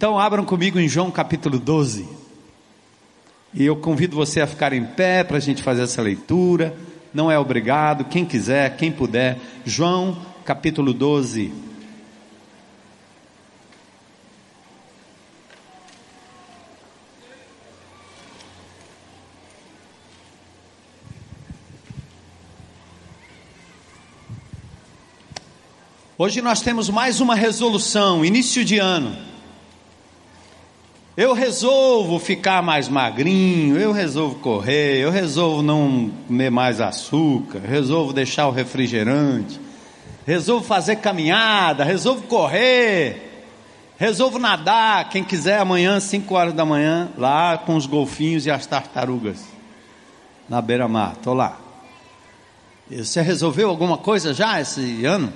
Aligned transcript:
Então 0.00 0.18
abram 0.18 0.46
comigo 0.46 0.80
em 0.80 0.88
João 0.88 1.10
capítulo 1.10 1.58
12. 1.58 2.08
E 3.52 3.66
eu 3.66 3.76
convido 3.76 4.16
você 4.16 4.40
a 4.40 4.46
ficar 4.46 4.72
em 4.72 4.82
pé 4.82 5.22
para 5.22 5.36
a 5.36 5.40
gente 5.40 5.62
fazer 5.62 5.82
essa 5.82 6.00
leitura. 6.00 6.74
Não 7.12 7.30
é 7.30 7.38
obrigado, 7.38 8.06
quem 8.06 8.24
quiser, 8.24 8.78
quem 8.78 8.90
puder. 8.90 9.36
João 9.62 10.16
capítulo 10.42 10.94
12. 10.94 11.52
Hoje 26.16 26.40
nós 26.40 26.62
temos 26.62 26.88
mais 26.88 27.20
uma 27.20 27.34
resolução, 27.34 28.24
início 28.24 28.64
de 28.64 28.78
ano. 28.78 29.29
Eu 31.20 31.34
resolvo 31.34 32.18
ficar 32.18 32.62
mais 32.62 32.88
magrinho, 32.88 33.76
eu 33.76 33.92
resolvo 33.92 34.36
correr, 34.36 34.96
eu 35.00 35.10
resolvo 35.10 35.60
não 35.60 36.10
comer 36.26 36.48
mais 36.48 36.80
açúcar, 36.80 37.58
resolvo 37.58 38.14
deixar 38.14 38.48
o 38.48 38.50
refrigerante, 38.50 39.60
resolvo 40.26 40.64
fazer 40.64 40.96
caminhada, 40.96 41.84
resolvo 41.84 42.22
correr, 42.22 43.44
resolvo 43.98 44.38
nadar. 44.38 45.10
Quem 45.10 45.22
quiser 45.22 45.58
amanhã, 45.58 46.00
5 46.00 46.34
horas 46.34 46.54
da 46.54 46.64
manhã, 46.64 47.10
lá 47.18 47.58
com 47.58 47.76
os 47.76 47.84
golfinhos 47.84 48.46
e 48.46 48.50
as 48.50 48.64
tartarugas, 48.64 49.44
na 50.48 50.62
beira-mar, 50.62 51.16
estou 51.18 51.34
lá. 51.34 51.60
Você 52.90 53.20
resolveu 53.20 53.68
alguma 53.68 53.98
coisa 53.98 54.32
já 54.32 54.58
esse 54.58 55.04
ano? 55.04 55.30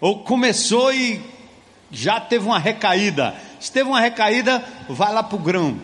Ou 0.00 0.24
começou 0.24 0.92
e 0.92 1.20
já 1.88 2.18
teve 2.18 2.44
uma 2.44 2.58
recaída? 2.58 3.32
Se 3.64 3.72
teve 3.72 3.88
uma 3.88 3.98
recaída, 3.98 4.62
vai 4.90 5.10
lá 5.10 5.22
para 5.22 5.36
o 5.36 5.38
grão. 5.38 5.80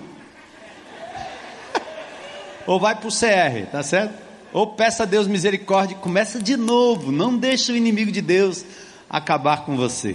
Ou 2.67 2.79
vai 2.79 2.95
para 2.95 3.09
o 3.09 3.11
CR, 3.11 3.71
tá 3.73 3.83
certo? 3.83 4.13
Ou 4.53 4.67
peça 4.75 5.05
a 5.05 5.07
Deus 5.07 5.27
misericórdia 5.27 5.95
e 5.95 5.99
começa 5.99 6.39
de 6.39 6.59
novo. 6.59 7.11
Não 7.11 7.35
deixa 7.35 7.73
o 7.73 7.77
inimigo 7.77 8.13
de 8.13 8.21
Deus 8.21 8.67
acabar 9.09 9.65
com 9.65 9.79
você. 9.79 10.15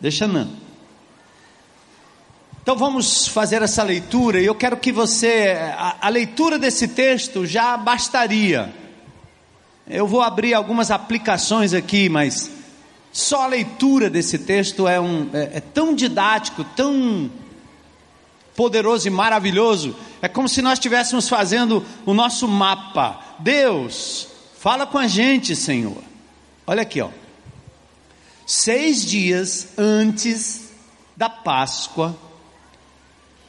Deixa 0.00 0.28
não. 0.28 0.52
Então 2.62 2.76
vamos 2.76 3.26
fazer 3.26 3.60
essa 3.60 3.82
leitura 3.82 4.40
e 4.40 4.46
eu 4.46 4.54
quero 4.54 4.76
que 4.76 4.92
você, 4.92 5.56
a, 5.76 5.96
a, 6.00 6.08
leitura 6.08 6.60
desse 6.60 6.86
texto 6.86 7.44
já 7.44 7.76
bastaria. 7.76 8.72
Eu 9.84 10.06
vou 10.06 10.22
abrir 10.22 10.54
algumas 10.54 10.92
aplicações 10.92 11.74
aqui, 11.74 12.08
mas 12.08 12.61
só 13.12 13.42
a 13.42 13.46
leitura 13.46 14.08
desse 14.08 14.38
texto 14.38 14.88
é, 14.88 14.98
um, 14.98 15.28
é, 15.34 15.58
é 15.58 15.60
tão 15.60 15.94
didático, 15.94 16.64
tão 16.64 17.30
poderoso 18.56 19.06
e 19.06 19.10
maravilhoso. 19.10 19.94
É 20.22 20.28
como 20.28 20.48
se 20.48 20.62
nós 20.62 20.74
estivéssemos 20.74 21.28
fazendo 21.28 21.84
o 22.06 22.14
nosso 22.14 22.48
mapa. 22.48 23.20
Deus, 23.38 24.28
fala 24.58 24.86
com 24.86 24.96
a 24.96 25.06
gente, 25.06 25.54
Senhor. 25.54 26.02
Olha 26.66 26.82
aqui, 26.82 27.02
ó. 27.02 27.10
Seis 28.46 29.04
dias 29.04 29.68
antes 29.76 30.70
da 31.14 31.28
Páscoa, 31.28 32.16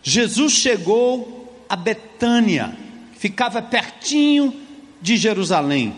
Jesus 0.02 0.52
chegou 0.52 1.66
a 1.70 1.76
Betânia, 1.78 2.78
ficava 3.18 3.62
pertinho 3.62 4.54
de 5.02 5.16
Jerusalém, 5.16 5.96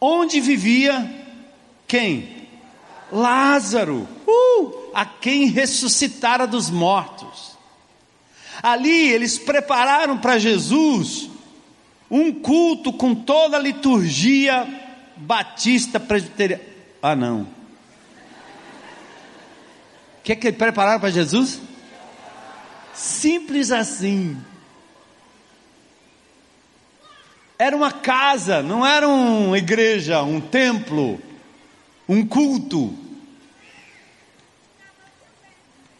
onde 0.00 0.40
vivia 0.40 1.21
quem? 1.92 2.48
Lázaro, 3.12 4.08
uh, 4.26 4.90
a 4.94 5.04
quem 5.04 5.44
ressuscitara 5.44 6.46
dos 6.46 6.70
mortos. 6.70 7.58
Ali 8.62 9.10
eles 9.10 9.38
prepararam 9.38 10.16
para 10.16 10.38
Jesus 10.38 11.28
um 12.10 12.32
culto 12.32 12.94
com 12.94 13.14
toda 13.14 13.58
a 13.58 13.60
liturgia 13.60 14.66
batista 15.16 16.00
presbiteriana. 16.00 16.62
Ah, 17.02 17.14
não. 17.14 17.42
O 17.42 17.46
que 20.24 20.32
é 20.32 20.36
que 20.36 20.50
prepararam 20.50 20.98
para 20.98 21.10
Jesus? 21.10 21.60
Simples 22.94 23.70
assim. 23.70 24.40
Era 27.58 27.76
uma 27.76 27.92
casa, 27.92 28.62
não 28.62 28.86
era 28.86 29.06
uma 29.06 29.58
igreja, 29.58 30.22
um 30.22 30.40
templo 30.40 31.20
um 32.08 32.26
culto. 32.26 32.94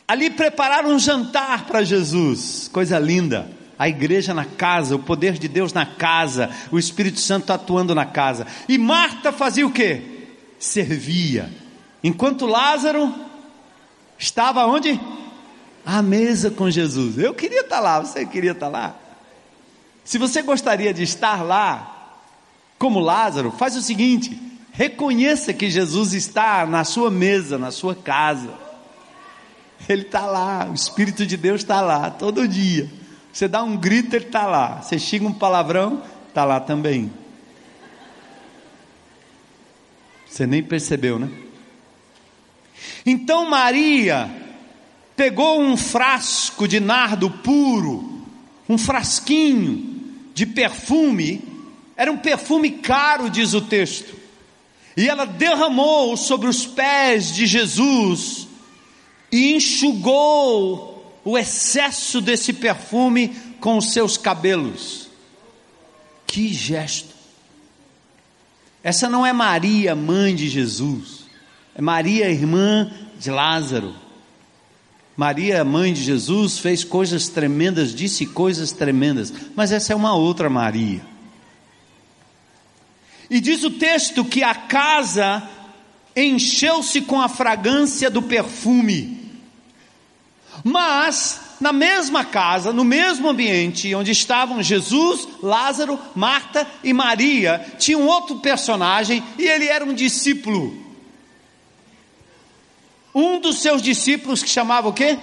Ali 0.07 0.31
prepararam 0.31 0.91
um 0.91 0.99
jantar 0.99 1.65
para 1.67 1.83
Jesus, 1.83 2.69
coisa 2.73 2.99
linda. 2.99 3.51
A 3.79 3.89
igreja 3.89 4.35
na 4.35 4.45
casa, 4.45 4.95
o 4.95 4.99
poder 4.99 5.39
de 5.39 5.49
Deus 5.49 5.73
na 5.73 5.87
casa, 5.87 6.51
o 6.71 6.79
Espírito 6.79 7.19
Santo 7.19 7.53
atuando 7.53 7.95
na 7.95 8.05
casa. 8.05 8.47
E 8.69 8.79
Marta 8.79 9.33
fazia 9.33 9.67
o 9.67 9.73
que? 9.73 10.29
Servia. 10.59 11.51
Enquanto 12.05 12.47
Lázaro 12.47 13.13
estava 14.19 14.67
onde? 14.67 15.01
À 15.85 16.03
mesa 16.03 16.51
com 16.51 16.71
Jesus. 16.71 17.19
Eu 17.19 17.35
queria 17.35 17.63
estar 17.63 17.81
lá, 17.81 18.01
você 18.01 18.27
queria 18.27 18.53
estar 18.53 18.69
lá? 18.69 18.95
Se 20.05 20.19
você 20.19 20.43
gostaria 20.43 20.93
de 20.93 21.03
estar 21.03 21.43
lá, 21.43 22.21
como 22.79 23.01
Lázaro, 23.01 23.51
faz 23.53 23.77
o 23.77 23.83
seguinte: 23.83 24.39
Reconheça 24.73 25.53
que 25.53 25.69
Jesus 25.69 26.15
está 26.15 26.65
na 26.67 26.83
sua 26.83 27.11
mesa, 27.11 27.59
na 27.59 27.71
sua 27.71 27.95
casa. 27.95 28.51
Ele 29.87 30.03
está 30.03 30.25
lá, 30.25 30.67
o 30.71 30.75
Espírito 30.75 31.27
de 31.27 31.37
Deus 31.37 31.61
está 31.61 31.81
lá, 31.81 32.11
todo 32.11 32.49
dia. 32.49 32.91
Você 33.33 33.47
dá 33.47 33.63
um 33.63 33.77
grito, 33.77 34.17
ele 34.17 34.27
está 34.27 34.47
lá. 34.47 34.81
Você 34.81 34.99
xinga 34.99 35.27
um 35.27 35.33
palavrão, 35.33 36.03
está 36.29 36.45
lá 36.45 36.59
também. 36.59 37.13
Você 40.27 40.47
nem 40.47 40.63
percebeu, 40.63 41.19
né? 41.19 41.31
Então 43.05 43.51
Maria 43.51 44.31
pegou 45.15 45.61
um 45.61 45.77
frasco 45.77 46.67
de 46.67 46.81
nardo 46.81 47.31
puro, 47.31 48.23
um 48.67 48.79
frasquinho 48.79 50.01
de 50.33 50.47
perfume, 50.47 51.43
era 51.97 52.11
um 52.11 52.17
perfume 52.17 52.71
caro, 52.71 53.29
diz 53.29 53.53
o 53.53 53.61
texto. 53.61 54.22
E 54.97 55.09
ela 55.09 55.25
derramou 55.25 56.17
sobre 56.17 56.49
os 56.49 56.67
pés 56.67 57.35
de 57.35 57.47
Jesus 57.47 58.47
e 59.31 59.55
enxugou 59.55 61.21
o 61.25 61.39
excesso 61.39 62.21
desse 62.21 62.53
perfume 62.53 63.29
com 63.61 63.79
os 63.79 63.93
seus 63.93 64.17
cabelos. 64.17 65.09
Que 66.27 66.53
gesto! 66.53 67.13
Essa 68.83 69.09
não 69.09 69.25
é 69.25 69.33
Maria, 69.33 69.95
mãe 69.95 70.35
de 70.35 70.49
Jesus, 70.49 71.25
é 71.75 71.81
Maria, 71.81 72.29
irmã 72.29 72.91
de 73.19 73.31
Lázaro. 73.31 73.95
Maria, 75.17 75.65
mãe 75.65 75.93
de 75.93 76.03
Jesus, 76.03 76.59
fez 76.59 76.83
coisas 76.83 77.29
tremendas, 77.29 77.95
disse 77.95 78.27
coisas 78.27 78.73
tremendas, 78.73 79.33
mas 79.55 79.71
essa 79.71 79.93
é 79.93 79.97
uma 79.97 80.15
outra 80.15 80.51
Maria. 80.51 81.12
E 83.33 83.41
diz 83.41 83.65
o 83.65 83.71
texto 83.71 84.27
que 84.27 84.43
a 84.45 84.55
casa 84.55 85.43
encheu-se 86.15 87.01
com 87.01 87.19
a 87.19 87.31
fragrância 87.31 88.11
do 88.11 88.21
perfume. 88.21 89.33
Mas, 90.63 91.41
na 91.59 91.73
mesma 91.73 92.27
casa, 92.27 92.75
no 92.75 92.85
mesmo 92.85 93.31
ambiente 93.31 93.95
onde 93.95 94.11
estavam 94.11 94.63
Jesus, 94.63 95.27
Lázaro, 95.43 95.99
Marta 96.15 96.69
e 96.85 96.93
Maria, 96.93 97.75
tinha 97.79 97.97
um 97.97 98.07
outro 98.07 98.37
personagem 98.41 99.25
e 99.39 99.49
ele 99.49 99.65
era 99.65 99.83
um 99.83 99.95
discípulo. 99.95 100.77
Um 103.15 103.41
dos 103.41 103.63
seus 103.63 103.81
discípulos 103.81 104.43
que 104.43 104.51
chamava 104.51 104.89
o 104.89 104.93
quê? 104.93 105.19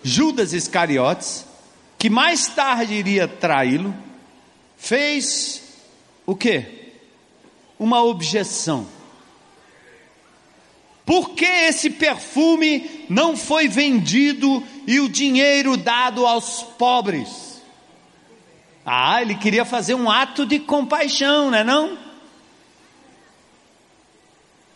Judas 0.00 0.52
Iscariotes, 0.52 1.44
que 1.98 2.08
mais 2.08 2.46
tarde 2.46 2.94
iria 2.94 3.26
traí-lo, 3.26 3.92
fez 4.76 5.60
o 6.24 6.36
quê? 6.36 6.81
Uma 7.82 8.02
objeção. 8.02 8.86
Por 11.04 11.30
que 11.30 11.44
esse 11.44 11.90
perfume 11.90 13.04
não 13.08 13.36
foi 13.36 13.66
vendido 13.66 14.62
e 14.86 15.00
o 15.00 15.08
dinheiro 15.08 15.76
dado 15.76 16.26
aos 16.26 16.62
pobres? 16.62 17.60
Ah, 18.86 19.20
ele 19.20 19.34
queria 19.34 19.64
fazer 19.64 19.94
um 19.94 20.10
ato 20.10 20.46
de 20.46 20.58
compaixão, 20.58 21.50
não 21.50 21.58
é 21.58 21.64
não? 21.64 21.98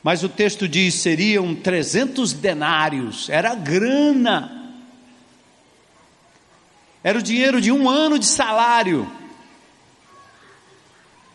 Mas 0.02 0.22
o 0.22 0.28
texto 0.28 0.68
diz 0.68 0.94
seriam 0.94 1.54
300 1.54 2.32
denários, 2.32 3.28
era 3.28 3.54
grana. 3.54 4.72
Era 7.02 7.18
o 7.18 7.22
dinheiro 7.22 7.60
de 7.60 7.70
um 7.70 7.88
ano 7.88 8.18
de 8.18 8.26
salário. 8.26 9.10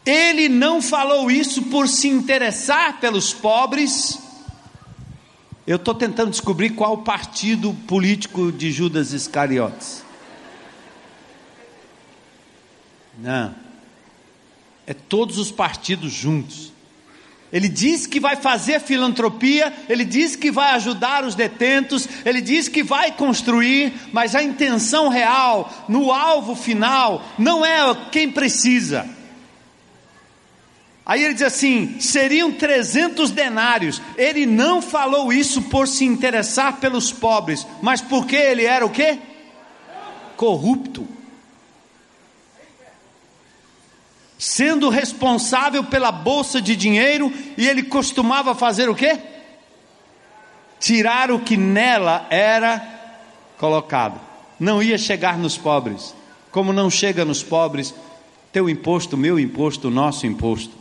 Ele 0.06 0.50
não 0.50 0.82
falou 0.82 1.30
isso 1.30 1.64
por 1.64 1.88
se 1.88 2.08
interessar 2.08 3.00
pelos 3.00 3.34
pobres, 3.34 4.20
Eu 5.66 5.76
estou 5.76 5.94
tentando 5.94 6.32
descobrir 6.32 6.72
qual 6.72 6.94
o 6.94 7.04
partido 7.04 7.72
político 7.88 8.52
de 8.52 8.72
Judas 8.72 9.14
Iscariotes. 9.14 10.04
Não. 13.20 13.54
É 14.88 14.94
todos 14.94 15.38
os 15.38 15.52
partidos 15.52 16.12
juntos. 16.12 16.74
Ele 17.54 17.70
diz 17.70 18.08
que 18.08 18.20
vai 18.20 18.36
fazer 18.38 18.80
filantropia, 18.80 19.72
ele 19.88 20.04
diz 20.04 20.36
que 20.36 20.50
vai 20.50 20.72
ajudar 20.72 21.24
os 21.24 21.36
detentos, 21.36 22.08
ele 22.26 22.42
diz 22.42 22.68
que 22.68 22.82
vai 22.82 23.12
construir, 23.12 23.94
mas 24.12 24.34
a 24.36 24.42
intenção 24.42 25.10
real, 25.10 25.86
no 25.88 26.12
alvo 26.12 26.56
final, 26.56 27.24
não 27.38 27.66
é 27.66 27.96
quem 28.12 28.32
precisa. 28.32 29.08
Aí 31.06 31.24
ele 31.24 31.34
diz 31.34 31.44
assim: 31.44 32.00
seriam 32.00 32.52
300 32.52 33.32
denários. 33.32 34.02
Ele 34.18 34.46
não 34.46 34.82
falou 34.82 35.32
isso 35.34 35.64
por 35.64 35.88
se 35.88 36.06
interessar 36.06 36.78
pelos 36.78 37.12
pobres, 37.12 37.66
mas 37.82 38.02
porque 38.02 38.36
ele 38.36 38.66
era 38.66 38.86
o 38.86 38.90
quê? 38.90 39.20
Corrupto. 40.36 41.08
sendo 44.42 44.90
responsável 44.90 45.84
pela 45.84 46.12
bolsa 46.12 46.60
de 46.60 46.76
dinheiro, 46.76 47.32
e 47.56 47.70
ele 47.70 47.84
costumava 47.84 48.56
fazer 48.56 48.90
o 48.90 48.96
quê? 48.96 49.20
Tirar 50.80 51.30
o 51.30 51.42
que 51.42 51.56
nela 51.56 52.26
era 52.28 52.82
colocado. 53.60 54.20
Não 54.60 54.82
ia 54.82 54.98
chegar 54.98 55.38
nos 55.38 55.60
pobres. 55.60 56.16
Como 56.50 56.74
não 56.74 56.90
chega 56.90 57.24
nos 57.24 57.44
pobres, 57.44 57.94
teu 58.52 58.68
imposto, 58.68 59.16
meu 59.16 59.40
imposto, 59.40 59.92
nosso 59.92 60.26
imposto. 60.26 60.76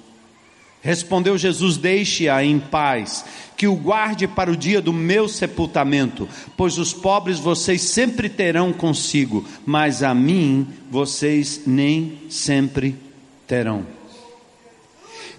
Respondeu 0.82 1.36
Jesus: 1.36 1.76
Deixe-a 1.76 2.42
em 2.44 2.58
paz, 2.58 3.24
que 3.56 3.66
o 3.66 3.76
guarde 3.76 4.26
para 4.26 4.50
o 4.50 4.56
dia 4.56 4.80
do 4.80 4.92
meu 4.92 5.28
sepultamento, 5.28 6.28
pois 6.56 6.78
os 6.78 6.92
pobres 6.92 7.38
vocês 7.38 7.82
sempre 7.82 8.28
terão 8.28 8.72
consigo, 8.72 9.46
mas 9.66 10.02
a 10.02 10.14
mim 10.14 10.66
vocês 10.90 11.62
nem 11.66 12.18
sempre 12.30 12.96
terão. 13.46 13.99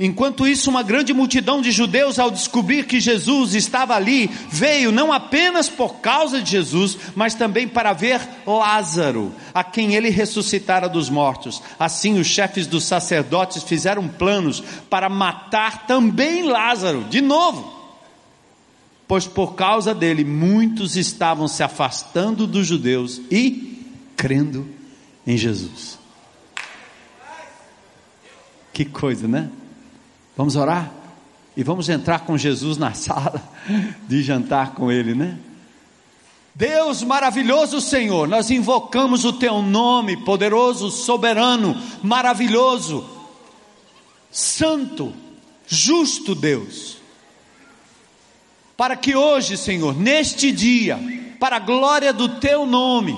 Enquanto 0.03 0.47
isso, 0.47 0.67
uma 0.67 0.81
grande 0.81 1.13
multidão 1.13 1.61
de 1.61 1.71
judeus, 1.71 2.17
ao 2.17 2.31
descobrir 2.31 2.87
que 2.87 2.99
Jesus 2.99 3.53
estava 3.53 3.93
ali, 3.93 4.31
veio 4.49 4.91
não 4.91 5.13
apenas 5.13 5.69
por 5.69 5.97
causa 5.97 6.41
de 6.41 6.49
Jesus, 6.49 6.97
mas 7.13 7.35
também 7.35 7.67
para 7.67 7.93
ver 7.93 8.19
Lázaro, 8.43 9.31
a 9.53 9.63
quem 9.63 9.93
ele 9.93 10.09
ressuscitara 10.09 10.89
dos 10.89 11.07
mortos. 11.07 11.61
Assim, 11.77 12.19
os 12.19 12.25
chefes 12.25 12.65
dos 12.65 12.83
sacerdotes 12.83 13.61
fizeram 13.61 14.07
planos 14.07 14.63
para 14.89 15.07
matar 15.07 15.85
também 15.85 16.41
Lázaro, 16.41 17.03
de 17.03 17.21
novo. 17.21 17.71
Pois 19.07 19.27
por 19.27 19.53
causa 19.53 19.93
dele, 19.93 20.23
muitos 20.23 20.97
estavam 20.97 21.47
se 21.47 21.61
afastando 21.61 22.47
dos 22.47 22.65
judeus 22.65 23.21
e 23.29 23.85
crendo 24.17 24.67
em 25.27 25.37
Jesus. 25.37 25.99
Que 28.73 28.83
coisa, 28.83 29.27
né? 29.27 29.51
Vamos 30.41 30.55
orar? 30.55 30.91
E 31.55 31.61
vamos 31.61 31.87
entrar 31.87 32.21
com 32.21 32.35
Jesus 32.35 32.75
na 32.75 32.95
sala 32.97 33.47
de 34.07 34.23
jantar 34.23 34.73
com 34.73 34.91
Ele, 34.91 35.13
né? 35.13 35.37
Deus 36.55 37.03
maravilhoso 37.03 37.79
Senhor, 37.79 38.27
nós 38.27 38.49
invocamos 38.49 39.23
o 39.23 39.33
Teu 39.33 39.61
nome, 39.61 40.17
poderoso, 40.25 40.89
soberano, 40.89 41.79
maravilhoso, 42.01 43.07
santo, 44.31 45.13
justo 45.67 46.33
Deus, 46.33 46.97
para 48.75 48.95
que 48.95 49.15
hoje, 49.15 49.55
Senhor, 49.57 49.95
neste 49.95 50.51
dia, 50.51 50.99
para 51.39 51.57
a 51.57 51.59
glória 51.59 52.11
do 52.11 52.39
Teu 52.39 52.65
nome, 52.65 53.15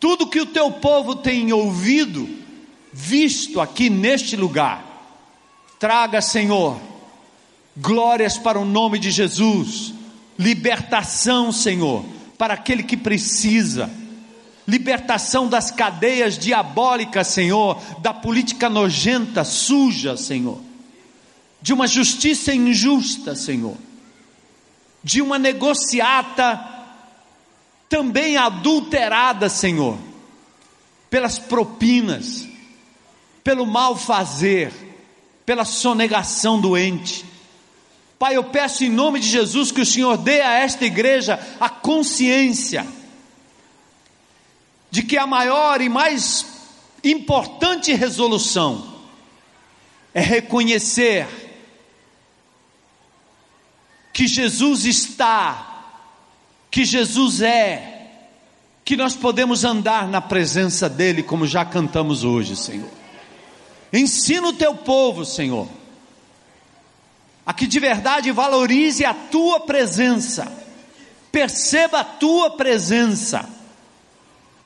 tudo 0.00 0.26
que 0.26 0.40
o 0.40 0.46
Teu 0.46 0.70
povo 0.70 1.14
tem 1.14 1.52
ouvido, 1.52 2.26
visto 2.90 3.60
aqui 3.60 3.90
neste 3.90 4.34
lugar. 4.34 4.85
Traga, 5.78 6.22
Senhor, 6.22 6.80
glórias 7.76 8.38
para 8.38 8.58
o 8.58 8.64
nome 8.64 8.98
de 8.98 9.10
Jesus, 9.10 9.92
libertação, 10.38 11.52
Senhor, 11.52 12.04
para 12.38 12.54
aquele 12.54 12.82
que 12.82 12.96
precisa, 12.96 13.90
libertação 14.66 15.48
das 15.48 15.70
cadeias 15.70 16.38
diabólicas, 16.38 17.28
Senhor, 17.28 17.78
da 18.00 18.14
política 18.14 18.68
nojenta, 18.70 19.44
suja, 19.44 20.16
Senhor, 20.16 20.58
de 21.60 21.72
uma 21.72 21.86
justiça 21.86 22.54
injusta, 22.54 23.34
Senhor, 23.34 23.76
de 25.04 25.20
uma 25.20 25.38
negociata 25.38 26.74
também 27.88 28.36
adulterada, 28.36 29.48
Senhor, 29.48 29.98
pelas 31.10 31.38
propinas, 31.38 32.48
pelo 33.44 33.66
mal 33.66 33.94
fazer, 33.96 34.85
pela 35.46 35.64
sonegação 35.64 36.60
doente. 36.60 37.24
Pai, 38.18 38.36
eu 38.36 38.44
peço 38.44 38.82
em 38.82 38.90
nome 38.90 39.20
de 39.20 39.28
Jesus 39.28 39.70
que 39.70 39.80
o 39.80 39.86
Senhor 39.86 40.16
dê 40.16 40.40
a 40.40 40.52
esta 40.58 40.84
igreja 40.84 41.38
a 41.60 41.68
consciência 41.70 42.86
de 44.90 45.02
que 45.02 45.16
a 45.16 45.26
maior 45.26 45.80
e 45.80 45.88
mais 45.88 46.46
importante 47.04 47.92
resolução 47.92 48.96
é 50.12 50.20
reconhecer 50.20 51.26
que 54.12 54.26
Jesus 54.26 54.86
está, 54.86 55.84
que 56.70 56.84
Jesus 56.86 57.42
é, 57.42 58.10
que 58.82 58.96
nós 58.96 59.14
podemos 59.14 59.62
andar 59.62 60.08
na 60.08 60.22
presença 60.22 60.88
dEle, 60.88 61.22
como 61.22 61.46
já 61.46 61.66
cantamos 61.66 62.24
hoje, 62.24 62.56
Senhor. 62.56 63.05
Ensina 63.92 64.48
o 64.48 64.52
teu 64.52 64.74
povo, 64.74 65.24
Senhor, 65.24 65.68
a 67.44 67.54
que 67.54 67.66
de 67.66 67.78
verdade 67.78 68.32
valorize 68.32 69.04
a 69.04 69.14
tua 69.14 69.60
presença, 69.60 70.50
perceba 71.30 72.00
a 72.00 72.04
tua 72.04 72.50
presença, 72.50 73.48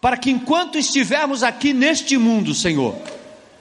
para 0.01 0.17
que 0.17 0.31
enquanto 0.31 0.79
estivermos 0.79 1.43
aqui 1.43 1.73
neste 1.73 2.17
mundo, 2.17 2.55
Senhor, 2.55 2.97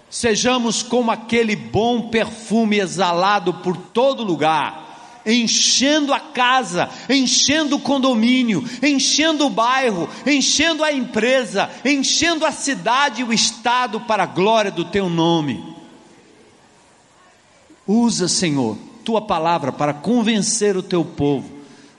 sejamos 0.10 0.82
como 0.82 1.12
aquele 1.12 1.56
bom 1.56 2.10
perfume 2.10 2.80
exalado 2.80 3.56
por 3.56 3.76
todo 3.76 4.24
lugar 4.24 4.89
enchendo 5.32 6.14
a 6.14 6.20
casa, 6.20 6.90
enchendo 7.10 7.76
o 7.76 7.80
condomínio, 7.80 8.64
enchendo 8.82 9.46
o 9.46 9.50
bairro, 9.50 10.10
enchendo 10.26 10.84
a 10.84 10.92
empresa, 10.92 11.70
enchendo 11.86 12.46
a 12.46 12.52
cidade 12.52 13.22
e 13.22 13.24
o 13.24 13.34
estado 13.34 14.02
para 14.02 14.24
a 14.24 14.28
glória 14.28 14.72
do 14.72 14.86
teu 14.86 15.10
nome. 15.10 15.64
Usa, 17.88 18.28
Senhor, 18.28 18.78
tua 19.04 19.22
palavra 19.22 19.72
para 19.72 19.94
convencer 19.94 20.78
o 20.78 20.84
teu 20.84 21.04
povo 21.04 21.50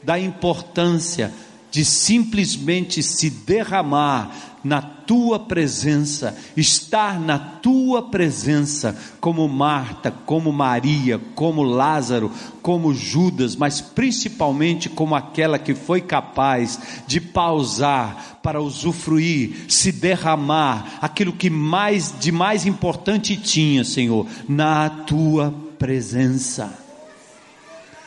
da 0.02 0.18
importância 0.18 1.32
de 1.70 1.84
simplesmente 1.84 3.02
se 3.02 3.30
derramar 3.30 4.58
na 4.62 4.80
tua 5.10 5.40
presença, 5.40 6.38
estar 6.56 7.18
na 7.18 7.36
tua 7.36 8.00
presença, 8.00 8.96
como 9.20 9.48
Marta, 9.48 10.14
como 10.24 10.52
Maria, 10.52 11.20
como 11.34 11.64
Lázaro, 11.64 12.30
como 12.62 12.94
Judas, 12.94 13.56
mas 13.56 13.80
principalmente 13.80 14.88
como 14.88 15.16
aquela 15.16 15.58
que 15.58 15.74
foi 15.74 16.00
capaz 16.00 17.02
de 17.08 17.20
pausar 17.20 18.38
para 18.40 18.62
usufruir, 18.62 19.64
se 19.66 19.90
derramar 19.90 21.00
aquilo 21.02 21.32
que 21.32 21.50
mais 21.50 22.14
de 22.20 22.30
mais 22.30 22.64
importante 22.64 23.36
tinha, 23.36 23.82
Senhor, 23.82 24.28
na 24.48 24.88
tua 24.88 25.52
presença. 25.76 26.72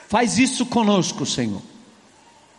Faz 0.07 0.37
isso 0.37 0.65
conosco, 0.65 1.25
Senhor 1.25 1.72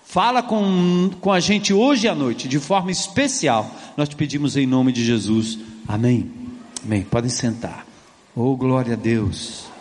Fala 0.04 0.42
com, 0.42 1.10
com 1.20 1.32
a 1.32 1.40
gente 1.40 1.72
hoje 1.72 2.06
à 2.06 2.14
noite, 2.14 2.46
de 2.46 2.60
forma 2.60 2.90
especial. 2.90 3.68
Nós 3.96 4.08
te 4.08 4.14
pedimos 4.14 4.56
em 4.56 4.66
nome 4.66 4.92
de 4.92 5.04
Jesus. 5.04 5.58
Amém. 5.88 6.30
Amém. 6.84 7.02
Podem 7.02 7.30
sentar. 7.30 7.86
Oh, 8.36 8.56
glória 8.56 8.92
a 8.92 8.96
Deus. 8.96 9.73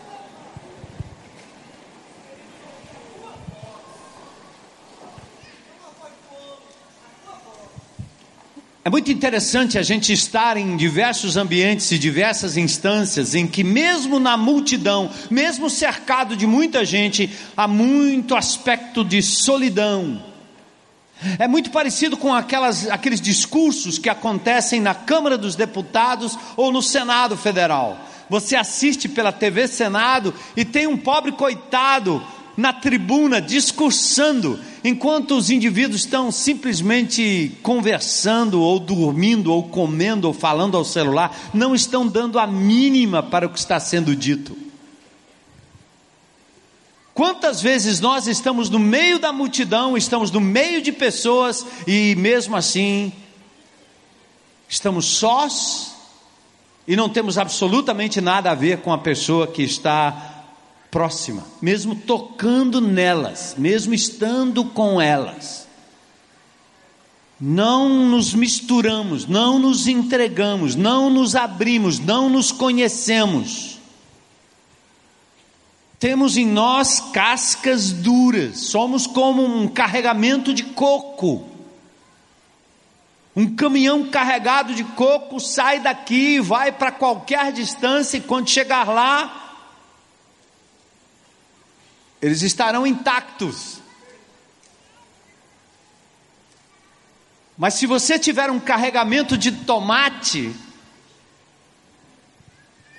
É 8.86 8.90
muito 8.90 9.10
interessante 9.10 9.80
a 9.80 9.82
gente 9.82 10.12
estar 10.12 10.58
em 10.58 10.76
diversos 10.76 11.38
ambientes 11.38 11.90
e 11.94 11.98
diversas 11.98 12.58
instâncias 12.58 13.34
em 13.34 13.48
que, 13.48 13.64
mesmo 13.64 14.20
na 14.20 14.36
multidão, 14.36 15.10
mesmo 15.32 15.70
cercado 15.70 16.36
de 16.36 16.46
muita 16.46 16.84
gente, 16.84 17.32
há 17.56 17.66
muito 17.66 18.36
aspecto 18.36 19.02
de 19.02 19.22
solidão. 19.22 20.22
É 21.40 21.48
muito 21.48 21.72
parecido 21.72 22.18
com 22.18 22.34
aquelas, 22.34 22.90
aqueles 22.90 23.22
discursos 23.22 23.98
que 23.98 24.10
acontecem 24.10 24.82
na 24.82 24.94
Câmara 24.94 25.38
dos 25.38 25.56
Deputados 25.56 26.38
ou 26.58 26.70
no 26.70 26.82
Senado 26.82 27.38
Federal. 27.38 27.98
Você 28.30 28.54
assiste 28.54 29.08
pela 29.08 29.32
TV 29.32 29.66
Senado 29.66 30.34
e 30.58 30.66
tem 30.66 30.88
um 30.88 30.98
pobre 30.98 31.32
coitado 31.32 32.22
na 32.56 32.72
tribuna 32.72 33.42
discursando, 33.42 34.60
enquanto 34.84 35.36
os 35.36 35.50
indivíduos 35.50 36.02
estão 36.02 36.32
simplesmente 36.32 37.58
conversando, 37.64 38.62
ou 38.62 38.80
dormindo, 38.80 39.52
ou 39.52 39.64
comendo, 39.64 40.28
ou 40.28 40.34
falando 40.34 40.78
ao 40.78 40.86
celular, 40.86 41.36
não 41.54 41.74
estão 41.74 42.08
dando 42.08 42.38
a 42.38 42.46
mínima 42.46 43.24
para 43.24 43.48
o 43.48 43.50
que 43.50 43.60
está 43.60 43.80
sendo 43.80 44.16
dito. 44.16 44.56
Quantas 47.14 47.62
vezes 47.62 48.00
nós 48.00 48.26
estamos 48.26 48.70
no 48.70 48.80
meio 48.80 49.20
da 49.20 49.32
multidão, 49.32 49.96
estamos 49.96 50.32
no 50.32 50.42
meio 50.42 50.82
de 50.82 50.92
pessoas 50.92 51.66
e 51.86 52.16
mesmo 52.16 52.56
assim 52.56 53.14
estamos 54.68 55.06
sós 55.06 55.94
e 56.88 56.96
não 56.96 57.08
temos 57.08 57.38
absolutamente 57.38 58.20
nada 58.20 58.50
a 58.50 58.56
ver 58.56 58.80
com 58.80 58.92
a 58.92 58.98
pessoa 58.98 59.46
que 59.46 59.62
está 59.62 60.33
próxima, 60.94 61.44
mesmo 61.60 61.96
tocando 61.96 62.80
nelas, 62.80 63.56
mesmo 63.58 63.96
estando 63.96 64.64
com 64.64 65.02
elas. 65.02 65.68
Não 67.42 67.90
nos 67.90 68.36
misturamos, 68.36 69.26
não 69.26 69.58
nos 69.58 69.88
entregamos, 69.88 70.76
não 70.76 71.10
nos 71.10 71.36
abrimos, 71.36 71.98
não 71.98 72.30
nos 72.30 72.52
conhecemos. 72.52 73.80
Temos 75.98 76.38
em 76.38 76.46
nós 76.46 77.00
cascas 77.12 77.92
duras, 77.92 78.60
somos 78.60 79.08
como 79.08 79.44
um 79.44 79.68
carregamento 79.68 80.54
de 80.54 80.64
coco. 80.64 81.48
Um 83.36 83.56
caminhão 83.56 84.12
carregado 84.12 84.76
de 84.76 84.84
coco 84.84 85.40
sai 85.40 85.80
daqui, 85.80 86.40
vai 86.40 86.72
para 86.72 86.92
qualquer 86.92 87.52
distância, 87.52 88.18
e 88.18 88.22
quando 88.22 88.48
chegar 88.48 88.88
lá, 88.88 89.43
eles 92.24 92.42
estarão 92.42 92.88
intactos. 92.88 93.82
Mas 97.58 97.74
se 97.74 97.86
você 97.86 98.18
tiver 98.18 98.50
um 98.50 98.62
carregamento 98.62 99.38
de 99.38 99.52
tomate 99.52 100.56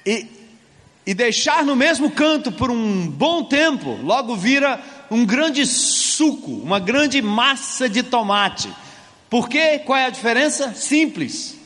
e, 0.05 0.27
e 1.07 1.15
deixar 1.15 1.65
no 1.65 1.75
mesmo 1.75 2.11
canto 2.11 2.53
por 2.53 2.71
um 2.71 3.09
bom 3.09 3.45
tempo, 3.45 3.95
logo 4.03 4.37
vira 4.37 4.85
um 5.11 5.25
grande 5.25 5.65
suco, 5.65 6.53
uma 6.59 6.79
grande 6.79 7.23
massa 7.23 7.89
de 7.89 8.03
tomate. 8.03 8.71
Por 9.31 9.49
quê? 9.49 9.79
Qual 9.79 9.99
é 9.99 10.05
a 10.05 10.11
diferença? 10.11 10.75
Simples. 10.75 11.57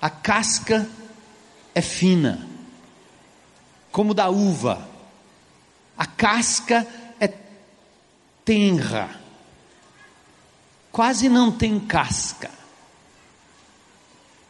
A 0.00 0.08
casca 0.08 0.88
é 1.74 1.82
fina, 1.82 2.46
como 3.90 4.14
da 4.14 4.28
uva. 4.30 4.93
A 5.96 6.06
casca 6.06 6.86
é 7.20 7.32
tenra, 8.44 9.10
quase 10.90 11.28
não 11.28 11.52
tem 11.52 11.78
casca. 11.78 12.50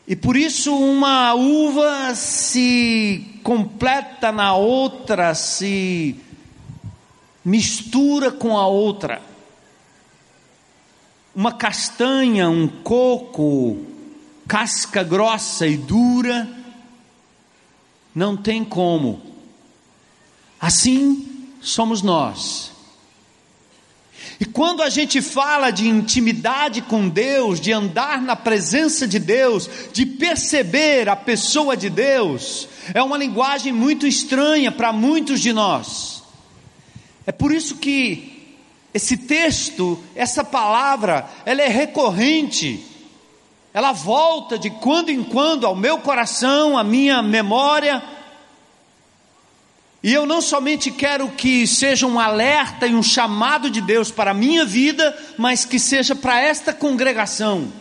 E 0.06 0.14
por 0.14 0.36
isso 0.36 0.76
uma 0.76 1.32
uva 1.34 2.14
se 2.14 3.40
completa 3.42 4.30
na 4.30 4.54
outra, 4.54 5.34
se 5.34 6.16
mistura 7.44 8.30
com 8.30 8.58
a 8.58 8.66
outra. 8.66 9.22
Uma 11.34 11.52
castanha, 11.52 12.48
um 12.48 12.68
coco, 12.68 13.78
casca 14.46 15.02
grossa 15.02 15.66
e 15.66 15.76
dura, 15.76 16.48
não 18.14 18.36
tem 18.36 18.62
como. 18.62 19.20
Assim 20.60 21.33
somos 21.64 22.02
nós. 22.02 22.72
E 24.38 24.44
quando 24.44 24.82
a 24.82 24.90
gente 24.90 25.22
fala 25.22 25.70
de 25.70 25.88
intimidade 25.88 26.82
com 26.82 27.08
Deus, 27.08 27.60
de 27.60 27.72
andar 27.72 28.20
na 28.20 28.34
presença 28.34 29.06
de 29.06 29.18
Deus, 29.18 29.68
de 29.92 30.04
perceber 30.04 31.08
a 31.08 31.16
pessoa 31.16 31.76
de 31.76 31.88
Deus, 31.88 32.68
é 32.92 33.02
uma 33.02 33.16
linguagem 33.16 33.72
muito 33.72 34.06
estranha 34.06 34.72
para 34.72 34.92
muitos 34.92 35.40
de 35.40 35.52
nós. 35.52 36.22
É 37.26 37.32
por 37.32 37.52
isso 37.52 37.76
que 37.76 38.56
esse 38.92 39.16
texto, 39.16 40.02
essa 40.14 40.44
palavra, 40.44 41.28
ela 41.44 41.62
é 41.62 41.68
recorrente. 41.68 42.84
Ela 43.72 43.92
volta 43.92 44.58
de 44.58 44.70
quando 44.70 45.10
em 45.10 45.22
quando 45.22 45.66
ao 45.66 45.74
meu 45.74 45.98
coração, 45.98 46.78
à 46.78 46.84
minha 46.84 47.22
memória, 47.22 48.02
e 50.04 50.12
eu 50.12 50.26
não 50.26 50.42
somente 50.42 50.90
quero 50.90 51.30
que 51.30 51.66
seja 51.66 52.06
um 52.06 52.20
alerta 52.20 52.86
e 52.86 52.94
um 52.94 53.02
chamado 53.02 53.70
de 53.70 53.80
Deus 53.80 54.10
para 54.10 54.32
a 54.32 54.34
minha 54.34 54.62
vida, 54.62 55.16
mas 55.38 55.64
que 55.64 55.78
seja 55.78 56.14
para 56.14 56.38
esta 56.38 56.74
congregação. 56.74 57.72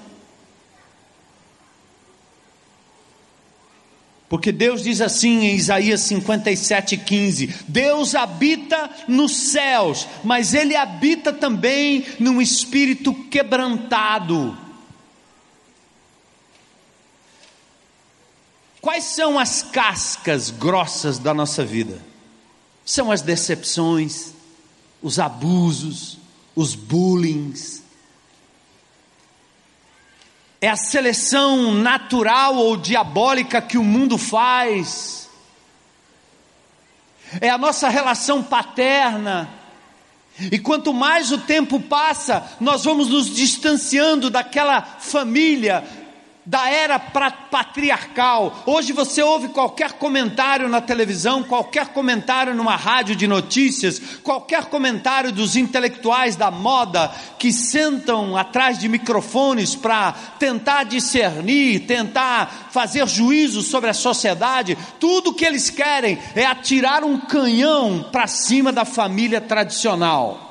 Porque 4.30 4.54
Deus 4.54 4.84
diz 4.84 5.02
assim 5.02 5.48
em 5.48 5.56
Isaías 5.58 6.00
57,15: 6.10 7.56
Deus 7.68 8.16
habita 8.16 8.90
nos 9.06 9.36
céus, 9.52 10.08
mas 10.24 10.54
Ele 10.54 10.78
habita 10.78 11.34
também 11.34 12.06
num 12.22 12.42
espírito 12.42 13.14
quebrantado. 13.14 14.58
Quais 18.80 19.04
são 19.04 19.38
as 19.38 19.62
cascas 19.62 20.50
grossas 20.50 21.20
da 21.20 21.34
nossa 21.34 21.66
vida? 21.66 22.13
São 22.86 23.12
as 23.12 23.22
decepções, 23.22 24.34
os 25.02 25.20
abusos, 25.20 26.18
os 26.56 26.76
bullings. 26.76 27.84
É 30.60 30.70
a 30.70 30.76
seleção 30.76 31.74
natural 31.74 32.56
ou 32.56 32.78
diabólica 32.78 33.62
que 33.62 33.78
o 33.78 33.84
mundo 33.84 34.18
faz. 34.18 35.30
É 37.42 37.50
a 37.50 37.58
nossa 37.58 37.90
relação 37.90 38.44
paterna. 38.44 39.50
E 40.40 40.58
quanto 40.58 40.94
mais 40.94 41.32
o 41.32 41.38
tempo 41.38 41.80
passa, 41.80 42.50
nós 42.60 42.84
vamos 42.84 43.10
nos 43.10 43.30
distanciando 43.30 44.30
daquela 44.30 44.82
família 44.82 45.84
da 46.46 46.70
era 46.70 47.00
patriarcal. 47.00 48.64
Hoje 48.66 48.92
você 48.92 49.22
ouve 49.22 49.50
qualquer 49.50 49.94
comentário 49.94 50.68
na 50.68 50.82
televisão, 50.82 51.44
qualquer 51.44 51.88
comentário 51.88 52.54
numa 52.54 52.76
rádio 52.76 53.16
de 53.16 53.28
notícias, 53.28 54.00
qualquer 54.22 54.66
comentário 54.66 55.32
dos 55.32 55.56
intelectuais 55.56 56.36
da 56.36 56.52
moda 56.52 57.10
que 57.40 57.52
sentam 57.54 58.36
atrás 58.36 58.78
de 58.78 58.90
microfones 58.90 59.76
para 59.76 60.12
tentar 60.38 60.84
discernir, 60.84 61.82
tentar 61.82 62.70
fazer 62.72 63.08
juízo 63.08 63.62
sobre 63.62 63.90
a 63.90 63.94
sociedade. 63.94 64.78
Tudo 65.00 65.34
que 65.34 65.46
eles 65.46 65.70
querem 65.70 66.20
é 66.36 66.46
atirar 66.46 67.04
um 67.04 67.20
canhão 67.20 68.10
para 68.12 68.28
cima 68.28 68.72
da 68.72 68.84
família 68.84 69.40
tradicional. 69.40 70.43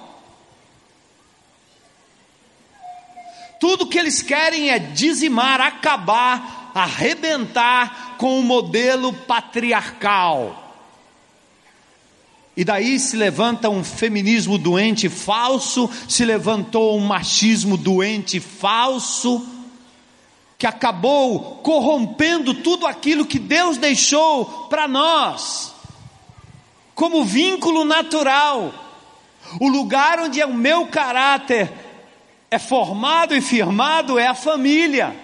Tudo 3.62 3.86
que 3.86 3.96
eles 3.96 4.22
querem 4.22 4.70
é 4.70 4.78
dizimar, 4.80 5.60
acabar, 5.60 6.72
arrebentar 6.74 8.16
com 8.18 8.40
o 8.40 8.42
modelo 8.42 9.12
patriarcal. 9.12 10.74
E 12.56 12.64
daí 12.64 12.98
se 12.98 13.14
levanta 13.14 13.70
um 13.70 13.84
feminismo 13.84 14.58
doente 14.58 15.08
falso, 15.08 15.88
se 16.08 16.24
levantou 16.24 16.98
um 16.98 17.06
machismo 17.06 17.76
doente 17.76 18.40
falso, 18.40 19.46
que 20.58 20.66
acabou 20.66 21.60
corrompendo 21.62 22.54
tudo 22.54 22.84
aquilo 22.84 23.24
que 23.24 23.38
Deus 23.38 23.76
deixou 23.76 24.66
para 24.68 24.88
nós, 24.88 25.72
como 26.96 27.24
vínculo 27.24 27.84
natural, 27.84 28.74
o 29.60 29.68
lugar 29.68 30.18
onde 30.18 30.40
é 30.40 30.46
o 30.46 30.52
meu 30.52 30.88
caráter 30.88 31.91
é 32.52 32.58
formado 32.58 33.34
e 33.34 33.40
firmado 33.40 34.18
é 34.18 34.26
a 34.26 34.34
família. 34.34 35.16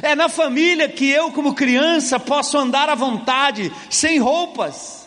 É 0.00 0.14
na 0.14 0.30
família 0.30 0.88
que 0.88 1.04
eu, 1.10 1.30
como 1.30 1.54
criança, 1.54 2.18
posso 2.18 2.56
andar 2.56 2.88
à 2.88 2.94
vontade, 2.94 3.70
sem 3.90 4.18
roupas. 4.18 5.06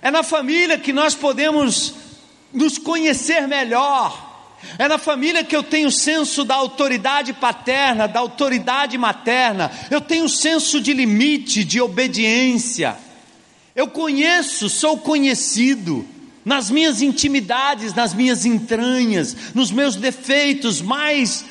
É 0.00 0.08
na 0.08 0.22
família 0.22 0.78
que 0.78 0.92
nós 0.92 1.16
podemos 1.16 1.92
nos 2.52 2.78
conhecer 2.78 3.48
melhor. 3.48 4.28
É 4.78 4.86
na 4.86 4.96
família 4.96 5.42
que 5.42 5.56
eu 5.56 5.62
tenho 5.64 5.90
senso 5.90 6.44
da 6.44 6.54
autoridade 6.54 7.32
paterna, 7.32 8.06
da 8.06 8.20
autoridade 8.20 8.96
materna. 8.96 9.72
Eu 9.90 10.00
tenho 10.00 10.28
senso 10.28 10.80
de 10.80 10.92
limite, 10.92 11.64
de 11.64 11.80
obediência. 11.80 12.96
Eu 13.74 13.88
conheço, 13.88 14.68
sou 14.68 14.98
conhecido 14.98 16.06
nas 16.50 16.68
minhas 16.68 17.00
intimidades, 17.00 17.94
nas 17.94 18.12
minhas 18.12 18.44
entranhas, 18.44 19.54
nos 19.54 19.70
meus 19.70 19.94
defeitos 19.94 20.82
mais 20.82 21.44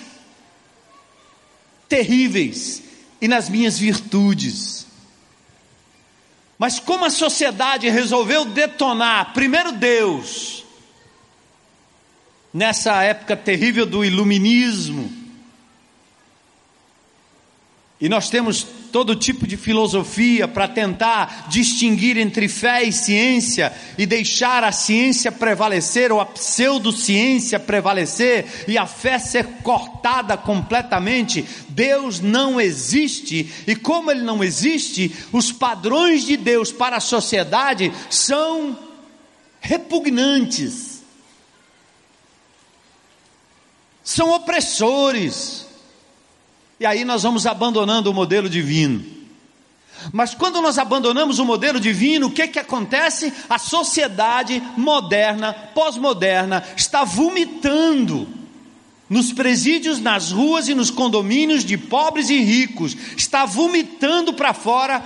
terríveis 1.88 2.84
e 3.22 3.26
nas 3.26 3.48
minhas 3.48 3.80
virtudes. 3.80 4.86
Mas 6.58 6.82
como 6.82 7.06
a 7.06 7.10
sociedade 7.10 7.88
resolveu 7.88 8.44
detonar 8.44 9.32
primeiro 9.32 9.72
Deus, 9.72 10.66
nessa 12.54 13.02
época 13.02 13.38
terrível 13.38 13.86
do 13.86 14.04
iluminismo, 14.04 15.10
e 18.02 18.08
nós 18.08 18.30
temos 18.30 18.66
todo 18.94 19.14
tipo 19.14 19.46
de 19.46 19.58
filosofia 19.58 20.48
para 20.48 20.70
tentar 20.70 21.48
distinguir 21.50 22.18
entre 22.18 22.48
fé 22.48 22.82
e 22.82 22.94
ciência 22.94 23.74
e 23.98 24.06
deixar 24.06 24.64
a 24.64 24.72
ciência 24.72 25.30
prevalecer 25.34 26.10
ou 26.10 26.22
a 26.22 26.26
pseudociência 26.26 27.60
prevalecer 27.60 28.64
e 28.70 28.78
a 28.78 28.86
fé 28.86 29.20
ser 29.20 29.46
cortada 29.64 30.38
completamente. 30.38 31.46
Deus 31.68 32.22
não 32.22 32.60
existe 32.60 33.52
e, 33.68 33.76
como 33.76 34.10
Ele 34.10 34.22
não 34.22 34.42
existe, 34.42 35.14
os 35.34 35.52
padrões 35.52 36.24
de 36.24 36.38
Deus 36.38 36.72
para 36.72 36.96
a 36.96 37.02
sociedade 37.02 37.92
são 38.10 38.80
repugnantes, 39.60 41.04
são 44.02 44.32
opressores 44.32 45.69
e 46.80 46.86
aí 46.86 47.04
nós 47.04 47.24
vamos 47.24 47.46
abandonando 47.46 48.10
o 48.10 48.14
modelo 48.14 48.50
divino. 48.50 49.04
Mas 50.14 50.34
quando 50.34 50.62
nós 50.62 50.78
abandonamos 50.78 51.40
o 51.40 51.46
modelo 51.46 51.80
divino, 51.80 52.28
o 52.28 52.32
que 52.32 52.48
que 52.48 52.60
acontece? 52.60 53.34
A 53.50 53.60
sociedade 53.60 54.64
moderna, 54.78 55.54
pós-moderna, 55.54 56.64
está 56.78 57.04
vomitando 57.04 58.28
nos 59.10 59.34
presídios, 59.34 60.00
nas 60.00 60.32
ruas 60.32 60.70
e 60.70 60.76
nos 60.76 60.92
condomínios 60.92 61.66
de 61.66 61.78
pobres 61.78 62.30
e 62.30 62.40
ricos, 62.40 62.96
está 63.18 63.44
vomitando 63.44 64.34
para 64.34 64.54
fora 64.54 65.04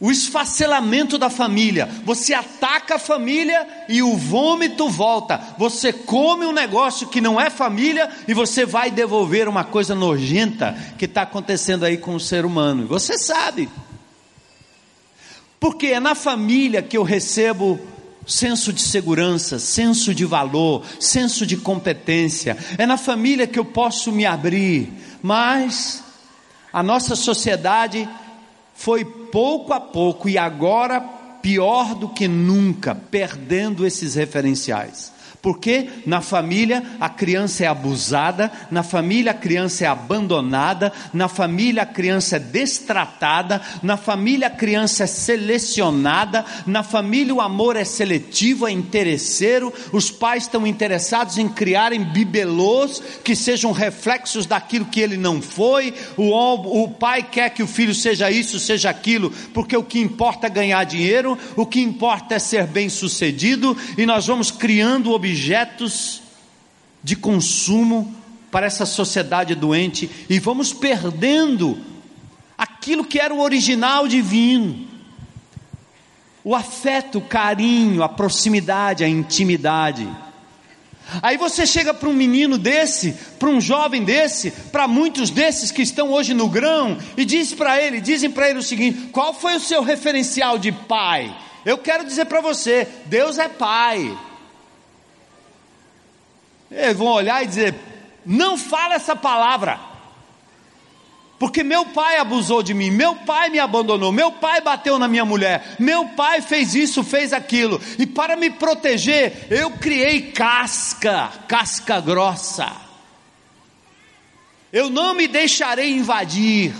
o 0.00 0.10
esfacelamento 0.10 1.18
da 1.18 1.28
família. 1.28 1.88
Você 2.04 2.32
ataca 2.32 2.96
a 2.96 2.98
família 2.98 3.66
e 3.88 4.02
o 4.02 4.16
vômito 4.16 4.88
volta. 4.88 5.40
Você 5.58 5.92
come 5.92 6.46
um 6.46 6.52
negócio 6.52 7.08
que 7.08 7.20
não 7.20 7.40
é 7.40 7.50
família 7.50 8.08
e 8.26 8.34
você 8.34 8.64
vai 8.64 8.90
devolver 8.90 9.48
uma 9.48 9.64
coisa 9.64 9.94
nojenta 9.94 10.76
que 10.96 11.04
está 11.04 11.22
acontecendo 11.22 11.84
aí 11.84 11.96
com 11.96 12.14
o 12.14 12.20
ser 12.20 12.44
humano. 12.44 12.86
Você 12.86 13.18
sabe. 13.18 13.68
Porque 15.58 15.88
é 15.88 15.98
na 15.98 16.14
família 16.14 16.80
que 16.80 16.96
eu 16.96 17.02
recebo 17.02 17.80
senso 18.24 18.72
de 18.72 18.82
segurança, 18.82 19.58
senso 19.58 20.14
de 20.14 20.24
valor, 20.24 20.84
senso 21.00 21.44
de 21.44 21.56
competência. 21.56 22.56
É 22.76 22.86
na 22.86 22.96
família 22.96 23.46
que 23.46 23.58
eu 23.58 23.64
posso 23.64 24.12
me 24.12 24.24
abrir. 24.24 24.92
Mas 25.20 26.04
a 26.72 26.82
nossa 26.82 27.16
sociedade 27.16 28.08
foi 28.78 29.04
pouco 29.04 29.72
a 29.72 29.80
pouco 29.80 30.28
e 30.28 30.38
agora 30.38 31.00
pior 31.00 31.96
do 31.96 32.08
que 32.08 32.28
nunca, 32.28 32.94
perdendo 32.94 33.84
esses 33.84 34.14
referenciais. 34.14 35.12
Porque 35.40 35.88
na 36.04 36.20
família 36.20 36.82
a 36.98 37.08
criança 37.08 37.64
é 37.64 37.68
abusada, 37.68 38.50
na 38.70 38.82
família 38.82 39.30
a 39.30 39.34
criança 39.34 39.84
é 39.84 39.86
abandonada, 39.86 40.92
na 41.12 41.28
família 41.28 41.84
a 41.84 41.86
criança 41.86 42.36
é 42.36 42.40
destratada, 42.40 43.60
na 43.82 43.96
família 43.96 44.48
a 44.48 44.50
criança 44.50 45.04
é 45.04 45.06
selecionada, 45.06 46.44
na 46.66 46.82
família 46.82 47.34
o 47.34 47.40
amor 47.40 47.76
é 47.76 47.84
seletivo, 47.84 48.66
é 48.66 48.72
interesseiro, 48.72 49.72
os 49.92 50.10
pais 50.10 50.44
estão 50.44 50.66
interessados 50.66 51.38
em 51.38 51.48
criarem 51.48 52.02
bibelôs 52.02 53.00
que 53.22 53.36
sejam 53.36 53.70
reflexos 53.70 54.44
daquilo 54.44 54.86
que 54.86 55.00
ele 55.00 55.16
não 55.16 55.40
foi, 55.40 55.94
o, 56.16 56.32
o 56.82 56.88
pai 56.88 57.22
quer 57.22 57.50
que 57.50 57.62
o 57.62 57.66
filho 57.66 57.94
seja 57.94 58.28
isso, 58.28 58.58
seja 58.58 58.90
aquilo, 58.90 59.30
porque 59.54 59.76
o 59.76 59.84
que 59.84 60.00
importa 60.00 60.48
é 60.48 60.50
ganhar 60.50 60.82
dinheiro, 60.82 61.38
o 61.54 61.64
que 61.64 61.80
importa 61.80 62.34
é 62.34 62.38
ser 62.40 62.66
bem 62.66 62.88
sucedido, 62.88 63.76
e 63.96 64.04
nós 64.04 64.26
vamos 64.26 64.50
criando 64.50 65.12
objetos 65.12 65.27
objetos 65.28 66.22
de 67.02 67.14
consumo 67.14 68.14
para 68.50 68.66
essa 68.66 68.86
sociedade 68.86 69.54
doente 69.54 70.10
e 70.28 70.38
vamos 70.38 70.72
perdendo 70.72 71.78
aquilo 72.56 73.04
que 73.04 73.20
era 73.20 73.34
o 73.34 73.40
original 73.40 74.08
divino. 74.08 74.88
O 76.42 76.54
afeto, 76.54 77.18
o 77.18 77.22
carinho, 77.22 78.02
a 78.02 78.08
proximidade, 78.08 79.04
a 79.04 79.08
intimidade. 79.08 80.08
Aí 81.22 81.36
você 81.36 81.66
chega 81.66 81.92
para 81.92 82.08
um 82.08 82.14
menino 82.14 82.56
desse, 82.56 83.12
para 83.38 83.50
um 83.50 83.60
jovem 83.60 84.02
desse, 84.04 84.50
para 84.50 84.88
muitos 84.88 85.28
desses 85.28 85.70
que 85.70 85.82
estão 85.82 86.10
hoje 86.10 86.32
no 86.32 86.48
grão, 86.48 86.98
e 87.16 87.24
diz 87.24 87.52
para 87.52 87.82
ele, 87.82 88.00
dizem 88.00 88.30
para 88.30 88.48
ele 88.48 88.58
o 88.58 88.62
seguinte: 88.62 89.08
qual 89.12 89.34
foi 89.34 89.56
o 89.56 89.60
seu 89.60 89.82
referencial 89.82 90.58
de 90.58 90.72
pai? 90.72 91.34
Eu 91.66 91.76
quero 91.76 92.04
dizer 92.04 92.26
para 92.26 92.40
você, 92.40 92.88
Deus 93.06 93.38
é 93.38 93.48
pai. 93.48 94.16
Eles 96.70 96.96
vão 96.96 97.08
olhar 97.08 97.42
e 97.42 97.46
dizer: 97.46 97.74
não 98.24 98.58
fala 98.58 98.94
essa 98.94 99.16
palavra, 99.16 99.80
porque 101.38 101.62
meu 101.62 101.86
pai 101.86 102.18
abusou 102.18 102.62
de 102.62 102.74
mim, 102.74 102.90
meu 102.90 103.14
pai 103.14 103.48
me 103.48 103.58
abandonou, 103.58 104.10
meu 104.10 104.32
pai 104.32 104.60
bateu 104.60 104.98
na 104.98 105.06
minha 105.06 105.24
mulher, 105.24 105.76
meu 105.78 106.06
pai 106.08 106.40
fez 106.40 106.74
isso, 106.74 107.04
fez 107.04 107.32
aquilo, 107.32 107.80
e 107.98 108.06
para 108.06 108.36
me 108.36 108.50
proteger, 108.50 109.46
eu 109.48 109.70
criei 109.72 110.32
casca, 110.32 111.30
casca 111.46 112.00
grossa. 112.00 112.88
Eu 114.72 114.90
não 114.90 115.14
me 115.14 115.26
deixarei 115.26 115.92
invadir. 115.92 116.74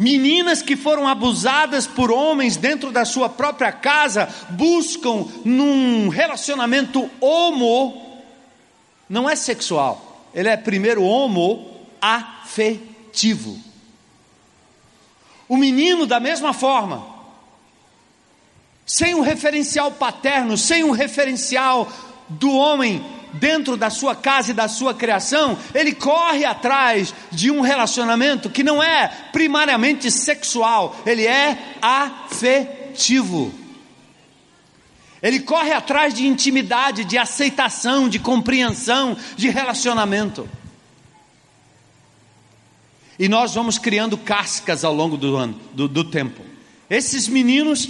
Meninas 0.00 0.62
que 0.62 0.76
foram 0.76 1.06
abusadas 1.06 1.86
por 1.86 2.10
homens 2.10 2.56
dentro 2.56 2.90
da 2.90 3.04
sua 3.04 3.28
própria 3.28 3.70
casa 3.70 4.34
buscam 4.48 5.26
num 5.44 6.08
relacionamento 6.08 7.10
homo, 7.20 8.22
não 9.06 9.28
é 9.28 9.36
sexual, 9.36 10.26
ele 10.32 10.48
é 10.48 10.56
primeiro 10.56 11.02
homo 11.02 11.70
afetivo. 12.00 13.60
O 15.46 15.54
menino, 15.54 16.06
da 16.06 16.18
mesma 16.18 16.54
forma, 16.54 17.06
sem 18.86 19.14
um 19.14 19.20
referencial 19.20 19.92
paterno, 19.92 20.56
sem 20.56 20.82
um 20.82 20.92
referencial 20.92 21.92
do 22.26 22.50
homem 22.52 23.04
dentro 23.34 23.76
da 23.76 23.90
sua 23.90 24.14
casa 24.14 24.50
e 24.50 24.54
da 24.54 24.68
sua 24.68 24.94
criação, 24.94 25.58
ele 25.74 25.92
corre 25.92 26.44
atrás 26.44 27.14
de 27.30 27.50
um 27.50 27.60
relacionamento 27.60 28.50
que 28.50 28.62
não 28.62 28.82
é 28.82 29.08
primariamente 29.32 30.10
sexual, 30.10 30.96
ele 31.06 31.26
é 31.26 31.76
afetivo. 31.80 33.54
Ele 35.22 35.40
corre 35.40 35.72
atrás 35.72 36.14
de 36.14 36.26
intimidade, 36.26 37.04
de 37.04 37.18
aceitação, 37.18 38.08
de 38.08 38.18
compreensão, 38.18 39.16
de 39.36 39.50
relacionamento. 39.50 40.48
E 43.18 43.28
nós 43.28 43.54
vamos 43.54 43.76
criando 43.76 44.16
cascas 44.16 44.82
ao 44.82 44.94
longo 44.94 45.18
do 45.18 45.36
ano, 45.36 45.60
do, 45.74 45.86
do 45.86 46.04
tempo. 46.04 46.40
Esses 46.88 47.28
meninos, 47.28 47.86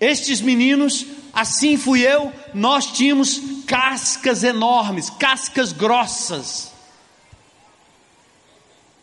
estes 0.00 0.40
meninos 0.40 1.04
assim 1.32 1.76
fui 1.76 2.00
eu, 2.00 2.32
nós 2.52 2.86
tínhamos 2.86 3.40
cascas 3.66 4.44
enormes, 4.44 5.10
cascas 5.10 5.72
grossas, 5.72 6.72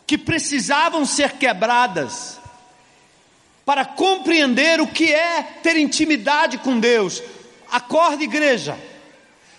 que 0.05 0.17
precisavam 0.17 1.05
ser 1.05 1.33
quebradas, 1.33 2.39
para 3.65 3.85
compreender 3.85 4.81
o 4.81 4.87
que 4.87 5.13
é 5.13 5.43
ter 5.43 5.77
intimidade 5.77 6.57
com 6.57 6.79
Deus. 6.79 7.21
Acorda, 7.71 8.23
igreja. 8.23 8.75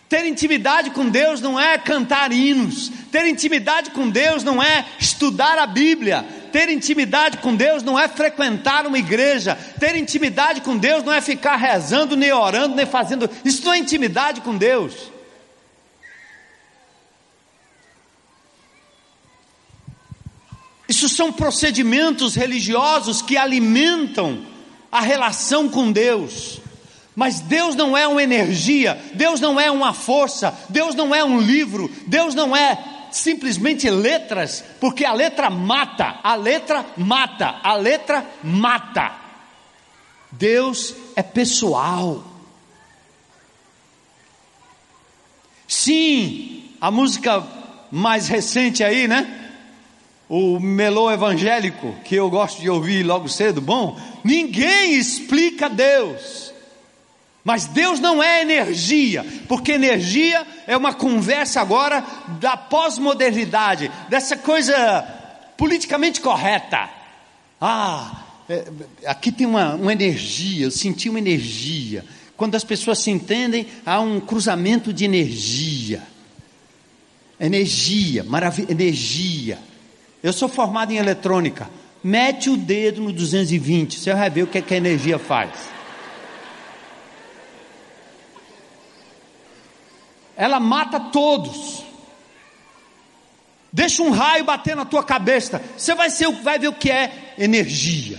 Ter 0.09 0.26
intimidade 0.26 0.90
com 0.90 1.09
Deus 1.09 1.40
não 1.40 1.59
é 1.61 1.78
cantar 1.78 2.33
hinos, 2.33 2.90
ter 3.12 3.28
intimidade 3.28 3.92
com 3.92 4.11
Deus 4.11 4.42
não 4.42 4.61
é 4.61 4.85
estudar 4.98 5.56
a 5.56 5.66
Bíblia, 5.68 6.26
ter 6.50 6.68
intimidade 6.68 7.38
com 7.38 7.54
Deus 7.54 7.82
não 7.82 7.98
é 7.98 8.08
frequentar 8.08 8.86
uma 8.86 8.98
igreja, 8.98 9.56
ter 9.78 9.96
intimidade 9.96 10.60
com 10.60 10.76
Deus 10.76 11.04
não 11.04 11.12
é 11.12 11.20
ficar 11.20 11.56
rezando, 11.56 12.16
nem 12.16 12.32
orando, 12.32 12.74
nem 12.74 12.86
fazendo, 12.86 13.28
isso 13.44 13.64
não 13.64 13.72
é 13.72 13.78
intimidade 13.78 14.40
com 14.40 14.56
Deus. 14.56 15.10
Isso 20.88 21.08
são 21.08 21.32
procedimentos 21.32 22.34
religiosos 22.34 23.22
que 23.22 23.36
alimentam 23.36 24.44
a 24.90 25.00
relação 25.00 25.68
com 25.68 25.92
Deus. 25.92 26.60
Mas 27.14 27.38
Deus 27.38 27.76
não 27.76 27.96
é 27.96 28.08
uma 28.08 28.22
energia, 28.22 29.00
Deus 29.14 29.40
não 29.40 29.60
é 29.60 29.70
uma 29.70 29.92
força, 29.92 30.52
Deus 30.68 30.94
não 30.94 31.14
é 31.14 31.22
um 31.22 31.40
livro, 31.40 31.90
Deus 32.06 32.34
não 32.34 32.56
é 32.56 32.76
simplesmente 33.12 33.88
letras, 33.90 34.64
porque 34.81 35.05
a 35.05 35.12
letra 35.12 35.51
mata, 35.51 36.20
a 36.23 36.35
letra 36.35 36.87
mata, 36.96 37.61
a 37.62 37.75
letra 37.75 38.27
mata. 38.42 39.12
Deus 40.31 40.94
é 41.16 41.23
pessoal. 41.23 42.25
Sim, 45.66 46.70
a 46.81 46.90
música 46.90 47.46
mais 47.90 48.29
recente 48.29 48.83
aí, 48.83 49.07
né? 49.07 49.40
o 50.31 50.61
melô 50.61 51.11
evangélico, 51.11 51.92
que 52.05 52.14
eu 52.14 52.31
gosto 52.31 52.61
de 52.61 52.70
ouvir 52.70 53.03
logo 53.03 53.29
cedo, 53.29 53.61
bom, 53.61 53.99
ninguém 54.23 54.94
explica 54.94 55.68
Deus. 55.68 56.49
Mas 57.42 57.66
Deus 57.66 58.00
não 58.00 58.22
é 58.22 58.42
energia, 58.42 59.24
porque 59.48 59.72
energia 59.72 60.46
é 60.66 60.76
uma 60.76 60.92
conversa 60.92 61.61
agora 61.61 62.05
da 62.40 62.57
pós-modernidade, 62.57 63.90
dessa 64.09 64.37
coisa 64.37 65.03
politicamente 65.57 66.20
correta. 66.20 66.90
Ah, 67.61 68.24
é, 68.48 68.64
aqui 69.07 69.33
tem 69.33 69.46
uma, 69.46 69.74
uma 69.74 69.92
energia, 69.92 70.66
eu 70.66 70.70
senti 70.70 71.09
uma 71.09 71.18
energia. 71.18 72.05
Quando 72.37 72.55
as 72.55 72.64
pessoas 72.64 72.98
se 72.98 73.11
entendem, 73.11 73.66
há 73.87 74.00
um 74.00 74.20
cruzamento 74.20 74.92
de 74.92 75.05
energia. 75.05 76.03
Energia, 77.38 78.22
maravilha, 78.24 78.70
energia. 78.70 79.59
Eu 80.22 80.33
sou 80.33 80.48
formado 80.48 80.92
em 80.92 80.96
eletrônica. 80.96 81.70
Mete 82.03 82.50
o 82.50 82.57
dedo 82.57 83.03
no 83.03 83.12
220, 83.12 83.98
você 83.98 84.12
vai 84.12 84.29
ver 84.29 84.42
o 84.42 84.46
que, 84.46 84.59
é 84.59 84.62
que 84.62 84.74
a 84.74 84.76
energia 84.76 85.18
faz. 85.18 85.50
Ela 90.40 90.59
mata 90.59 90.98
todos. 90.98 91.85
Deixa 93.70 94.03
um 94.03 94.11
raio 94.11 94.42
bater 94.42 94.74
na 94.74 94.87
tua 94.87 95.05
cabeça. 95.05 95.62
Você 95.76 95.94
vai, 95.94 96.09
ser, 96.09 96.33
vai 96.33 96.59
ver 96.59 96.68
o 96.68 96.72
que 96.72 96.90
é 96.90 97.35
energia. 97.37 98.18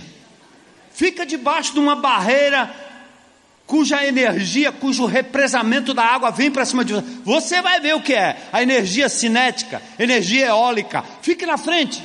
Fica 0.92 1.26
debaixo 1.26 1.72
de 1.72 1.80
uma 1.80 1.96
barreira 1.96 2.72
cuja 3.66 4.06
energia, 4.06 4.70
cujo 4.70 5.04
represamento 5.04 5.92
da 5.92 6.04
água 6.04 6.30
vem 6.30 6.48
para 6.48 6.64
cima 6.64 6.84
de 6.84 6.92
você. 6.92 7.06
Você 7.24 7.60
vai 7.60 7.80
ver 7.80 7.96
o 7.96 8.00
que 8.00 8.14
é 8.14 8.36
a 8.52 8.62
energia 8.62 9.08
cinética, 9.08 9.82
energia 9.98 10.46
eólica. 10.46 11.04
Fique 11.22 11.44
na 11.44 11.58
frente. 11.58 12.00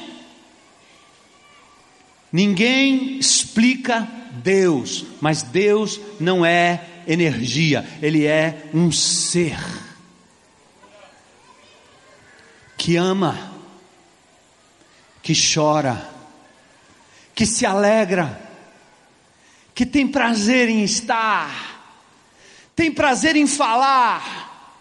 Ninguém 2.32 3.20
explica 3.20 4.08
Deus, 4.32 5.06
mas 5.22 5.44
Deus 5.44 6.02
não 6.20 6.44
é 6.44 6.82
energia, 7.08 7.86
Ele 8.02 8.26
é 8.26 8.64
um 8.74 8.92
ser 8.92 9.56
que 12.78 12.96
ama, 12.96 13.52
que 15.22 15.34
chora, 15.34 16.10
que 17.34 17.46
se 17.46 17.66
alegra 17.66 18.48
que 19.78 19.86
tem 19.86 20.08
prazer 20.08 20.70
em 20.70 20.84
estar, 20.84 21.54
tem 22.76 22.92
prazer 22.92 23.36
em 23.36 23.46
falar, 23.46 24.74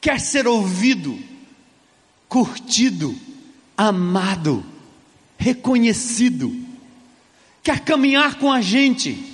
quer 0.00 0.18
ser 0.18 0.46
ouvido, 0.46 1.18
curtido, 2.26 3.14
amado, 3.76 4.64
reconhecido, 5.36 6.58
quer 7.62 7.80
caminhar 7.80 8.36
com 8.36 8.50
a 8.50 8.62
gente. 8.62 9.33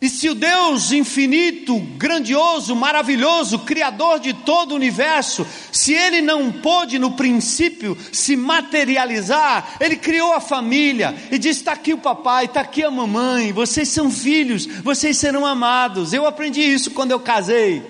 E 0.00 0.10
se 0.10 0.28
o 0.28 0.34
Deus 0.34 0.92
infinito, 0.92 1.78
grandioso, 1.96 2.76
maravilhoso, 2.76 3.60
criador 3.60 4.20
de 4.20 4.34
todo 4.34 4.72
o 4.72 4.74
universo, 4.74 5.46
se 5.72 5.94
ele 5.94 6.20
não 6.20 6.52
pôde 6.52 6.98
no 6.98 7.12
princípio 7.12 7.96
se 8.12 8.36
materializar, 8.36 9.76
ele 9.80 9.96
criou 9.96 10.34
a 10.34 10.40
família 10.40 11.14
e 11.30 11.38
disse: 11.38 11.60
está 11.60 11.72
aqui 11.72 11.94
o 11.94 11.98
papai, 11.98 12.44
está 12.44 12.60
aqui 12.60 12.82
a 12.82 12.90
mamãe, 12.90 13.52
vocês 13.52 13.88
são 13.88 14.10
filhos, 14.10 14.66
vocês 14.66 15.16
serão 15.16 15.46
amados. 15.46 16.12
Eu 16.12 16.26
aprendi 16.26 16.60
isso 16.60 16.90
quando 16.90 17.12
eu 17.12 17.20
casei. 17.20 17.82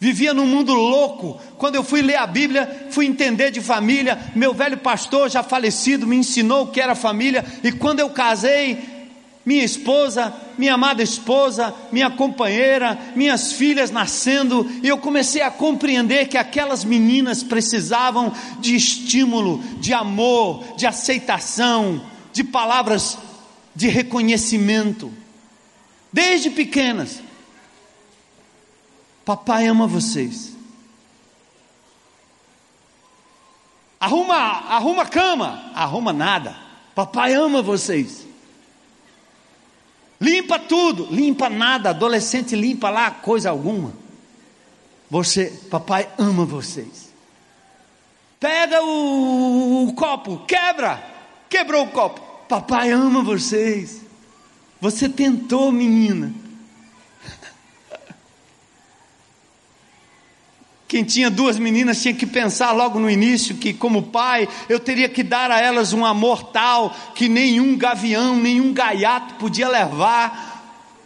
Vivia 0.00 0.32
num 0.32 0.46
mundo 0.46 0.74
louco. 0.74 1.40
Quando 1.56 1.74
eu 1.74 1.82
fui 1.82 2.02
ler 2.02 2.16
a 2.16 2.26
Bíblia, 2.26 2.88
fui 2.90 3.06
entender 3.06 3.50
de 3.50 3.60
família. 3.60 4.16
Meu 4.34 4.54
velho 4.54 4.76
pastor, 4.76 5.28
já 5.28 5.42
falecido, 5.42 6.06
me 6.06 6.14
ensinou 6.14 6.64
o 6.64 6.66
que 6.68 6.80
era 6.80 6.94
família. 6.94 7.44
E 7.64 7.72
quando 7.72 7.98
eu 7.98 8.10
casei, 8.10 8.97
minha 9.48 9.64
esposa, 9.64 10.30
minha 10.58 10.74
amada 10.74 11.02
esposa, 11.02 11.74
minha 11.90 12.10
companheira, 12.10 12.98
minhas 13.16 13.50
filhas 13.50 13.90
nascendo, 13.90 14.70
e 14.82 14.88
eu 14.88 14.98
comecei 14.98 15.40
a 15.40 15.50
compreender 15.50 16.28
que 16.28 16.36
aquelas 16.36 16.84
meninas 16.84 17.42
precisavam 17.42 18.30
de 18.60 18.76
estímulo, 18.76 19.60
de 19.80 19.94
amor, 19.94 20.76
de 20.76 20.86
aceitação, 20.86 22.04
de 22.30 22.44
palavras 22.44 23.16
de 23.74 23.88
reconhecimento, 23.88 25.10
desde 26.12 26.50
pequenas. 26.50 27.22
Papai 29.24 29.66
ama 29.66 29.86
vocês. 29.86 30.52
Arruma, 33.98 34.36
arruma 34.36 35.06
cama, 35.06 35.72
arruma 35.74 36.12
nada. 36.12 36.54
Papai 36.94 37.32
ama 37.32 37.62
vocês. 37.62 38.27
Limpa 40.20 40.58
tudo, 40.58 41.06
limpa 41.10 41.48
nada, 41.48 41.90
adolescente 41.90 42.56
limpa 42.56 42.90
lá 42.90 43.10
coisa 43.10 43.50
alguma. 43.50 43.92
Você, 45.08 45.46
papai 45.70 46.08
ama 46.18 46.44
vocês. 46.44 47.12
Pega 48.40 48.82
o, 48.82 49.88
o 49.88 49.92
copo, 49.94 50.44
quebra, 50.46 51.02
quebrou 51.48 51.84
o 51.84 51.90
copo. 51.90 52.20
Papai 52.48 52.90
ama 52.90 53.22
vocês. 53.22 54.00
Você 54.80 55.08
tentou, 55.08 55.70
menina. 55.70 56.32
Quem 60.88 61.04
tinha 61.04 61.30
duas 61.30 61.58
meninas 61.58 62.00
tinha 62.00 62.14
que 62.14 62.24
pensar 62.24 62.72
logo 62.72 62.98
no 62.98 63.10
início 63.10 63.56
que, 63.56 63.74
como 63.74 64.04
pai, 64.04 64.48
eu 64.70 64.80
teria 64.80 65.06
que 65.06 65.22
dar 65.22 65.50
a 65.50 65.60
elas 65.60 65.92
um 65.92 66.02
amor 66.02 66.44
tal 66.44 66.96
que 67.14 67.28
nenhum 67.28 67.76
gavião, 67.76 68.34
nenhum 68.38 68.72
gaiato 68.72 69.34
podia 69.34 69.68
levar 69.68 70.56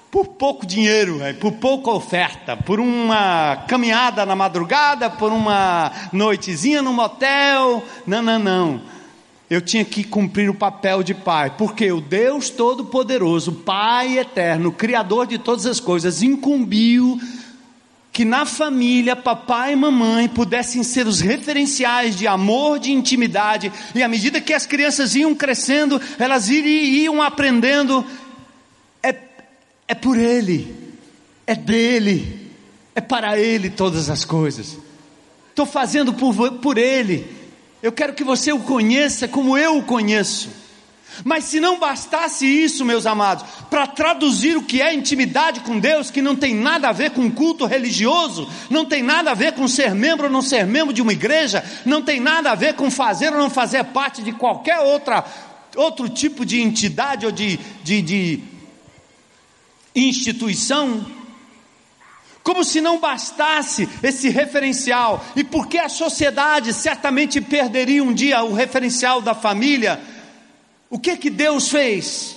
por 0.09 0.27
pouco 0.29 0.65
dinheiro, 0.65 1.19
por 1.41 1.53
pouca 1.55 1.91
oferta, 1.91 2.57
por 2.57 2.79
uma 2.79 3.65
caminhada 3.67 4.25
na 4.25 4.37
madrugada, 4.37 5.11
por 5.11 5.33
uma 5.33 5.91
noitezinha 6.13 6.81
no 6.81 6.93
motel. 6.93 7.83
Não, 8.07 8.23
não, 8.23 8.39
não. 8.39 8.83
Eu 9.51 9.61
tinha 9.61 9.85
que 9.85 10.05
cumprir 10.05 10.49
o 10.49 10.55
papel 10.55 11.03
de 11.03 11.13
pai, 11.13 11.55
porque 11.59 11.91
o 11.91 12.01
Deus 12.01 12.51
Todo-Poderoso, 12.51 13.53
Pai 13.53 14.19
eterno, 14.19 14.71
Criador 14.71 15.27
de 15.27 15.39
todas 15.39 15.67
as 15.67 15.81
coisas, 15.81 16.23
incumbiu 16.23 17.19
que 18.13 18.27
na 18.27 18.45
família 18.45 19.17
papai 19.17 19.73
e 19.73 19.77
mamãe 19.77 20.29
pudessem 20.29 20.83
ser 20.83 21.07
os 21.07 21.21
referenciais 21.21 22.15
de 22.15 22.27
amor, 22.27 22.79
de 22.79 22.93
intimidade, 22.93 23.73
e 23.95 24.03
à 24.03 24.07
medida 24.07 24.39
que 24.39 24.53
as 24.53 24.67
crianças 24.67 25.15
iam 25.15 25.35
crescendo, 25.35 25.99
elas 26.19 26.51
iam 26.51 27.23
aprendendo, 27.23 28.05
é, 29.03 29.17
é 29.89 29.95
por 29.95 30.19
Ele, 30.19 30.77
é 31.47 31.55
dele, 31.55 32.51
é 32.95 33.01
para 33.01 33.39
Ele 33.39 33.71
todas 33.71 34.11
as 34.11 34.27
coisas, 34.27 34.77
estou 35.49 35.65
fazendo 35.65 36.13
por, 36.13 36.53
por 36.59 36.77
Ele, 36.77 37.27
eu 37.83 37.91
quero 37.91 38.13
que 38.13 38.23
você 38.23 38.53
o 38.53 38.61
conheça 38.61 39.27
como 39.27 39.57
eu 39.57 39.79
o 39.79 39.83
conheço. 39.83 40.62
Mas 41.25 41.45
se 41.45 41.61
não 41.61 41.79
bastasse 41.79 42.47
isso, 42.47 42.85
meus 42.85 43.07
amados, 43.07 43.45
para 43.71 43.87
traduzir 43.87 44.57
o 44.57 44.63
que 44.63 44.81
é 44.81 44.95
intimidade 44.95 45.61
com 45.61 45.79
Deus, 45.79 46.11
que 46.11 46.23
não 46.23 46.35
tem 46.35 46.55
nada 46.55 46.89
a 46.89 46.93
ver 46.93 47.11
com 47.11 47.31
culto 47.31 47.67
religioso, 47.67 48.49
não 48.71 48.85
tem 48.85 49.03
nada 49.03 49.31
a 49.31 49.35
ver 49.35 49.53
com 49.53 49.69
ser 49.69 49.95
membro 49.95 50.27
ou 50.27 50.33
não 50.33 50.43
ser 50.43 50.67
membro 50.67 50.93
de 50.93 51.03
uma 51.03 51.13
igreja, 51.13 51.65
não 51.85 52.03
tem 52.03 52.21
nada 52.21 52.51
a 52.51 52.55
ver 52.55 52.75
com 52.75 52.91
fazer 52.91 53.33
ou 53.33 53.39
não 53.39 53.51
fazer 53.51 53.85
parte 53.85 54.23
de 54.23 54.33
qualquer 54.33 54.81
outra, 54.81 55.25
outro 55.77 56.09
tipo 56.09 56.45
de 56.45 56.61
entidade 56.61 57.27
ou 57.27 57.33
de, 57.33 57.59
de, 57.83 58.03
de 58.03 58.43
instituição, 59.95 61.05
como 62.43 62.65
se 62.65 62.81
não 62.81 62.99
bastasse 62.99 63.89
esse 64.03 64.29
referencial, 64.29 65.25
e 65.37 65.45
porque 65.45 65.79
a 65.79 65.89
sociedade 65.89 66.73
certamente 66.73 67.41
perderia 67.41 68.03
um 68.03 68.13
dia 68.13 68.43
o 68.43 68.53
referencial 68.53 69.21
da 69.21 69.35
família, 69.35 70.01
o 70.93 70.99
que 70.99 71.17
que 71.17 71.31
Deus 71.31 71.71
fez? 71.71 72.37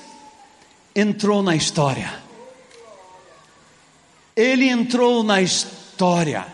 Entrou 0.95 1.43
na 1.43 1.57
história. 1.57 2.23
Ele 4.33 4.69
entrou 4.69 5.23
na 5.23 5.41
história 5.41 6.47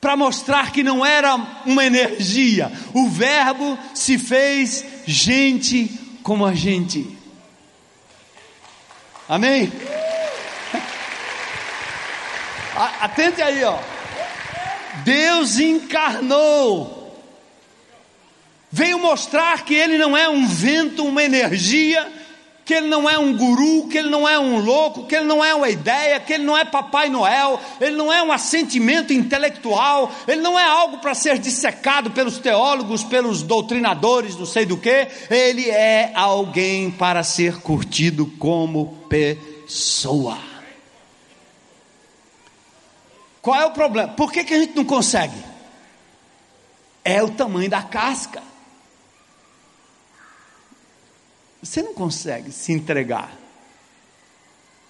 para 0.00 0.16
mostrar 0.16 0.72
que 0.72 0.82
não 0.82 1.04
era 1.04 1.34
uma 1.66 1.84
energia. 1.84 2.72
O 2.94 3.06
Verbo 3.06 3.78
se 3.92 4.16
fez 4.16 4.82
gente 5.04 5.90
como 6.22 6.46
a 6.46 6.54
gente. 6.54 7.06
Amém? 9.28 9.70
Atente 13.02 13.42
aí, 13.42 13.62
ó. 13.62 13.78
Deus 15.04 15.58
encarnou 15.58 16.95
veio 18.70 18.98
mostrar 18.98 19.64
que 19.64 19.74
ele 19.74 19.98
não 19.98 20.16
é 20.16 20.28
um 20.28 20.46
vento, 20.46 21.04
uma 21.04 21.22
energia, 21.22 22.10
que 22.66 22.74
ele 22.74 22.88
não 22.88 23.08
é 23.08 23.16
um 23.16 23.36
guru, 23.36 23.86
que 23.86 23.96
ele 23.96 24.10
não 24.10 24.28
é 24.28 24.36
um 24.36 24.58
louco, 24.58 25.06
que 25.06 25.14
ele 25.14 25.24
não 25.24 25.42
é 25.42 25.54
uma 25.54 25.70
ideia, 25.70 26.18
que 26.18 26.32
ele 26.32 26.42
não 26.42 26.58
é 26.58 26.64
Papai 26.64 27.08
Noel, 27.08 27.60
ele 27.80 27.94
não 27.94 28.12
é 28.12 28.20
um 28.20 28.32
assentimento 28.32 29.12
intelectual, 29.12 30.10
ele 30.26 30.40
não 30.40 30.58
é 30.58 30.64
algo 30.64 30.98
para 30.98 31.14
ser 31.14 31.38
dissecado 31.38 32.10
pelos 32.10 32.38
teólogos, 32.38 33.04
pelos 33.04 33.40
doutrinadores, 33.40 34.34
não 34.34 34.44
sei 34.44 34.66
do 34.66 34.76
que, 34.76 35.06
ele 35.30 35.70
é 35.70 36.10
alguém 36.12 36.90
para 36.90 37.22
ser 37.22 37.60
curtido 37.60 38.26
como 38.36 38.98
pessoa. 39.08 40.36
Qual 43.40 43.60
é 43.60 43.64
o 43.64 43.70
problema? 43.70 44.08
Por 44.08 44.32
que, 44.32 44.42
que 44.42 44.54
a 44.54 44.58
gente 44.58 44.74
não 44.74 44.84
consegue? 44.84 45.36
É 47.04 47.22
o 47.22 47.30
tamanho 47.30 47.70
da 47.70 47.80
casca. 47.80 48.42
Você 51.66 51.82
não 51.82 51.92
consegue 51.92 52.52
se 52.52 52.72
entregar. 52.72 53.32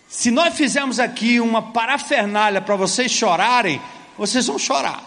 Se 0.08 0.30
nós 0.30 0.54
fizermos 0.54 1.00
aqui 1.00 1.40
uma 1.40 1.72
parafernália 1.72 2.60
para 2.60 2.76
vocês 2.76 3.10
chorarem, 3.10 3.80
vocês 4.16 4.46
vão 4.46 4.58
chorar. 4.58 5.02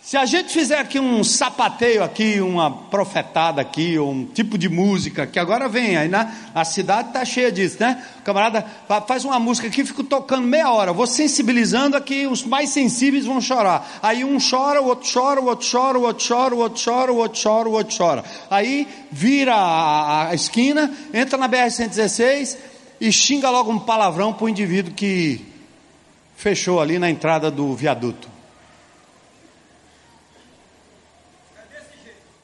Se 0.00 0.16
a 0.16 0.24
gente 0.24 0.50
fizer 0.52 0.78
aqui 0.78 0.98
um 0.98 1.22
sapateio 1.22 2.02
aqui, 2.02 2.40
uma 2.40 2.70
profetada 2.70 3.60
aqui, 3.60 3.98
ou 3.98 4.10
um 4.10 4.24
tipo 4.24 4.56
de 4.56 4.68
música, 4.68 5.26
que 5.26 5.38
agora 5.38 5.68
vem 5.68 5.98
aí, 5.98 6.08
né? 6.08 6.34
A 6.54 6.64
cidade 6.64 7.08
está 7.08 7.24
cheia 7.24 7.52
disso, 7.52 7.76
né? 7.80 8.02
Camarada 8.24 8.64
faz 9.06 9.24
uma 9.24 9.38
música 9.38 9.66
aqui, 9.66 9.84
fico 9.84 10.02
tocando 10.02 10.46
meia 10.46 10.70
hora, 10.70 10.94
vou 10.94 11.06
sensibilizando 11.06 11.96
aqui, 11.96 12.26
os 12.26 12.42
mais 12.42 12.70
sensíveis 12.70 13.26
vão 13.26 13.40
chorar. 13.40 13.98
Aí 14.02 14.24
um 14.24 14.38
chora, 14.38 14.80
o 14.80 14.86
outro 14.86 15.10
chora, 15.12 15.40
o 15.40 15.46
outro 15.46 15.68
chora, 15.70 15.98
o 15.98 16.02
outro 16.04 16.26
chora, 16.26 16.54
o 16.54 16.58
outro 16.58 16.82
chora, 16.82 17.12
o 17.12 17.16
outro 17.16 17.42
chora, 17.42 17.68
o 17.68 17.72
outro 17.72 17.96
chora. 17.98 18.24
Aí 18.48 18.88
vira 19.10 19.54
a, 19.54 20.28
a 20.28 20.34
esquina, 20.34 20.90
entra 21.12 21.36
na 21.36 21.48
BR-116 21.48 22.56
e 23.00 23.12
xinga 23.12 23.50
logo 23.50 23.70
um 23.70 23.78
palavrão 23.78 24.32
para 24.32 24.44
o 24.44 24.48
indivíduo 24.48 24.94
que 24.94 25.44
fechou 26.34 26.80
ali 26.80 26.98
na 26.98 27.10
entrada 27.10 27.50
do 27.50 27.74
viaduto. 27.74 28.37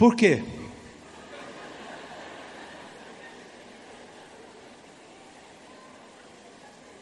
Por 0.05 0.15
quê? 0.17 0.43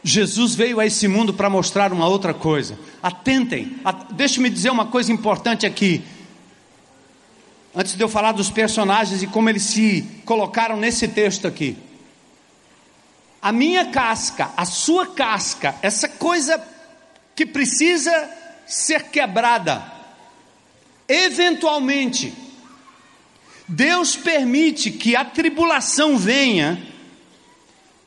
Jesus 0.04 0.54
veio 0.54 0.78
a 0.78 0.86
esse 0.86 1.08
mundo 1.08 1.34
para 1.34 1.50
mostrar 1.50 1.92
uma 1.92 2.06
outra 2.06 2.32
coisa. 2.32 2.78
Atentem, 3.02 3.76
deixe-me 4.10 4.48
dizer 4.48 4.70
uma 4.70 4.86
coisa 4.86 5.10
importante 5.10 5.66
aqui. 5.66 6.04
Antes 7.74 7.96
de 7.96 8.04
eu 8.04 8.08
falar 8.08 8.30
dos 8.30 8.50
personagens 8.50 9.20
e 9.20 9.26
como 9.26 9.50
eles 9.50 9.64
se 9.64 10.02
colocaram 10.24 10.76
nesse 10.76 11.08
texto 11.08 11.48
aqui. 11.48 11.76
A 13.42 13.50
minha 13.50 13.86
casca, 13.86 14.52
a 14.56 14.64
sua 14.64 15.08
casca, 15.08 15.74
essa 15.82 16.08
coisa 16.08 16.64
que 17.34 17.44
precisa 17.44 18.30
ser 18.64 19.10
quebrada, 19.10 19.82
eventualmente, 21.08 22.41
Deus 23.68 24.16
permite 24.16 24.90
que 24.90 25.14
a 25.16 25.24
tribulação 25.24 26.18
venha 26.18 26.80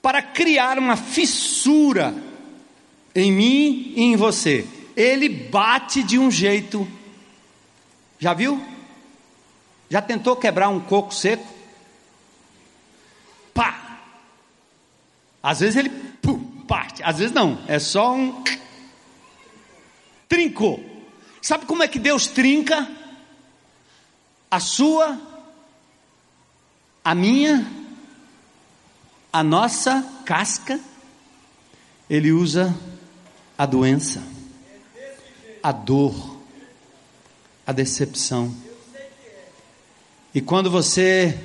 para 0.01 0.21
criar 0.21 0.77
uma 0.77 0.95
fissura 0.95 2.13
em 3.15 3.31
mim 3.31 3.93
e 3.95 4.03
em 4.03 4.15
você. 4.15 4.67
Ele 4.95 5.27
bate 5.29 6.03
de 6.03 6.19
um 6.19 6.29
jeito. 6.29 6.87
Já 8.19 8.33
viu? 8.33 8.63
Já 9.89 10.01
tentou 10.01 10.35
quebrar 10.35 10.69
um 10.69 10.79
coco 10.79 11.13
seco? 11.13 11.45
Pá! 13.53 13.99
Às 15.41 15.59
vezes 15.59 15.75
ele 15.75 15.89
parte, 16.67 17.03
às 17.03 17.19
vezes 17.19 17.33
não, 17.33 17.59
é 17.67 17.79
só 17.79 18.13
um 18.13 18.43
trincou. 20.27 20.83
Sabe 21.41 21.65
como 21.65 21.83
é 21.83 21.87
que 21.87 21.99
Deus 21.99 22.27
trinca 22.27 22.89
a 24.49 24.59
sua 24.59 25.34
a 27.05 27.13
minha, 27.13 27.63
a 29.31 29.43
nossa 29.43 30.03
casca, 30.25 30.79
ele 32.09 32.31
usa 32.31 32.75
a 33.55 33.63
doença, 33.67 34.23
a 35.61 35.71
dor, 35.71 36.39
a 37.65 37.71
decepção. 37.71 38.51
E 40.33 40.41
quando 40.41 40.71
você 40.71 41.39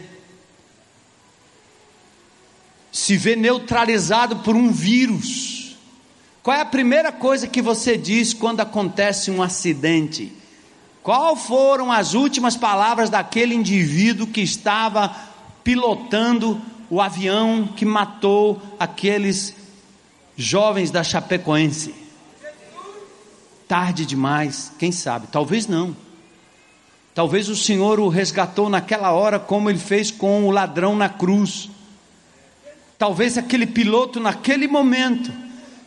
se 2.90 3.18
vê 3.18 3.37
neutralizado 3.37 4.37
por 4.37 4.57
um 4.57 4.73
vírus, 4.73 5.77
qual 6.42 6.57
é 6.57 6.62
a 6.62 6.66
primeira 6.66 7.12
coisa 7.12 7.46
que 7.46 7.61
você 7.61 7.99
diz 7.99 8.33
quando 8.33 8.61
acontece 8.61 9.31
um 9.31 9.42
acidente? 9.42 10.33
Qual 11.03 11.37
foram 11.37 11.92
as 11.92 12.14
últimas 12.14 12.57
palavras 12.57 13.11
daquele 13.11 13.55
indivíduo 13.55 14.27
que 14.27 14.40
estava 14.40 15.30
pilotando 15.70 16.61
o 16.90 17.00
avião 17.00 17.64
que 17.64 17.85
matou 17.85 18.61
aqueles 18.76 19.54
jovens 20.37 20.90
da 20.90 21.04
Chapecoense. 21.04 21.94
Tarde 23.68 24.04
demais, 24.04 24.72
quem 24.80 24.90
sabe? 24.90 25.28
Talvez 25.28 25.68
não. 25.68 25.96
Talvez 27.14 27.48
o 27.48 27.54
Senhor 27.54 28.00
o 28.00 28.09
resgatou 28.09 28.68
naquela 28.68 29.12
hora, 29.12 29.38
como 29.38 29.70
ele 29.70 29.78
fez 29.78 30.11
com 30.11 30.44
o 30.44 30.50
ladrão 30.50 30.96
na 30.96 31.09
cruz. 31.09 31.70
Talvez 32.98 33.38
aquele 33.38 33.64
piloto, 33.64 34.18
naquele 34.18 34.66
momento, 34.66 35.33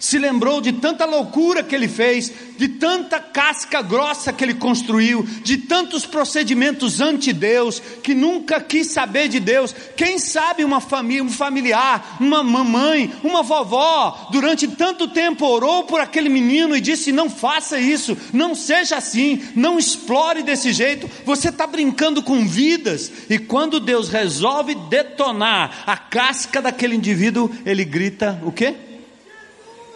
se 0.03 0.19
lembrou 0.19 0.59
de 0.59 0.73
tanta 0.73 1.05
loucura 1.05 1.63
que 1.63 1.73
ele 1.73 1.87
fez, 1.87 2.29
de 2.57 2.67
tanta 2.67 3.21
casca 3.21 3.81
grossa 3.81 4.33
que 4.33 4.43
ele 4.43 4.55
construiu, 4.55 5.25
de 5.41 5.55
tantos 5.55 6.05
procedimentos 6.05 6.99
ante 6.99 7.31
Deus, 7.31 7.81
que 8.03 8.13
nunca 8.13 8.59
quis 8.59 8.87
saber 8.87 9.29
de 9.29 9.39
Deus. 9.39 9.73
Quem 9.95 10.19
sabe 10.19 10.65
uma 10.65 10.81
família, 10.81 11.23
um 11.23 11.29
familiar, 11.29 12.17
uma 12.19 12.43
mamãe, 12.43 13.13
uma 13.23 13.41
vovó, 13.43 14.27
durante 14.29 14.67
tanto 14.67 15.07
tempo 15.07 15.45
orou 15.45 15.85
por 15.85 16.01
aquele 16.01 16.27
menino 16.27 16.75
e 16.75 16.81
disse: 16.81 17.13
Não 17.13 17.29
faça 17.29 17.79
isso, 17.79 18.17
não 18.33 18.53
seja 18.53 18.97
assim, 18.97 19.41
não 19.55 19.79
explore 19.79 20.43
desse 20.43 20.73
jeito. 20.73 21.09
Você 21.23 21.47
está 21.47 21.65
brincando 21.65 22.21
com 22.21 22.45
vidas. 22.45 23.09
E 23.29 23.39
quando 23.39 23.79
Deus 23.79 24.09
resolve 24.09 24.75
detonar 24.89 25.85
a 25.87 25.95
casca 25.95 26.61
daquele 26.61 26.93
indivíduo, 26.93 27.49
ele 27.65 27.85
grita: 27.85 28.37
O 28.43 28.51
quê? 28.51 28.75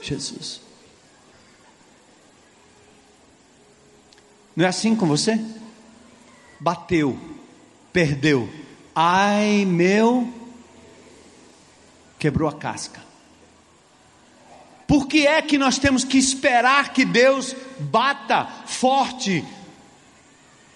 Jesus. 0.01 0.61
Não 4.55 4.65
é 4.65 4.67
assim 4.67 4.95
com 4.95 5.05
você? 5.05 5.39
Bateu, 6.59 7.17
perdeu. 7.93 8.49
Ai 8.95 9.65
meu, 9.65 10.33
quebrou 12.17 12.49
a 12.49 12.53
casca. 12.53 13.05
Por 14.87 15.05
que 15.07 15.27
é 15.27 15.41
que 15.41 15.57
nós 15.57 15.77
temos 15.77 16.03
que 16.03 16.17
esperar 16.17 16.93
que 16.93 17.05
Deus 17.05 17.55
bata 17.79 18.47
forte? 18.65 19.45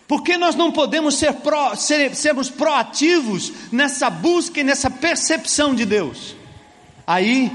Por 0.08 0.22
que 0.22 0.36
nós 0.36 0.56
não 0.56 0.72
podemos 0.72 1.16
ser, 1.16 1.34
pro, 1.36 1.74
ser 1.78 2.14
sermos 2.14 2.50
proativos 2.50 3.54
nessa 3.72 4.10
busca 4.10 4.60
e 4.60 4.64
nessa 4.64 4.92
percepção 4.92 5.74
de 5.74 5.86
Deus? 5.86 6.36
Aí 7.08 7.50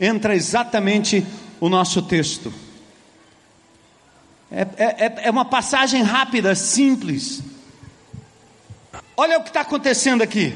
entra 0.00 0.34
exatamente 0.34 1.26
o 1.60 1.68
nosso 1.68 2.02
texto. 2.02 2.52
É, 4.50 4.62
é, 4.76 5.14
é 5.24 5.30
uma 5.30 5.44
passagem 5.44 6.02
rápida, 6.02 6.54
simples. 6.54 7.42
Olha 9.16 9.38
o 9.38 9.42
que 9.42 9.48
está 9.48 9.62
acontecendo 9.62 10.22
aqui. 10.22 10.54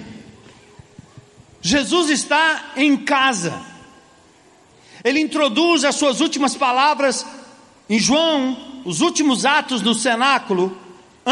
Jesus 1.61 2.11
está 2.11 2.73
em 2.77 2.97
casa. 2.97 3.61
Ele 5.03 5.21
introduz 5.21 5.85
as 5.85 5.97
suas 5.97 6.21
últimas 6.21 6.55
palavras 6.55 7.27
em 7.89 7.99
João, 7.99 8.83
os 8.85 9.01
últimos 9.01 9.45
atos 9.45 9.83
no 9.83 9.95
cenáculo, 9.95 10.79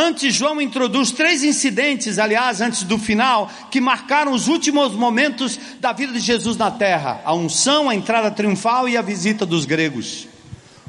Antes, 0.00 0.32
João 0.32 0.60
introduz 0.60 1.10
três 1.10 1.42
incidentes, 1.42 2.20
aliás, 2.20 2.60
antes 2.60 2.84
do 2.84 2.96
final, 2.96 3.50
que 3.68 3.80
marcaram 3.80 4.30
os 4.30 4.46
últimos 4.46 4.92
momentos 4.92 5.58
da 5.80 5.92
vida 5.92 6.12
de 6.12 6.20
Jesus 6.20 6.56
na 6.56 6.70
terra: 6.70 7.20
a 7.24 7.34
unção, 7.34 7.90
a 7.90 7.96
entrada 7.96 8.30
triunfal 8.30 8.88
e 8.88 8.96
a 8.96 9.02
visita 9.02 9.44
dos 9.44 9.64
gregos. 9.64 10.28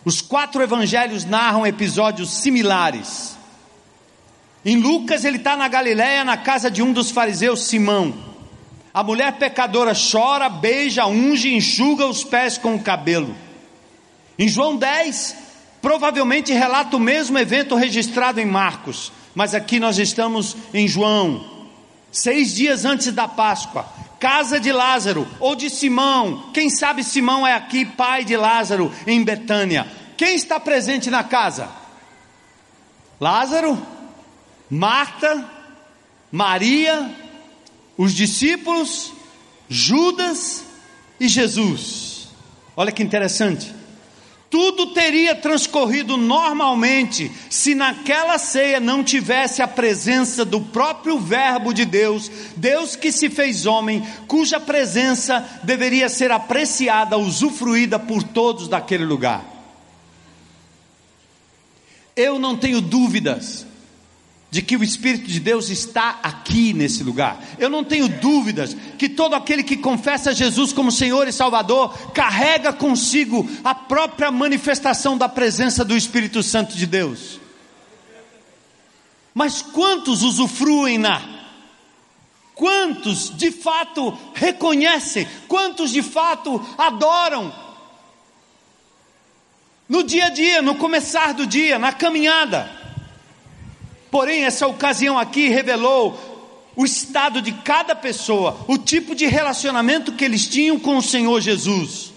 Os 0.06 0.22
quatro 0.22 0.62
evangelhos 0.62 1.26
narram 1.26 1.66
episódios 1.66 2.30
similares. 2.30 3.36
Em 4.64 4.78
Lucas, 4.78 5.26
ele 5.26 5.38
está 5.38 5.58
na 5.58 5.68
Galiléia, 5.68 6.24
na 6.24 6.38
casa 6.38 6.70
de 6.70 6.84
um 6.84 6.94
dos 6.94 7.10
fariseus, 7.10 7.64
Simão. 7.64 8.14
A 8.94 9.02
mulher 9.02 9.40
pecadora 9.40 9.94
chora, 9.96 10.48
beija, 10.50 11.08
unge, 11.08 11.52
enxuga 11.52 12.06
os 12.06 12.24
pés 12.24 12.60
com 12.60 12.76
o 12.76 12.84
cabelo. 12.84 13.36
Em 14.38 14.48
João 14.48 14.78
10, 14.78 15.36
Provavelmente 15.82 16.52
relata 16.52 16.98
o 16.98 17.00
mesmo 17.00 17.38
evento 17.38 17.76
registrado 17.76 18.40
em 18.40 18.46
Marcos, 18.46 19.12
mas 19.34 19.54
aqui 19.56 19.80
nós 19.80 19.98
estamos 19.98 20.56
em 20.74 20.88
João. 20.88 21.58
seis 22.12 22.54
dias 22.54 22.86
antes 22.86 23.12
da 23.12 23.28
Páscoa, 23.28 23.86
casa 24.20 24.60
de 24.60 24.72
Lázaro 24.72 25.28
ou 25.40 25.56
de 25.56 25.70
Simão, 25.70 26.50
quem 26.54 26.70
sabe 26.70 27.04
Simão 27.04 27.48
é 27.48 27.54
aqui 27.54 27.86
pai 27.86 28.26
de 28.26 28.36
Lázaro 28.36 28.92
em 29.08 29.24
Betânia. 29.24 29.88
Quem 30.18 30.36
está 30.36 30.60
presente 30.60 31.10
na 31.10 31.24
casa? 31.24 31.70
Lázaro, 33.22 33.82
Marta, 34.70 35.50
Maria, 36.32 37.10
os 37.98 38.14
discípulos, 38.14 39.14
Judas 39.70 40.66
e 41.20 41.28
Jesus. 41.28 42.28
Olha 42.76 42.92
que 42.92 43.04
interessante. 43.04 43.79
Tudo 44.50 44.88
teria 44.88 45.36
transcorrido 45.36 46.18
normalmente 46.18 47.32
se 47.52 47.76
naquela 47.76 48.40
ceia 48.40 48.80
não 48.80 49.04
tivesse 49.04 49.62
a 49.62 49.68
presença 49.68 50.44
do 50.44 50.60
próprio 50.60 51.20
Verbo 51.20 51.72
de 51.72 51.86
Deus, 51.86 52.32
Deus 52.56 52.96
que 52.96 53.12
se 53.12 53.30
fez 53.30 53.68
homem, 53.68 54.02
cuja 54.28 54.60
presença 54.60 55.48
deveria 55.64 56.10
ser 56.10 56.32
apreciada, 56.32 57.16
usufruída 57.16 58.00
por 58.00 58.24
todos 58.24 58.68
daquele 58.68 59.06
lugar. 59.06 59.46
Eu 62.16 62.40
não 62.40 62.58
tenho 62.58 62.82
dúvidas 62.82 63.69
de 64.52 64.62
que 64.62 64.76
o 64.76 64.84
Espírito 64.84 65.28
de 65.28 65.40
Deus 65.40 65.70
está 65.70 66.20
aqui 66.24 66.74
nesse 66.74 67.04
lugar. 67.04 67.40
Eu 67.60 67.70
não 67.70 67.84
tenho 67.84 68.08
dúvidas 68.08 68.76
que 68.98 69.08
todo 69.08 69.36
aquele 69.36 69.64
que 69.64 69.78
confessa 69.78 70.34
Jesus 70.34 70.74
como 70.74 70.92
Senhor 70.92 71.28
e 71.28 71.32
Salvador 71.32 72.12
carrega 72.14 72.74
consigo 72.74 73.48
a 73.64 73.76
própria 73.76 74.32
manifestação 74.32 75.18
da 75.18 75.30
presença 75.30 75.86
do 75.86 75.96
Espírito 75.96 76.42
Santo 76.42 76.76
de 76.76 76.88
Deus. 76.88 77.40
Mas 79.34 79.62
quantos 79.62 80.24
usufruem 80.24 80.98
na? 80.98 81.22
Quantos 82.56 83.30
de 83.38 83.52
fato 83.52 84.18
reconhecem? 84.34 85.28
Quantos 85.48 85.92
de 85.92 86.02
fato 86.02 86.60
adoram? 86.78 87.54
No 89.88 90.04
dia 90.04 90.26
a 90.26 90.30
dia, 90.30 90.62
no 90.62 90.76
começar 90.76 91.34
do 91.34 91.46
dia, 91.46 91.80
na 91.80 91.94
caminhada. 91.94 92.79
Porém, 94.12 94.44
essa 94.44 94.68
ocasião 94.68 95.18
aqui 95.18 95.50
revelou 95.50 96.18
o 96.76 96.86
estado 96.86 97.42
de 97.42 97.52
cada 97.52 97.96
pessoa, 97.96 98.58
o 98.68 98.78
tipo 98.78 99.14
de 99.14 99.26
relacionamento 99.26 100.14
que 100.14 100.24
eles 100.24 100.48
tinham 100.48 100.80
com 100.80 100.98
o 100.98 101.02
Senhor 101.02 101.42
Jesus. 101.42 102.14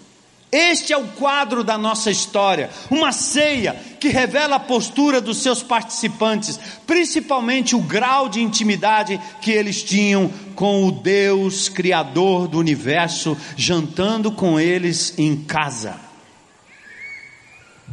Este 0.52 0.92
é 0.92 0.96
o 0.98 1.08
quadro 1.08 1.64
da 1.64 1.78
nossa 1.78 2.10
história, 2.10 2.68
uma 2.90 3.10
ceia 3.10 3.74
que 3.98 4.08
revela 4.08 4.56
a 4.56 4.60
postura 4.60 5.18
dos 5.18 5.38
seus 5.38 5.62
participantes, 5.62 6.60
principalmente 6.86 7.74
o 7.74 7.80
grau 7.80 8.28
de 8.28 8.42
intimidade 8.42 9.18
que 9.40 9.50
eles 9.50 9.82
tinham 9.82 10.30
com 10.54 10.86
o 10.86 10.92
Deus 10.92 11.70
Criador 11.70 12.48
do 12.48 12.58
universo, 12.58 13.34
jantando 13.56 14.30
com 14.30 14.60
eles 14.60 15.14
em 15.16 15.36
casa. 15.36 15.98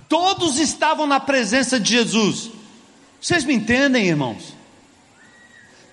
Todos 0.10 0.60
estavam 0.60 1.08
na 1.08 1.20
presença 1.22 1.80
de 1.80 1.94
Jesus, 1.94 2.52
vocês 3.22 3.44
me 3.44 3.54
entendem, 3.54 4.08
irmãos? 4.08 4.54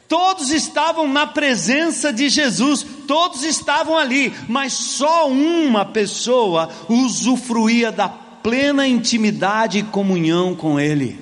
Todos 0.09 0.51
estavam 0.51 1.09
na 1.09 1.27
presença 1.27 2.13
de 2.13 2.29
Jesus, 2.29 2.87
todos 3.09 3.43
estavam 3.43 3.99
ali, 3.99 4.33
mas 4.49 4.73
só 4.73 5.29
uma 5.29 5.85
pessoa 5.85 6.71
usufruía 6.89 7.91
da 7.91 8.09
plena 8.09 8.87
intimidade 8.87 9.79
e 9.79 9.83
comunhão 9.83 10.55
com 10.55 10.79
Ele. 10.79 11.19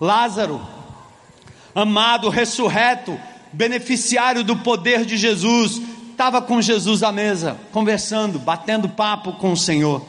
Lázaro, 0.00 0.66
amado, 1.74 2.30
ressurreto, 2.30 3.18
beneficiário 3.52 4.42
do 4.42 4.56
poder 4.56 5.04
de 5.04 5.18
Jesus, 5.18 5.80
estava 6.10 6.40
com 6.40 6.62
Jesus 6.62 7.02
à 7.02 7.12
mesa, 7.12 7.58
conversando, 7.70 8.38
batendo 8.38 8.88
papo 8.88 9.34
com 9.34 9.52
o 9.52 9.56
Senhor. 9.56 10.02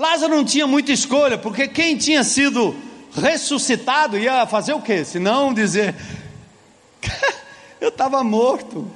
Lázaro 0.00 0.34
não 0.34 0.44
tinha 0.46 0.66
muita 0.66 0.92
escolha, 0.92 1.36
porque 1.36 1.68
quem 1.68 1.94
tinha 1.94 2.24
sido 2.24 2.74
ressuscitado 3.12 4.16
ia 4.16 4.46
fazer 4.46 4.72
o 4.72 4.80
quê? 4.80 5.04
Se 5.04 5.18
não 5.18 5.52
dizer, 5.52 5.94
eu 7.78 7.90
estava 7.90 8.24
morto. 8.24 8.90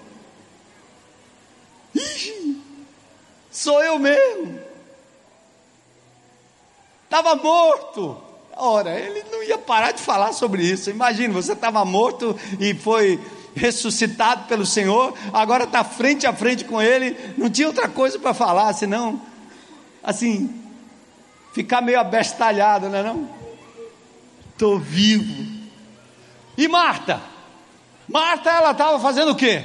Sou 3.53 3.85
eu 3.85 3.99
mesmo. 3.99 4.59
Estava 7.05 7.37
morto. 7.37 8.17
Ora, 8.57 8.99
ele 8.99 9.25
não 9.31 9.43
ia 9.43 9.59
parar 9.59 9.93
de 9.93 10.01
falar 10.01 10.33
sobre 10.33 10.62
isso. 10.62 10.88
Imagina, 10.88 11.35
você 11.35 11.53
estava 11.53 11.85
morto 11.85 12.35
e 12.59 12.73
foi 12.73 13.21
ressuscitado 13.55 14.49
pelo 14.49 14.64
Senhor, 14.64 15.12
agora 15.35 15.64
está 15.64 15.85
frente 15.85 16.27
a 16.27 16.33
frente 16.33 16.64
com 16.64 16.81
Ele, 16.81 17.14
não 17.37 17.51
tinha 17.51 17.69
outra 17.69 17.88
coisa 17.88 18.19
para 18.19 18.35
falar, 18.35 18.73
senão, 18.73 19.21
assim, 20.03 20.63
ficar 21.55 21.81
meio 21.81 22.01
abestalhado, 22.01 22.90
não 22.90 22.99
é 22.99 23.03
não? 23.03 23.31
Estou 24.51 24.79
vivo. 24.79 25.47
E 26.59 26.67
Marta? 26.67 27.21
Marta, 28.09 28.51
ela 28.51 28.73
estava 28.73 28.99
fazendo 28.99 29.31
o 29.31 29.37
quê? 29.37 29.62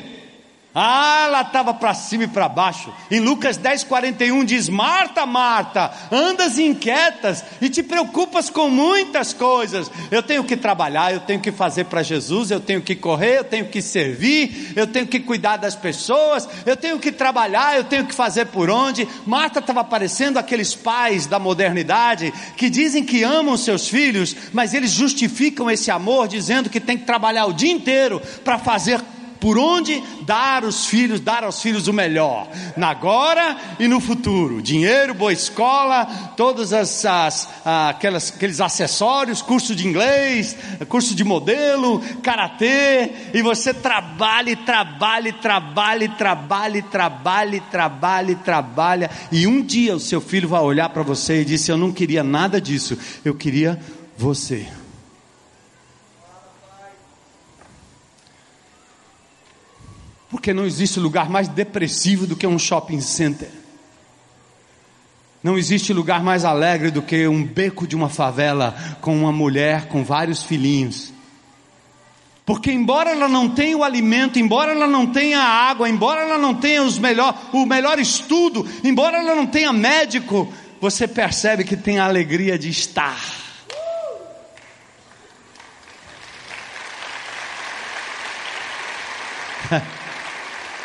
Ah, 0.73 1.23
ela 1.25 1.41
estava 1.41 1.73
para 1.73 1.95
cima 1.95 2.25
e 2.25 2.27
para 2.27 2.47
baixo. 2.47 2.93
Em 3.09 3.19
Lucas 3.19 3.57
10, 3.57 3.85
41 3.85 4.45
diz: 4.45 4.69
Marta, 4.69 5.25
Marta, 5.25 5.91
andas 6.11 6.59
inquietas 6.59 7.43
e 7.59 7.69
te 7.69 7.81
preocupas 7.81 8.51
com 8.51 8.69
muitas 8.69 9.33
coisas. 9.33 9.89
Eu 10.11 10.21
tenho 10.21 10.43
que 10.43 10.55
trabalhar, 10.55 11.11
eu 11.11 11.21
tenho 11.21 11.39
que 11.39 11.51
fazer 11.51 11.85
para 11.85 12.03
Jesus, 12.03 12.51
eu 12.51 12.59
tenho 12.59 12.83
que 12.83 12.95
correr, 12.95 13.39
eu 13.39 13.43
tenho 13.43 13.65
que 13.65 13.81
servir, 13.81 14.73
eu 14.75 14.85
tenho 14.85 15.07
que 15.07 15.19
cuidar 15.19 15.57
das 15.57 15.73
pessoas, 15.75 16.47
eu 16.67 16.77
tenho 16.77 16.99
que 16.99 17.11
trabalhar, 17.11 17.75
eu 17.75 17.85
tenho 17.85 18.05
que 18.05 18.13
fazer 18.13 18.45
por 18.45 18.69
onde. 18.69 19.07
Marta 19.25 19.57
estava 19.57 19.83
parecendo 19.83 20.37
aqueles 20.37 20.75
pais 20.75 21.25
da 21.25 21.39
modernidade 21.39 22.31
que 22.55 22.69
dizem 22.69 23.03
que 23.03 23.23
amam 23.23 23.57
seus 23.57 23.87
filhos, 23.87 24.35
mas 24.53 24.75
eles 24.75 24.91
justificam 24.91 25.67
esse 25.69 25.89
amor 25.89 26.27
dizendo 26.27 26.69
que 26.69 26.79
tem 26.79 26.95
que 26.95 27.05
trabalhar 27.05 27.47
o 27.47 27.53
dia 27.53 27.71
inteiro 27.71 28.21
para 28.43 28.59
fazer 28.59 29.01
por 29.39 29.57
onde 29.57 30.01
dar 30.21 30.63
os 30.63 30.85
filhos, 30.85 31.19
dar 31.19 31.43
aos 31.43 31.61
filhos 31.61 31.87
o 31.87 31.93
melhor, 31.93 32.47
na 32.75 32.89
agora 32.89 33.57
e 33.79 33.87
no 33.87 33.99
futuro. 33.99 34.61
Dinheiro, 34.61 35.13
boa 35.13 35.31
escola, 35.31 36.05
todos 36.35 36.73
as, 36.73 37.05
as, 37.05 37.49
aquelas, 37.63 38.33
aqueles 38.35 38.59
acessórios, 38.59 39.41
curso 39.41 39.75
de 39.75 39.87
inglês, 39.87 40.55
curso 40.87 41.15
de 41.15 41.23
modelo, 41.23 41.99
karatê, 42.21 43.11
e 43.33 43.41
você 43.41 43.73
trabalha, 43.73 44.55
trabalha, 44.57 45.33
trabalha, 45.33 46.09
trabalha, 46.09 46.81
trabalha, 46.83 47.61
trabalha, 47.71 48.35
trabalha, 48.35 49.09
e 49.31 49.47
um 49.47 49.61
dia 49.61 49.95
o 49.95 49.99
seu 49.99 50.19
filho 50.19 50.49
vai 50.49 50.61
olhar 50.61 50.89
para 50.89 51.03
você 51.03 51.41
e 51.41 51.45
dizer: 51.45 51.71
Eu 51.71 51.77
não 51.77 51.91
queria 51.91 52.23
nada 52.23 52.59
disso, 52.59 52.97
eu 53.23 53.33
queria 53.33 53.79
você. 54.17 54.67
Porque 60.29 60.53
não 60.53 60.65
existe 60.65 60.99
lugar 60.99 61.29
mais 61.29 61.47
depressivo 61.47 62.27
do 62.27 62.35
que 62.35 62.45
um 62.45 62.59
shopping 62.59 63.01
center. 63.01 63.49
Não 65.41 65.57
existe 65.57 65.93
lugar 65.93 66.21
mais 66.21 66.43
alegre 66.43 66.91
do 66.91 67.01
que 67.01 67.27
um 67.27 67.43
beco 67.43 67.87
de 67.87 67.95
uma 67.95 68.09
favela 68.09 68.75
com 69.01 69.17
uma 69.17 69.31
mulher 69.31 69.87
com 69.87 70.03
vários 70.03 70.43
filhinhos. 70.43 71.13
Porque 72.45 72.71
embora 72.71 73.11
ela 73.11 73.27
não 73.29 73.47
tenha 73.47 73.77
o 73.77 73.83
alimento, 73.83 74.37
embora 74.39 74.71
ela 74.71 74.87
não 74.87 75.07
tenha 75.07 75.39
a 75.39 75.69
água, 75.69 75.87
embora 75.87 76.21
ela 76.21 76.37
não 76.37 76.53
tenha 76.55 76.83
os 76.83 76.97
melhor, 76.97 77.39
o 77.53 77.65
melhor 77.65 77.99
estudo, 77.99 78.67
embora 78.83 79.17
ela 79.17 79.35
não 79.35 79.45
tenha 79.45 79.71
médico, 79.71 80.51
você 80.81 81.07
percebe 81.07 81.63
que 81.63 81.77
tem 81.77 81.99
a 81.99 82.05
alegria 82.05 82.57
de 82.57 82.69
estar. 82.69 83.19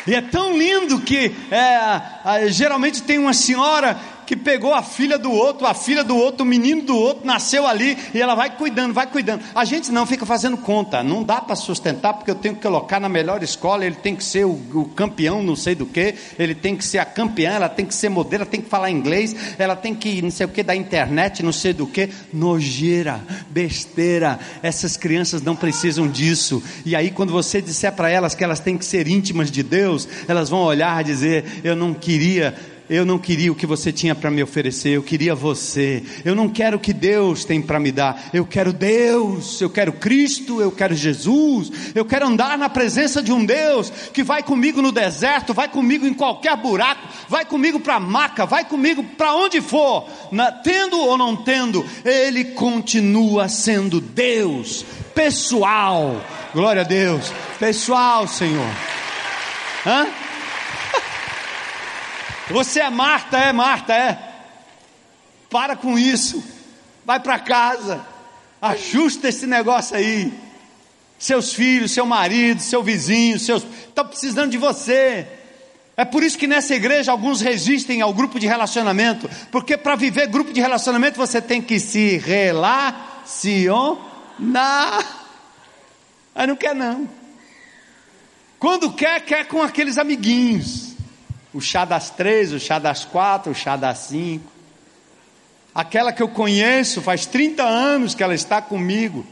E 0.07 0.13
é 0.13 0.21
tão 0.21 0.55
lindo 0.57 0.99
que 0.99 1.35
é, 1.49 2.49
geralmente 2.49 3.01
tem 3.01 3.17
uma 3.17 3.33
senhora 3.33 3.97
que 4.25 4.35
pegou 4.35 4.73
a 4.73 4.81
filha 4.81 5.17
do 5.17 5.31
outro, 5.31 5.67
a 5.67 5.73
filha 5.73 6.03
do 6.03 6.15
outro, 6.15 6.43
o 6.43 6.47
menino 6.47 6.81
do 6.81 6.97
outro, 6.97 7.25
nasceu 7.25 7.67
ali 7.67 7.97
e 8.13 8.21
ela 8.21 8.35
vai 8.35 8.55
cuidando, 8.55 8.93
vai 8.93 9.07
cuidando. 9.07 9.43
A 9.53 9.63
gente 9.63 9.91
não 9.91 10.05
fica 10.05 10.25
fazendo 10.25 10.57
conta, 10.57 11.03
não 11.03 11.23
dá 11.23 11.39
para 11.39 11.55
sustentar 11.55 12.13
porque 12.13 12.31
eu 12.31 12.35
tenho 12.35 12.55
que 12.55 12.61
colocar 12.61 12.99
na 12.99 13.07
melhor 13.07 13.43
escola, 13.43 13.85
ele 13.85 13.95
tem 13.95 14.15
que 14.15 14.23
ser 14.23 14.45
o, 14.45 14.59
o, 14.73 14.85
campeão, 14.85 15.43
não 15.43 15.55
sei 15.55 15.75
do 15.75 15.85
que, 15.85 16.15
ele 16.37 16.55
tem 16.55 16.75
que 16.75 16.83
ser 16.83 16.97
a 16.97 17.05
campeã, 17.05 17.51
ela 17.51 17.69
tem 17.69 17.85
que 17.85 17.93
ser 17.93 18.09
modelo, 18.09 18.43
ela 18.43 18.51
tem 18.51 18.61
que 18.61 18.69
falar 18.69 18.89
inglês, 18.89 19.35
ela 19.57 19.75
tem 19.75 19.93
que 19.93 20.21
não 20.21 20.31
sei 20.31 20.45
o 20.45 20.49
que 20.49 20.63
da 20.63 20.75
internet, 20.75 21.43
não 21.43 21.51
sei 21.51 21.73
do 21.73 21.85
que, 21.85 22.09
nojeira, 22.33 23.21
besteira. 23.49 24.39
Essas 24.63 24.97
crianças 24.97 25.41
não 25.41 25.55
precisam 25.55 26.07
disso. 26.07 26.63
E 26.85 26.95
aí 26.95 27.11
quando 27.11 27.31
você 27.31 27.61
disser 27.61 27.93
para 27.93 28.09
elas 28.09 28.33
que 28.33 28.43
elas 28.43 28.59
têm 28.59 28.77
que 28.77 28.85
ser 28.85 29.07
íntimas 29.07 29.51
de 29.51 29.61
Deus, 29.61 30.07
elas 30.27 30.49
vão 30.49 30.61
olhar 30.61 31.01
e 31.01 31.03
dizer: 31.03 31.61
eu 31.63 31.75
não 31.75 31.93
queria 31.93 32.55
eu 32.89 33.05
não 33.05 33.17
queria 33.17 33.51
o 33.51 33.55
que 33.55 33.65
você 33.65 33.91
tinha 33.91 34.13
para 34.13 34.29
me 34.29 34.43
oferecer, 34.43 34.89
eu 34.89 35.03
queria 35.03 35.33
você. 35.33 36.03
Eu 36.23 36.35
não 36.35 36.47
quero 36.47 36.77
o 36.77 36.79
que 36.79 36.93
Deus 36.93 37.43
tem 37.43 37.61
para 37.61 37.79
me 37.79 37.91
dar, 37.91 38.29
eu 38.33 38.45
quero 38.45 38.71
Deus, 38.71 39.59
eu 39.61 39.69
quero 39.69 39.93
Cristo, 39.93 40.61
eu 40.61 40.71
quero 40.71 40.95
Jesus, 40.95 41.71
eu 41.95 42.05
quero 42.05 42.27
andar 42.27 42.57
na 42.57 42.69
presença 42.69 43.21
de 43.21 43.31
um 43.31 43.45
Deus 43.45 43.89
que 44.13 44.23
vai 44.23 44.43
comigo 44.43 44.81
no 44.81 44.91
deserto, 44.91 45.53
vai 45.53 45.67
comigo 45.67 46.05
em 46.05 46.13
qualquer 46.13 46.55
buraco, 46.57 47.07
vai 47.27 47.45
comigo 47.45 47.79
para 47.79 47.95
a 47.95 47.99
maca, 47.99 48.45
vai 48.45 48.65
comigo 48.65 49.03
para 49.03 49.33
onde 49.33 49.61
for, 49.61 50.07
na, 50.31 50.51
tendo 50.51 50.99
ou 50.99 51.17
não 51.17 51.35
tendo, 51.35 51.85
Ele 52.03 52.45
continua 52.45 53.49
sendo 53.49 53.99
Deus, 53.99 54.85
pessoal. 55.13 56.21
Glória 56.53 56.83
a 56.83 56.85
Deus, 56.85 57.31
pessoal, 57.59 58.27
Senhor. 58.27 58.69
Hã? 59.85 60.24
Você 62.49 62.79
é 62.79 62.89
Marta, 62.89 63.37
é 63.37 63.51
Marta, 63.51 63.93
é. 63.93 64.17
Para 65.49 65.75
com 65.75 65.97
isso. 65.97 66.43
Vai 67.03 67.19
para 67.19 67.39
casa. 67.39 68.05
Ajusta 68.61 69.29
esse 69.29 69.47
negócio 69.47 69.95
aí. 69.95 70.33
Seus 71.17 71.53
filhos, 71.53 71.91
seu 71.91 72.05
marido, 72.05 72.61
seu 72.61 72.83
vizinho, 72.83 73.39
seus 73.39 73.63
estão 73.63 74.05
precisando 74.05 74.51
de 74.51 74.57
você. 74.57 75.27
É 75.97 76.03
por 76.03 76.21
isso 76.23 76.37
que 76.37 76.45
nessa 76.45 76.75
igreja 76.75 77.11
alguns 77.11 77.39
resistem 77.39 78.01
ao 78.01 78.13
grupo 78.13 78.37
de 78.37 78.45
relacionamento, 78.45 79.29
porque 79.49 79.77
para 79.77 79.95
viver 79.95 80.27
grupo 80.27 80.51
de 80.51 80.59
relacionamento 80.59 81.15
você 81.17 81.41
tem 81.41 81.61
que 81.61 81.79
se 81.79 82.17
relacionar. 82.17 83.15
Aí 86.35 86.45
não 86.45 86.57
quer 86.57 86.75
não. 86.75 87.07
Quando 88.59 88.91
quer, 88.91 89.21
quer 89.21 89.47
com 89.47 89.61
aqueles 89.61 89.97
amiguinhos 89.97 90.84
o 91.55 91.61
chá 91.61 91.85
das 91.85 92.09
três, 92.09 92.51
o 92.51 92.59
chá 92.59 92.77
das 92.77 93.05
quatro, 93.05 93.53
o 93.53 93.55
chá 93.55 93.77
das 93.77 93.99
cinco. 93.99 94.51
Aquela 95.73 96.11
que 96.11 96.21
eu 96.21 96.27
conheço 96.27 97.01
faz 97.01 97.25
30 97.25 97.63
anos 97.63 98.13
que 98.13 98.21
ela 98.21 98.35
está 98.35 98.61
comigo. 98.61 99.25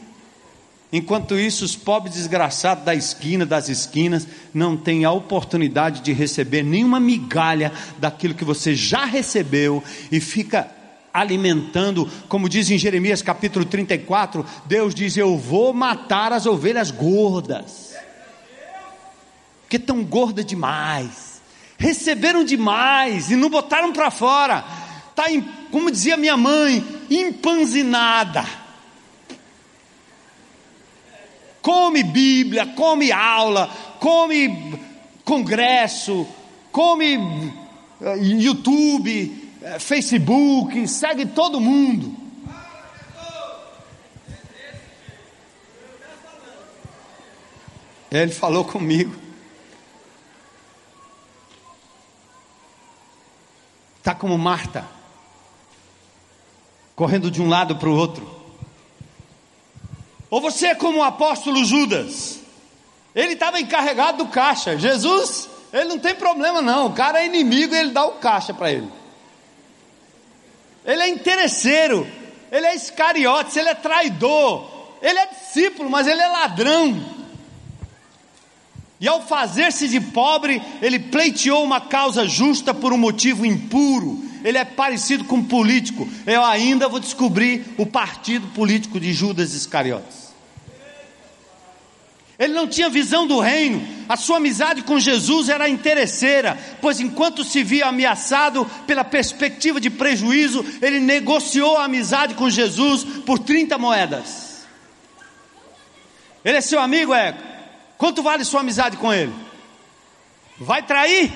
Enquanto 0.90 1.38
isso, 1.38 1.66
os 1.66 1.76
pobres 1.76 2.14
desgraçados 2.14 2.82
da 2.82 2.94
esquina, 2.94 3.44
das 3.44 3.68
esquinas, 3.68 4.26
não 4.54 4.74
têm 4.74 5.04
a 5.04 5.12
oportunidade 5.12 6.00
de 6.00 6.14
receber 6.14 6.62
nenhuma 6.62 6.98
migalha 6.98 7.70
daquilo 7.98 8.32
que 8.32 8.44
você 8.44 8.74
já 8.74 9.04
recebeu 9.04 9.84
e 10.10 10.18
fica 10.18 10.70
alimentando, 11.12 12.10
como 12.26 12.48
diz 12.48 12.70
em 12.70 12.78
Jeremias 12.78 13.20
capítulo 13.20 13.66
34, 13.66 14.46
Deus 14.64 14.94
diz: 14.94 15.14
Eu 15.18 15.36
vou 15.36 15.74
matar 15.74 16.32
as 16.32 16.46
ovelhas 16.46 16.90
gordas, 16.90 17.94
porque 19.60 19.76
estão 19.76 20.02
gordas 20.02 20.46
demais 20.46 21.33
receberam 21.78 22.44
demais 22.44 23.30
e 23.30 23.36
não 23.36 23.50
botaram 23.50 23.92
para 23.92 24.10
fora. 24.10 24.64
Está, 25.10 25.24
como 25.70 25.90
dizia 25.90 26.16
minha 26.16 26.36
mãe, 26.36 26.84
empanzinada. 27.10 28.44
Come 31.62 32.02
Bíblia, 32.02 32.66
come 32.66 33.10
aula, 33.10 33.70
come 33.98 34.78
congresso, 35.24 36.26
come 36.70 37.52
eh, 38.00 38.16
YouTube, 38.18 39.50
eh, 39.62 39.78
Facebook, 39.78 40.86
segue 40.86 41.24
todo 41.26 41.60
mundo. 41.60 42.14
Ele 48.10 48.30
falou 48.30 48.64
comigo. 48.64 49.23
Está 54.04 54.14
como 54.14 54.36
Marta, 54.36 54.84
correndo 56.94 57.30
de 57.30 57.40
um 57.40 57.48
lado 57.48 57.76
para 57.76 57.88
o 57.88 57.96
outro. 57.96 58.30
Ou 60.28 60.42
você 60.42 60.66
é 60.66 60.74
como 60.74 60.98
o 60.98 61.02
apóstolo 61.02 61.64
Judas, 61.64 62.38
ele 63.14 63.32
estava 63.32 63.58
encarregado 63.58 64.18
do 64.18 64.30
caixa. 64.30 64.76
Jesus, 64.76 65.48
ele 65.72 65.86
não 65.86 65.98
tem 65.98 66.14
problema 66.14 66.60
não, 66.60 66.88
o 66.88 66.92
cara 66.92 67.22
é 67.22 67.24
inimigo 67.24 67.74
e 67.74 67.78
ele 67.78 67.92
dá 67.92 68.04
o 68.04 68.16
caixa 68.16 68.52
para 68.52 68.70
ele. 68.70 68.92
Ele 70.84 71.00
é 71.00 71.08
interesseiro, 71.08 72.06
ele 72.52 72.66
é 72.66 72.74
escariote, 72.74 73.58
ele 73.58 73.70
é 73.70 73.74
traidor, 73.74 74.70
ele 75.00 75.18
é 75.18 75.26
discípulo, 75.28 75.88
mas 75.88 76.06
ele 76.06 76.20
é 76.20 76.28
ladrão. 76.28 77.13
E 79.04 79.08
ao 79.08 79.20
fazer-se 79.20 79.86
de 79.86 80.00
pobre, 80.00 80.62
ele 80.80 80.98
pleiteou 80.98 81.62
uma 81.62 81.78
causa 81.78 82.26
justa 82.26 82.72
por 82.72 82.90
um 82.90 82.96
motivo 82.96 83.44
impuro. 83.44 84.24
Ele 84.42 84.56
é 84.56 84.64
parecido 84.64 85.24
com 85.24 85.36
um 85.36 85.44
político. 85.44 86.08
Eu 86.26 86.42
ainda 86.42 86.88
vou 86.88 86.98
descobrir 86.98 87.66
o 87.76 87.84
partido 87.84 88.46
político 88.54 88.98
de 88.98 89.12
Judas 89.12 89.52
Iscariotes. 89.52 90.32
Ele 92.38 92.54
não 92.54 92.66
tinha 92.66 92.88
visão 92.88 93.26
do 93.26 93.40
reino, 93.40 93.86
a 94.08 94.16
sua 94.16 94.38
amizade 94.38 94.82
com 94.82 94.98
Jesus 94.98 95.50
era 95.50 95.68
interesseira, 95.68 96.58
pois 96.80 96.98
enquanto 96.98 97.44
se 97.44 97.62
via 97.62 97.86
ameaçado 97.86 98.64
pela 98.86 99.04
perspectiva 99.04 99.78
de 99.78 99.90
prejuízo, 99.90 100.64
ele 100.80 100.98
negociou 100.98 101.76
a 101.76 101.84
amizade 101.84 102.34
com 102.34 102.48
Jesus 102.48 103.04
por 103.26 103.38
30 103.38 103.76
moedas. 103.76 104.64
Ele 106.42 106.56
é 106.56 106.62
seu 106.62 106.80
amigo, 106.80 107.12
é? 107.12 107.53
Quanto 108.04 108.22
vale 108.22 108.44
sua 108.44 108.60
amizade 108.60 108.98
com 108.98 109.10
ele? 109.10 109.32
Vai 110.58 110.82
trair? 110.82 111.32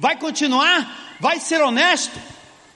Vai 0.00 0.16
continuar? 0.16 1.16
Vai 1.20 1.38
ser 1.38 1.62
honesto? 1.62 2.18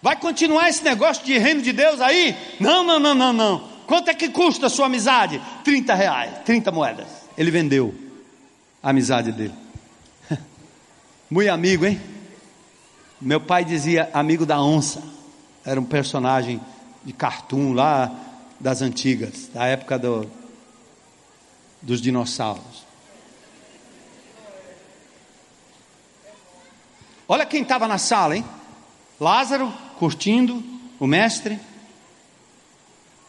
Vai 0.01 0.15
continuar 0.15 0.69
esse 0.69 0.85
negócio 0.85 1.27
de 1.27 1.37
reino 1.39 1.61
de 1.61 1.73
Deus 1.73 2.01
aí? 2.01 2.37
Não, 2.61 2.85
não, 2.85 3.01
não, 3.01 3.17
não, 3.17 3.33
não. 3.33 3.69
Quanto 3.85 4.11
é 4.11 4.15
que 4.15 4.29
custa 4.29 4.67
a 4.67 4.71
sua 4.71 4.87
amizade? 4.87 5.43
30 5.65 5.93
reais, 5.93 6.39
30 6.45 6.71
moedas. 6.71 7.09
Ele 7.37 7.51
vendeu 7.51 7.93
a 8.81 8.91
amizade 8.91 9.33
dele. 9.33 9.55
Muito 11.29 11.51
amigo, 11.51 11.85
hein? 11.85 12.01
Meu 13.21 13.41
pai 13.41 13.65
dizia 13.65 14.09
amigo 14.15 14.47
da 14.47 14.63
onça. 14.63 15.03
Era 15.65 15.81
um 15.81 15.85
personagem 15.85 16.61
de 17.05 17.13
cartoon 17.13 17.73
lá 17.73 18.09
das 18.61 18.83
antigas, 18.83 19.49
da 19.53 19.67
época 19.67 19.99
do, 19.99 20.31
dos 21.83 22.01
dinossauros. 22.01 22.92
Olha 27.29 27.47
quem 27.47 27.63
estava 27.63 27.87
na 27.89 27.99
sala, 27.99 28.37
hein? 28.37 28.45
Lázaro 29.21 29.73
curtindo 29.99 30.63
o 30.99 31.07
mestre. 31.07 31.59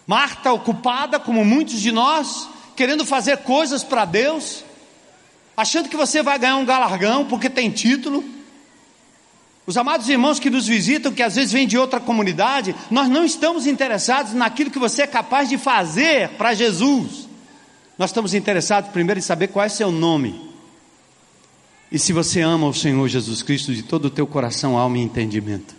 Marta 0.05 0.51
ocupada, 0.51 1.19
como 1.19 1.45
muitos 1.45 1.79
de 1.79 1.91
nós, 1.91 2.49
querendo 2.75 3.05
fazer 3.05 3.37
coisas 3.37 3.83
para 3.83 4.05
Deus, 4.05 4.63
achando 5.55 5.87
que 5.87 5.95
você 5.95 6.21
vai 6.21 6.37
ganhar 6.37 6.57
um 6.57 6.65
galargão 6.65 7.25
porque 7.25 7.49
tem 7.49 7.69
título. 7.69 8.23
Os 9.65 9.77
amados 9.77 10.09
irmãos 10.09 10.39
que 10.39 10.49
nos 10.49 10.67
visitam, 10.67 11.13
que 11.13 11.23
às 11.23 11.35
vezes 11.35 11.53
vêm 11.53 11.65
de 11.65 11.77
outra 11.77 11.99
comunidade, 11.99 12.75
nós 12.91 13.07
não 13.07 13.23
estamos 13.23 13.65
interessados 13.65 14.33
naquilo 14.33 14.69
que 14.69 14.79
você 14.79 15.03
é 15.03 15.07
capaz 15.07 15.47
de 15.47 15.57
fazer 15.57 16.29
para 16.31 16.53
Jesus. 16.53 17.29
Nós 17.97 18.09
estamos 18.09 18.33
interessados 18.33 18.89
primeiro 18.91 19.19
em 19.19 19.23
saber 19.23 19.47
qual 19.47 19.65
é 19.65 19.69
seu 19.69 19.89
nome. 19.89 20.52
E 21.93 21.99
se 21.99 22.11
você 22.11 22.41
ama 22.41 22.67
o 22.67 22.73
Senhor 22.73 23.07
Jesus 23.07 23.43
Cristo 23.43 23.71
de 23.71 23.83
todo 23.83 24.05
o 24.05 24.09
teu 24.09 24.25
coração, 24.25 24.75
alma 24.75 24.97
e 24.97 25.01
entendimento. 25.01 25.75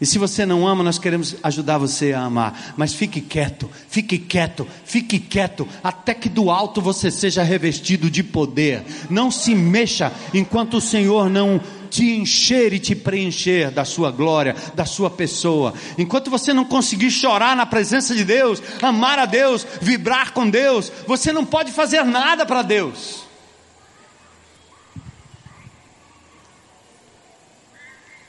E 0.00 0.04
se 0.04 0.18
você 0.18 0.44
não 0.44 0.66
ama, 0.66 0.82
nós 0.82 0.98
queremos 0.98 1.36
ajudar 1.40 1.78
você 1.78 2.12
a 2.12 2.22
amar. 2.22 2.74
Mas 2.76 2.92
fique 2.92 3.20
quieto, 3.20 3.70
fique 3.88 4.18
quieto, 4.18 4.66
fique 4.84 5.20
quieto, 5.20 5.66
até 5.84 6.12
que 6.14 6.28
do 6.28 6.50
alto 6.50 6.82
você 6.82 7.12
seja 7.12 7.44
revestido 7.44 8.10
de 8.10 8.24
poder. 8.24 8.82
Não 9.08 9.30
se 9.30 9.54
mexa 9.54 10.12
enquanto 10.34 10.78
o 10.78 10.80
Senhor 10.80 11.30
não 11.30 11.60
te 11.88 12.16
encher 12.16 12.72
e 12.72 12.80
te 12.80 12.96
preencher 12.96 13.70
da 13.70 13.84
sua 13.84 14.10
glória, 14.10 14.56
da 14.74 14.84
sua 14.84 15.08
pessoa. 15.08 15.72
Enquanto 15.96 16.28
você 16.28 16.52
não 16.52 16.64
conseguir 16.64 17.12
chorar 17.12 17.54
na 17.54 17.64
presença 17.64 18.16
de 18.16 18.24
Deus, 18.24 18.60
amar 18.82 19.20
a 19.20 19.26
Deus, 19.26 19.64
vibrar 19.80 20.32
com 20.32 20.50
Deus, 20.50 20.90
você 21.06 21.32
não 21.32 21.44
pode 21.44 21.70
fazer 21.70 22.04
nada 22.04 22.44
para 22.44 22.62
Deus. 22.62 23.25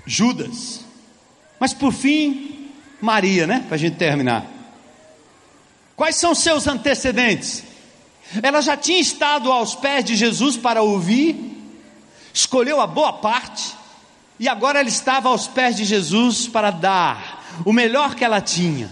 Judas. 0.08 0.80
Mas 1.60 1.74
por 1.74 1.92
fim, 1.92 2.72
Maria, 3.02 3.46
né? 3.46 3.66
Para 3.68 3.76
a 3.76 3.78
gente 3.78 3.98
terminar. 3.98 4.46
Quais 5.96 6.16
são 6.16 6.34
seus 6.34 6.66
antecedentes? 6.66 7.64
Ela 8.42 8.62
já 8.62 8.78
tinha 8.78 9.00
estado 9.00 9.52
aos 9.52 9.76
pés 9.76 10.06
de 10.06 10.16
Jesus 10.16 10.56
para 10.56 10.82
ouvir, 10.82 11.36
escolheu 12.34 12.80
a 12.80 12.88
boa 12.88 13.14
parte, 13.14 13.76
e 14.40 14.48
agora 14.48 14.80
ela 14.80 14.90
estava 14.90 15.30
aos 15.30 15.48
pés 15.48 15.76
de 15.76 15.84
Jesus 15.84 16.48
para 16.48 16.72
dar 16.72 17.44
o 17.66 17.74
melhor 17.74 18.16
que 18.16 18.24
ela 18.24 18.40
tinha, 18.40 18.92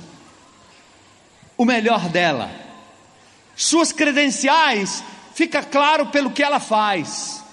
o 1.58 1.64
melhor 1.64 2.10
dela. 2.10 2.52
Suas 3.56 3.92
credenciais 3.92 5.04
fica 5.34 5.64
claro 5.64 6.08
pelo 6.08 6.32
que 6.32 6.44
ela 6.44 6.60
faz. 6.60 7.44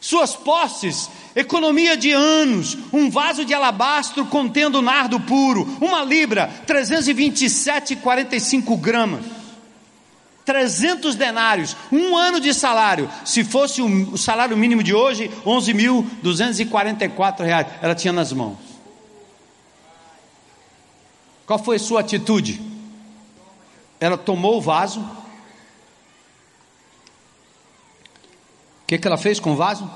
Suas 0.00 0.34
posses 0.34 1.10
economia 1.34 1.96
de 1.96 2.12
anos, 2.12 2.78
um 2.92 3.10
vaso 3.10 3.44
de 3.44 3.52
alabastro 3.54 4.24
contendo 4.26 4.82
nardo 4.82 5.18
puro, 5.20 5.64
uma 5.80 6.04
libra, 6.04 6.50
327,45 6.66 8.78
gramas. 8.78 9.24
300 10.44 11.14
denários, 11.14 11.76
um 11.90 12.14
ano 12.16 12.40
de 12.40 12.52
salário. 12.52 13.08
Se 13.24 13.44
fosse 13.44 13.80
o 13.80 14.16
salário 14.16 14.56
mínimo 14.56 14.82
de 14.82 14.94
hoje, 14.94 15.30
11.244 15.44 17.44
reais, 17.44 17.66
ela 17.80 17.94
tinha 17.94 18.12
nas 18.12 18.32
mãos. 18.32 18.58
Qual 21.46 21.58
foi 21.58 21.78
sua 21.78 22.00
atitude? 22.00 22.60
Ela 24.00 24.18
tomou 24.18 24.58
o 24.58 24.60
vaso. 24.60 25.00
O 28.82 28.86
que, 28.86 28.98
que 28.98 29.06
ela 29.06 29.16
fez 29.16 29.38
com 29.38 29.52
o 29.52 29.56
vaso? 29.56 29.88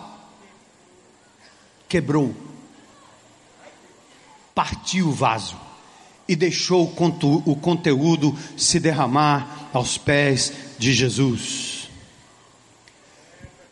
Quebrou. 1.88 2.34
Partiu 4.54 5.08
o 5.08 5.12
vaso 5.12 5.56
e 6.28 6.34
deixou 6.34 6.84
o 6.84 7.56
conteúdo 7.56 8.36
se 8.56 8.80
derramar 8.80 9.68
aos 9.72 9.96
pés 9.96 10.52
de 10.78 10.92
Jesus. 10.92 11.88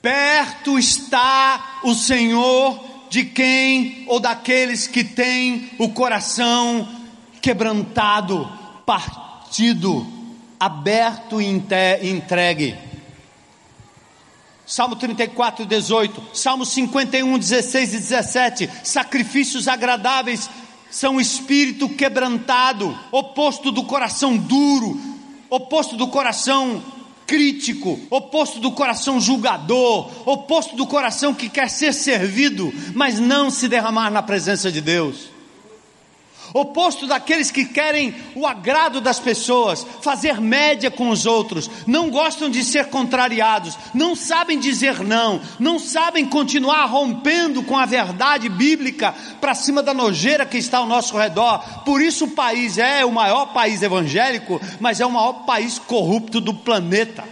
Perto 0.01 0.79
está 0.79 1.81
o 1.83 1.95
Senhor 1.95 2.79
de 3.09 3.25
quem 3.25 4.05
ou 4.07 4.21
daqueles 4.21 4.87
que 4.87 5.03
têm 5.03 5.71
o 5.79 5.89
coração 5.91 6.87
quebrantado, 7.41 8.47
partido, 8.85 10.07
aberto 10.59 11.41
e 11.41 11.47
entregue. 11.47 12.77
Salmo 14.67 14.97
34, 14.97 15.67
18, 15.67 16.23
Salmo 16.33 16.65
51, 16.65 17.39
16 17.39 17.95
e 17.95 17.99
17, 17.99 18.71
sacrifícios 18.83 19.69
agradáveis 19.69 20.49
são 20.91 21.21
espírito 21.21 21.89
quebrantado, 21.89 22.97
oposto 23.11 23.73
do 23.73 23.83
coração 23.83 24.37
duro, 24.37 24.99
oposto 25.51 25.97
do 25.97 26.07
coração 26.07 26.83
crítico, 27.27 27.99
oposto 28.11 28.61
do 28.61 28.71
coração 28.71 29.21
julgador, 29.21 30.11
oposto 30.25 30.77
do 30.77 30.87
coração 30.87 31.35
que 31.35 31.49
quer 31.49 31.69
ser 31.69 31.93
servido, 31.93 32.73
mas 32.95 33.19
não 33.19 33.51
se 33.51 33.69
derramar 33.69 34.09
na 34.11 34.23
presença 34.23 34.71
de 34.71 34.81
Deus 34.81 35.34
oposto 36.55 37.09
daqueles 37.09 37.51
que 37.51 37.65
querem 37.65 38.15
o 38.37 38.47
agrado 38.47 39.01
das 39.01 39.19
pessoas, 39.19 39.85
fazer 40.01 40.41
média 40.41 40.89
com 40.89 41.09
os 41.09 41.27
outros, 41.27 41.69
não 41.85 42.09
gostam 42.09 42.49
de 42.49 42.63
ser 42.63 42.87
contrariados, 42.87 43.77
não 43.93 44.15
sabem 44.15 44.61
dizer 44.61 45.01
não, 45.01 45.41
não 45.59 45.81
sabem 45.81 46.25
continuar 46.25 46.87
rompendo 46.87 47.65
com 47.65 47.77
a 47.77 47.85
verdade 47.85 48.49
bíblica 48.49 49.13
para 49.41 49.53
cima 49.53 49.83
da 49.83 49.93
nojeira 49.93 50.47
que 50.47 50.57
está 50.57 50.79
ao 50.79 50.87
nosso 50.87 51.19
redor. 51.19 51.83
Por 51.85 52.01
isso 52.01 52.27
o 52.27 52.31
país 52.31 52.79
é 52.79 53.05
o 53.05 53.11
maior 53.11 53.47
país 53.47 53.83
evangélico, 53.83 54.61
mas 54.79 55.01
é 55.01 55.07
o 55.07 55.11
maior 55.11 55.45
país 55.45 55.81
corrupto 55.81 56.41
do 56.41 56.55
planeta. 56.55 57.25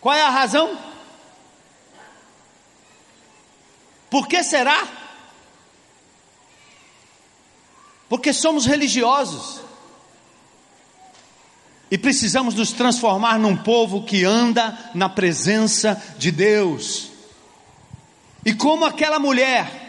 Qual 0.00 0.14
é 0.14 0.22
a 0.22 0.30
razão? 0.30 0.78
Por 4.08 4.26
que 4.26 4.42
será? 4.42 4.95
Porque 8.08 8.32
somos 8.32 8.66
religiosos. 8.66 9.60
E 11.90 11.96
precisamos 11.96 12.54
nos 12.54 12.72
transformar 12.72 13.38
num 13.38 13.56
povo 13.56 14.04
que 14.04 14.24
anda 14.24 14.90
na 14.94 15.08
presença 15.08 16.02
de 16.18 16.30
Deus. 16.30 17.10
E 18.44 18.52
como 18.54 18.84
aquela 18.84 19.18
mulher 19.18 19.86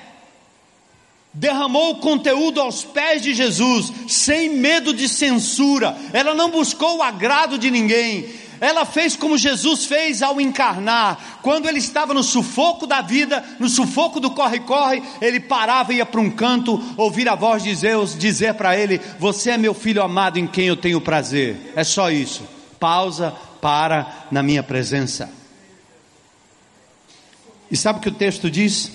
derramou 1.34 1.92
o 1.92 1.98
conteúdo 1.98 2.60
aos 2.60 2.84
pés 2.84 3.22
de 3.22 3.34
Jesus, 3.34 3.92
sem 4.08 4.50
medo 4.50 4.94
de 4.94 5.08
censura, 5.08 5.96
ela 6.12 6.34
não 6.34 6.50
buscou 6.50 6.98
o 6.98 7.04
agrado 7.04 7.60
de 7.60 7.70
ninguém, 7.70 8.28
ela 8.60 8.86
fez 8.86 9.16
como 9.16 9.38
Jesus 9.38 9.86
fez 9.86 10.22
ao 10.22 10.40
encarnar. 10.42 11.40
Quando 11.42 11.68
ele 11.68 11.80
estava 11.80 12.14
no 12.14 12.24
sufoco 12.24 12.88
da 12.88 13.02
vida, 13.02 13.44
no 13.60 13.70
sufoco 13.70 14.20
do 14.20 14.32
corre-corre, 14.32 15.02
ele 15.22 15.40
parava 15.40 15.94
e 15.94 15.98
ia 15.98 16.06
para 16.06 16.22
um 16.22 16.30
canto, 16.30 16.82
ouvir 16.98 17.28
a 17.30 17.36
voz 17.36 17.64
de 17.64 17.76
Deus 17.76 18.18
dizer 18.18 18.54
para 18.56 18.78
ele: 18.78 19.00
Você 19.20 19.52
é 19.52 19.58
meu 19.58 19.74
filho 19.74 20.02
amado 20.02 20.38
em 20.38 20.48
quem 20.48 20.66
eu 20.66 20.76
tenho 20.76 21.02
prazer. 21.02 21.74
É 21.76 21.84
só 21.84 22.10
isso. 22.12 22.44
Pausa, 22.80 23.36
para 23.62 24.28
na 24.32 24.44
minha 24.44 24.64
presença. 24.64 25.30
E 27.70 27.76
sabe 27.76 28.00
o 28.00 28.02
que 28.02 28.10
o 28.10 28.14
texto 28.14 28.50
diz? 28.50 28.92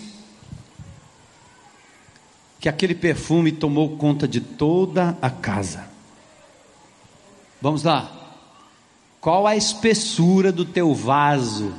Que 2.58 2.68
aquele 2.68 2.94
perfume 2.94 3.52
tomou 3.52 3.96
conta 3.96 4.26
de 4.26 4.40
toda 4.40 5.16
a 5.20 5.28
casa. 5.28 5.84
Vamos 7.60 7.82
lá. 7.82 8.21
Qual 9.22 9.46
a 9.46 9.54
espessura 9.54 10.50
do 10.50 10.64
teu 10.64 10.92
vaso, 10.92 11.72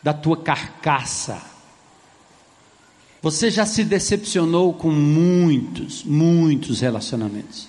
da 0.00 0.14
tua 0.14 0.36
carcaça? 0.36 1.42
Você 3.20 3.50
já 3.50 3.66
se 3.66 3.82
decepcionou 3.82 4.72
com 4.72 4.92
muitos, 4.92 6.04
muitos 6.04 6.78
relacionamentos. 6.78 7.68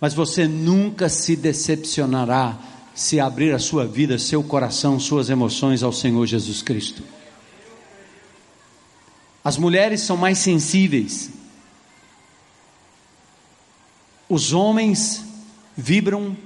Mas 0.00 0.14
você 0.14 0.48
nunca 0.48 1.08
se 1.08 1.36
decepcionará 1.36 2.58
se 2.92 3.20
abrir 3.20 3.54
a 3.54 3.60
sua 3.60 3.86
vida, 3.86 4.18
seu 4.18 4.42
coração, 4.42 4.98
suas 4.98 5.30
emoções 5.30 5.84
ao 5.84 5.92
Senhor 5.92 6.26
Jesus 6.26 6.60
Cristo. 6.60 7.04
As 9.44 9.56
mulheres 9.56 10.00
são 10.00 10.16
mais 10.16 10.38
sensíveis. 10.38 11.30
Os 14.28 14.52
homens 14.52 15.24
vibram 15.76 16.36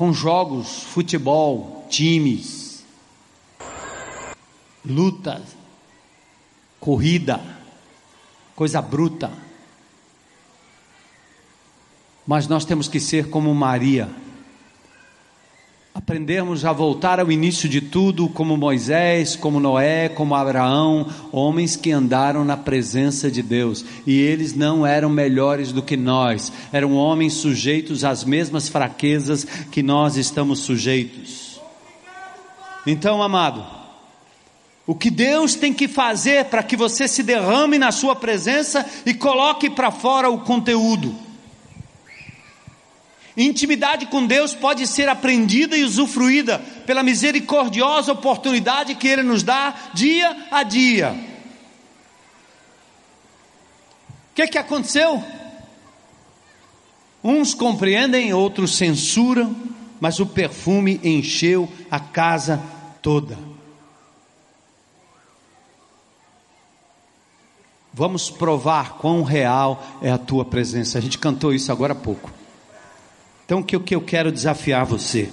com 0.00 0.14
jogos, 0.14 0.82
futebol, 0.84 1.86
times, 1.90 2.82
luta, 4.82 5.42
corrida, 6.80 7.38
coisa 8.56 8.80
bruta. 8.80 9.30
Mas 12.26 12.48
nós 12.48 12.64
temos 12.64 12.88
que 12.88 12.98
ser 12.98 13.28
como 13.28 13.54
Maria 13.54 14.08
aprendermos 15.94 16.64
a 16.64 16.72
voltar 16.72 17.18
ao 17.18 17.32
início 17.32 17.68
de 17.68 17.80
tudo, 17.80 18.28
como 18.28 18.56
Moisés, 18.56 19.34
como 19.34 19.58
Noé, 19.58 20.08
como 20.08 20.34
Abraão, 20.34 21.06
homens 21.32 21.74
que 21.74 21.90
andaram 21.90 22.44
na 22.44 22.56
presença 22.56 23.30
de 23.30 23.42
Deus, 23.42 23.84
e 24.06 24.18
eles 24.18 24.54
não 24.54 24.86
eram 24.86 25.10
melhores 25.10 25.72
do 25.72 25.82
que 25.82 25.96
nós, 25.96 26.52
eram 26.72 26.94
homens 26.94 27.34
sujeitos 27.34 28.04
às 28.04 28.24
mesmas 28.24 28.68
fraquezas 28.68 29.44
que 29.44 29.82
nós 29.82 30.16
estamos 30.16 30.60
sujeitos. 30.60 31.60
Então, 32.86 33.22
amado, 33.22 33.64
o 34.86 34.94
que 34.94 35.10
Deus 35.10 35.54
tem 35.54 35.72
que 35.72 35.86
fazer 35.86 36.46
para 36.46 36.62
que 36.62 36.76
você 36.76 37.06
se 37.06 37.22
derrame 37.22 37.78
na 37.78 37.92
sua 37.92 38.14
presença 38.16 38.86
e 39.04 39.12
coloque 39.12 39.68
para 39.68 39.90
fora 39.90 40.30
o 40.30 40.38
conteúdo? 40.38 41.29
Intimidade 43.42 44.04
com 44.04 44.26
Deus 44.26 44.54
pode 44.54 44.86
ser 44.86 45.08
aprendida 45.08 45.74
e 45.74 45.82
usufruída 45.82 46.58
pela 46.84 47.02
misericordiosa 47.02 48.12
oportunidade 48.12 48.94
que 48.94 49.08
Ele 49.08 49.22
nos 49.22 49.42
dá 49.42 49.74
dia 49.94 50.48
a 50.50 50.62
dia. 50.62 51.12
O 54.30 54.34
que, 54.34 54.46
que 54.46 54.58
aconteceu? 54.58 55.24
Uns 57.24 57.54
compreendem, 57.54 58.34
outros 58.34 58.76
censuram, 58.76 59.56
mas 59.98 60.20
o 60.20 60.26
perfume 60.26 61.00
encheu 61.02 61.66
a 61.90 61.98
casa 61.98 62.62
toda. 63.00 63.38
Vamos 67.90 68.28
provar 68.28 68.98
quão 68.98 69.22
real 69.22 69.82
é 70.02 70.10
a 70.10 70.18
tua 70.18 70.44
presença. 70.44 70.98
A 70.98 71.00
gente 71.00 71.16
cantou 71.16 71.54
isso 71.54 71.72
agora 71.72 71.94
há 71.94 71.96
pouco. 71.96 72.39
Então, 73.50 73.58
o 73.58 73.64
que, 73.64 73.76
que 73.80 73.96
eu 73.96 74.00
quero 74.00 74.30
desafiar 74.30 74.86
você? 74.86 75.28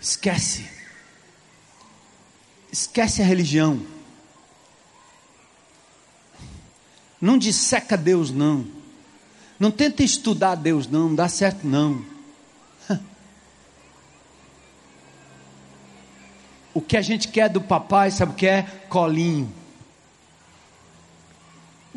Esquece. 0.00 0.70
Esquece 2.70 3.22
a 3.22 3.24
religião. 3.24 3.84
Não 7.20 7.36
disseca 7.36 7.96
Deus, 7.96 8.30
não. 8.30 8.68
Não 9.58 9.72
tenta 9.72 10.04
estudar 10.04 10.54
Deus, 10.54 10.86
não. 10.86 11.08
Não 11.08 11.16
dá 11.16 11.28
certo, 11.28 11.66
não. 11.66 12.06
O 16.72 16.80
que 16.80 16.96
a 16.96 17.02
gente 17.02 17.26
quer 17.26 17.48
do 17.48 17.60
papai, 17.60 18.12
sabe 18.12 18.30
o 18.30 18.36
que 18.36 18.46
é? 18.46 18.62
Colinho. 18.88 19.57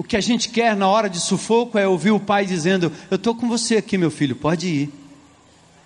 O 0.02 0.04
que 0.04 0.18
a 0.18 0.20
gente 0.20 0.50
quer 0.50 0.76
na 0.76 0.88
hora 0.88 1.08
de 1.08 1.20
sufoco 1.20 1.78
é 1.78 1.88
ouvir 1.88 2.10
o 2.10 2.20
pai 2.20 2.44
dizendo: 2.44 2.92
Eu 3.12 3.18
estou 3.18 3.36
com 3.36 3.48
você 3.48 3.78
aqui, 3.78 4.00
meu 4.00 4.10
filho, 4.10 4.36
pode 4.36 4.68
ir. 4.68 4.94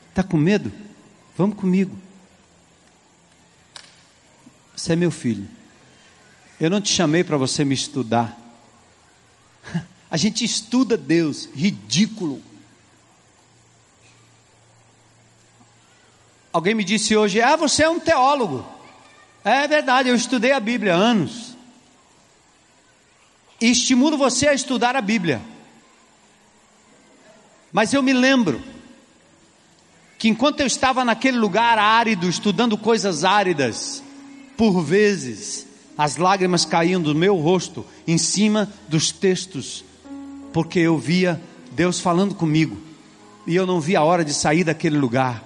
Está 0.09 0.23
com 0.23 0.37
medo? 0.37 0.71
Vamos 1.37 1.57
comigo. 1.57 1.93
Você 4.73 4.93
é 4.93 4.95
meu 4.95 5.11
filho. 5.11 5.45
Eu 6.61 6.69
não 6.69 6.79
te 6.79 6.93
chamei 6.93 7.25
para 7.25 7.35
você 7.35 7.65
me 7.65 7.75
estudar. 7.75 8.39
A 10.09 10.15
gente 10.15 10.45
estuda 10.45 10.95
Deus, 10.95 11.49
ridículo. 11.53 12.41
Alguém 16.53 16.73
me 16.73 16.85
disse 16.85 17.17
hoje: 17.17 17.41
Ah, 17.41 17.57
você 17.57 17.83
é 17.83 17.89
um 17.89 17.99
teólogo. 17.99 18.65
É 19.43 19.67
verdade, 19.67 20.07
eu 20.07 20.15
estudei 20.15 20.53
a 20.53 20.59
Bíblia 20.61 20.95
anos. 20.95 21.44
E 23.59 23.69
estimulo 23.71 24.17
você 24.17 24.47
a 24.47 24.53
estudar 24.53 24.95
a 24.95 25.01
Bíblia. 25.01 25.41
Mas 27.71 27.93
eu 27.93 28.01
me 28.01 28.13
lembro 28.13 28.61
que 30.17 30.29
enquanto 30.29 30.61
eu 30.61 30.67
estava 30.67 31.03
naquele 31.03 31.37
lugar 31.37 31.77
árido, 31.77 32.29
estudando 32.29 32.77
coisas 32.77 33.23
áridas, 33.23 34.01
por 34.57 34.81
vezes 34.81 35.67
as 35.97 36.17
lágrimas 36.17 36.65
caíam 36.65 37.01
do 37.01 37.15
meu 37.15 37.35
rosto 37.35 37.85
em 38.07 38.17
cima 38.17 38.71
dos 38.87 39.11
textos, 39.11 39.83
porque 40.53 40.79
eu 40.79 40.97
via 40.97 41.41
Deus 41.71 41.99
falando 41.99 42.35
comigo, 42.35 42.77
e 43.45 43.55
eu 43.55 43.65
não 43.65 43.79
via 43.79 43.99
a 43.99 44.03
hora 44.03 44.25
de 44.25 44.33
sair 44.33 44.63
daquele 44.63 44.97
lugar, 44.97 45.43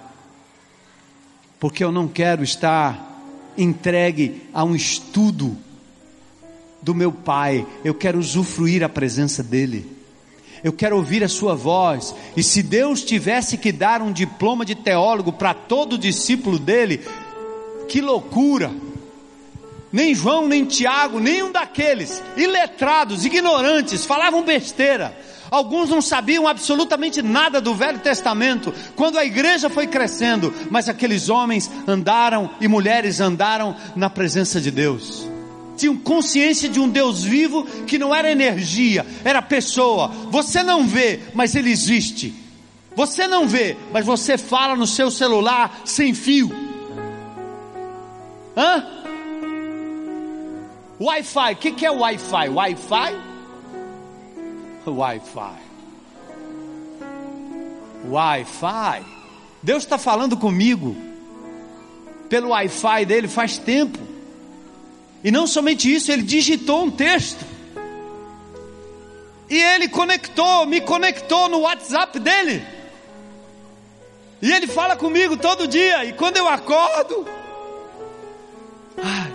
porque 1.58 1.84
eu 1.84 1.92
não 1.92 2.08
quero 2.08 2.42
estar 2.42 3.08
entregue 3.56 4.42
a 4.52 4.64
um 4.64 4.74
estudo 4.74 5.56
do 6.82 6.94
meu 6.94 7.12
Pai, 7.12 7.66
eu 7.84 7.94
quero 7.94 8.18
usufruir 8.18 8.82
a 8.82 8.88
presença 8.88 9.42
dEle 9.42 10.00
eu 10.62 10.72
quero 10.72 10.96
ouvir 10.96 11.24
a 11.24 11.28
sua 11.28 11.54
voz. 11.54 12.14
E 12.36 12.42
se 12.42 12.62
Deus 12.62 13.02
tivesse 13.02 13.56
que 13.56 13.72
dar 13.72 14.02
um 14.02 14.12
diploma 14.12 14.64
de 14.64 14.74
teólogo 14.74 15.32
para 15.32 15.54
todo 15.54 15.98
discípulo 15.98 16.58
dele, 16.58 17.00
que 17.88 18.00
loucura! 18.00 18.70
Nem 19.92 20.14
João, 20.14 20.46
nem 20.46 20.64
Tiago, 20.64 21.18
nenhum 21.18 21.50
daqueles, 21.50 22.22
iletrados, 22.36 23.24
ignorantes, 23.24 24.04
falavam 24.04 24.44
besteira. 24.44 25.16
Alguns 25.50 25.90
não 25.90 26.00
sabiam 26.00 26.46
absolutamente 26.46 27.20
nada 27.22 27.60
do 27.60 27.74
Velho 27.74 27.98
Testamento, 27.98 28.72
quando 28.94 29.18
a 29.18 29.24
igreja 29.24 29.68
foi 29.68 29.88
crescendo, 29.88 30.54
mas 30.70 30.88
aqueles 30.88 31.28
homens 31.28 31.68
andaram 31.88 32.48
e 32.60 32.68
mulheres 32.68 33.20
andaram 33.20 33.74
na 33.96 34.08
presença 34.08 34.60
de 34.60 34.70
Deus 34.70 35.29
tinham 35.80 35.96
consciência 35.96 36.68
de 36.68 36.78
um 36.78 36.88
Deus 36.88 37.24
vivo 37.24 37.64
que 37.86 37.98
não 37.98 38.14
era 38.14 38.30
energia, 38.30 39.06
era 39.24 39.40
pessoa. 39.40 40.08
Você 40.30 40.62
não 40.62 40.86
vê, 40.86 41.20
mas 41.34 41.54
ele 41.54 41.70
existe. 41.70 42.34
Você 42.94 43.26
não 43.26 43.48
vê, 43.48 43.76
mas 43.92 44.04
você 44.04 44.36
fala 44.36 44.76
no 44.76 44.86
seu 44.86 45.10
celular 45.10 45.80
sem 45.84 46.12
fio. 46.12 46.50
Hã? 48.56 48.86
Wi-Fi, 51.00 51.52
o 51.52 51.56
que, 51.56 51.72
que 51.72 51.86
é 51.86 51.90
Wi-Fi? 51.90 52.48
Wi-Fi? 52.50 53.16
Wi-Fi. 54.86 55.70
Wi-Fi. 58.06 59.04
Deus 59.62 59.82
está 59.82 59.96
falando 59.96 60.36
comigo 60.36 60.94
pelo 62.28 62.50
Wi-Fi 62.50 63.06
dele 63.06 63.28
faz 63.28 63.56
tempo. 63.56 64.09
E 65.22 65.30
não 65.30 65.46
somente 65.46 65.92
isso, 65.92 66.10
ele 66.10 66.22
digitou 66.22 66.84
um 66.84 66.90
texto. 66.90 67.44
E 69.48 69.60
ele 69.60 69.88
conectou, 69.88 70.64
me 70.64 70.80
conectou 70.80 71.48
no 71.48 71.60
WhatsApp 71.60 72.18
dele. 72.18 72.64
E 74.40 74.50
ele 74.50 74.66
fala 74.66 74.96
comigo 74.96 75.36
todo 75.36 75.66
dia. 75.66 76.04
E 76.04 76.12
quando 76.12 76.36
eu 76.36 76.48
acordo. 76.48 77.26
Ai, 78.96 79.32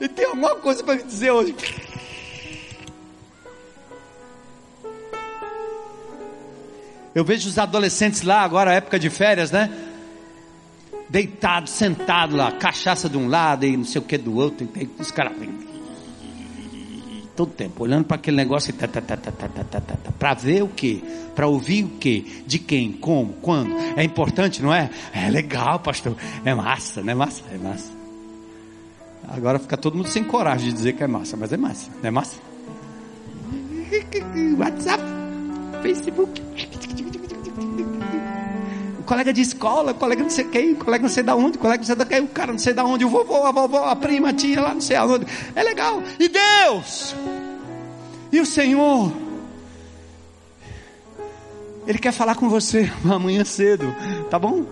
ele 0.00 0.08
tem 0.14 0.24
alguma 0.24 0.56
coisa 0.56 0.82
para 0.82 0.96
me 0.96 1.02
dizer 1.02 1.30
hoje. 1.30 1.54
Eu 7.14 7.24
vejo 7.24 7.48
os 7.48 7.58
adolescentes 7.58 8.22
lá, 8.22 8.42
agora 8.42 8.72
época 8.72 8.98
de 8.98 9.10
férias, 9.10 9.50
né? 9.50 9.89
Deitado, 11.10 11.68
sentado 11.68 12.36
lá, 12.36 12.52
cachaça 12.52 13.08
de 13.08 13.18
um 13.18 13.28
lado 13.28 13.66
e 13.66 13.76
não 13.76 13.84
sei 13.84 14.00
o 14.00 14.04
que 14.04 14.16
do 14.16 14.36
outro, 14.36 14.66
e 14.76 14.88
os 14.98 15.10
caras 15.10 15.32
todo 17.36 17.52
tempo 17.52 17.82
olhando 17.82 18.04
para 18.04 18.16
aquele 18.16 18.36
negócio 18.36 18.72
tá, 18.74 18.86
tá, 18.86 19.00
tá, 19.00 19.16
tá, 19.16 19.32
tá, 19.32 19.48
tá, 19.48 19.64
tá, 19.64 19.80
tá, 19.80 20.12
para 20.18 20.34
ver 20.34 20.62
o 20.62 20.68
que, 20.68 21.02
para 21.34 21.46
ouvir 21.46 21.84
o 21.84 21.88
que, 21.88 22.44
de 22.46 22.58
quem, 22.58 22.92
como, 22.92 23.32
quando. 23.34 23.74
É 23.96 24.04
importante, 24.04 24.62
não 24.62 24.74
é? 24.74 24.90
É 25.12 25.30
legal, 25.30 25.78
pastor. 25.80 26.14
É 26.44 26.54
massa, 26.54 27.02
não 27.02 27.12
é 27.12 27.14
massa? 27.14 27.42
É 27.50 27.56
massa. 27.56 27.90
Agora 29.26 29.58
fica 29.58 29.76
todo 29.76 29.96
mundo 29.96 30.08
sem 30.08 30.22
coragem 30.22 30.68
de 30.68 30.74
dizer 30.74 30.92
que 30.92 31.02
é 31.02 31.06
massa, 31.06 31.34
mas 31.36 31.50
é 31.50 31.56
massa, 31.56 31.90
não 32.02 32.08
é 32.08 32.10
massa? 32.10 32.36
WhatsApp, 34.58 35.02
Facebook 35.82 36.42
colega 39.10 39.32
de 39.32 39.40
escola, 39.40 39.92
colega 39.92 40.22
não 40.22 40.30
sei 40.30 40.44
quem, 40.44 40.72
colega 40.72 41.02
não 41.02 41.08
sei 41.08 41.24
da 41.24 41.34
onde, 41.34 41.58
colega 41.58 41.78
não 41.78 41.84
sei 41.84 41.96
da 41.96 42.06
quem, 42.06 42.20
o 42.20 42.28
cara 42.28 42.52
não 42.52 42.60
sei 42.60 42.72
da 42.72 42.84
onde, 42.84 43.04
o 43.04 43.08
vovô, 43.08 43.44
a 43.44 43.50
vovó, 43.50 43.86
a 43.86 43.96
prima, 43.96 44.28
a 44.28 44.32
tia 44.32 44.60
lá 44.60 44.72
não 44.72 44.80
sei 44.80 44.94
aonde. 44.94 45.26
É 45.52 45.64
legal. 45.64 46.00
E 46.16 46.28
Deus, 46.28 47.16
e 48.30 48.38
o 48.38 48.46
Senhor, 48.46 49.12
Ele 51.88 51.98
quer 51.98 52.12
falar 52.12 52.36
com 52.36 52.48
você 52.48 52.88
amanhã 53.04 53.44
cedo, 53.44 53.92
tá 54.30 54.38
bom? 54.38 54.64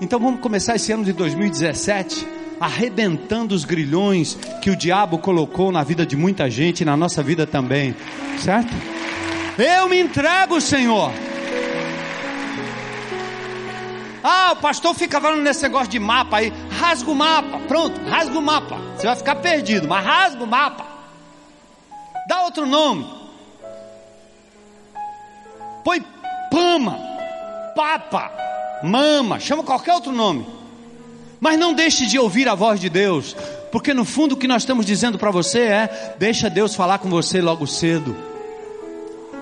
Então 0.00 0.18
vamos 0.18 0.40
começar 0.40 0.74
esse 0.74 0.90
ano 0.90 1.04
de 1.04 1.12
2017 1.12 2.26
arrebentando 2.58 3.54
os 3.54 3.64
grilhões 3.64 4.36
que 4.60 4.70
o 4.70 4.76
diabo 4.76 5.18
colocou 5.18 5.70
na 5.70 5.84
vida 5.84 6.04
de 6.04 6.16
muita 6.16 6.50
gente 6.50 6.80
e 6.80 6.84
na 6.84 6.96
nossa 6.96 7.22
vida 7.22 7.46
também, 7.46 7.94
certo? 8.38 8.74
Eu 9.56 9.88
me 9.88 10.00
entrego, 10.00 10.60
Senhor. 10.60 11.12
Ah, 14.26 14.52
o 14.52 14.56
pastor 14.56 14.94
fica 14.94 15.20
falando 15.20 15.42
nesse 15.42 15.62
negócio 15.62 15.88
de 15.88 15.98
mapa 15.98 16.38
aí. 16.38 16.50
Rasga 16.70 17.10
o 17.10 17.14
mapa, 17.14 17.58
pronto, 17.68 18.00
rasga 18.08 18.38
o 18.38 18.40
mapa. 18.40 18.78
Você 18.96 19.06
vai 19.06 19.16
ficar 19.16 19.36
perdido, 19.36 19.86
mas 19.86 20.02
rasga 20.02 20.42
o 20.42 20.46
mapa. 20.46 20.86
Dá 22.26 22.40
outro 22.44 22.64
nome. 22.64 23.06
Põe 25.84 26.02
pama, 26.50 26.98
papa, 27.76 28.32
mama, 28.82 29.38
chama 29.38 29.62
qualquer 29.62 29.92
outro 29.92 30.10
nome. 30.10 30.46
Mas 31.38 31.58
não 31.58 31.74
deixe 31.74 32.06
de 32.06 32.18
ouvir 32.18 32.48
a 32.48 32.54
voz 32.54 32.80
de 32.80 32.88
Deus, 32.88 33.36
porque 33.70 33.92
no 33.92 34.06
fundo 34.06 34.32
o 34.32 34.38
que 34.38 34.48
nós 34.48 34.62
estamos 34.62 34.86
dizendo 34.86 35.18
para 35.18 35.30
você 35.30 35.60
é: 35.60 36.14
deixa 36.18 36.48
Deus 36.48 36.74
falar 36.74 36.98
com 36.98 37.10
você 37.10 37.42
logo 37.42 37.66
cedo. 37.66 38.16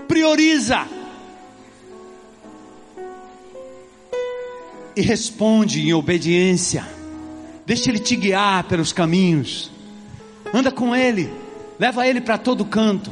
Prioriza. 0.09 1.02
E 4.97 5.01
responde 5.01 5.81
em 5.81 5.93
obediência. 5.93 6.87
Deixa 7.65 7.91
Ele 7.91 7.99
te 7.99 8.17
guiar 8.17 8.65
pelos 8.65 8.93
caminhos. 8.93 9.71
Anda 10.53 10.71
com 10.71 10.95
Ele, 10.95 11.33
leva 11.79 12.07
Ele 12.07 12.21
para 12.21 12.39
todo 12.39 12.65
canto. 12.65 13.11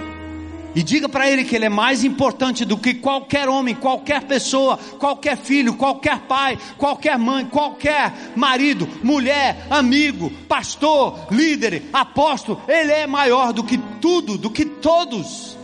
E 0.75 0.83
diga 0.83 1.09
para 1.09 1.29
Ele 1.29 1.45
que 1.45 1.57
Ele 1.57 1.65
é 1.65 1.69
mais 1.69 2.05
importante 2.05 2.65
do 2.65 2.79
que 2.79 2.95
qualquer 2.95 3.49
homem, 3.49 3.75
qualquer 3.75 4.23
pessoa, 4.23 4.77
qualquer 4.99 5.37
filho, 5.37 5.75
qualquer 5.75 6.21
pai, 6.21 6.59
qualquer 6.79 7.19
mãe, 7.19 7.45
qualquer 7.45 8.13
marido, 8.37 8.89
mulher, 9.03 9.67
amigo, 9.69 10.31
pastor, 10.49 11.27
líder, 11.31 11.83
apóstolo. 11.93 12.63
Ele 12.69 12.93
é 12.93 13.07
maior 13.07 13.53
do 13.53 13.65
que 13.65 13.79
tudo, 14.01 14.39
do 14.39 14.51
que 14.51 14.65
todos. 14.65 15.59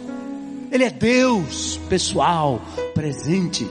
Ele 0.72 0.82
é 0.82 0.90
Deus 0.90 1.78
pessoal, 1.88 2.60
presente. 2.92 3.66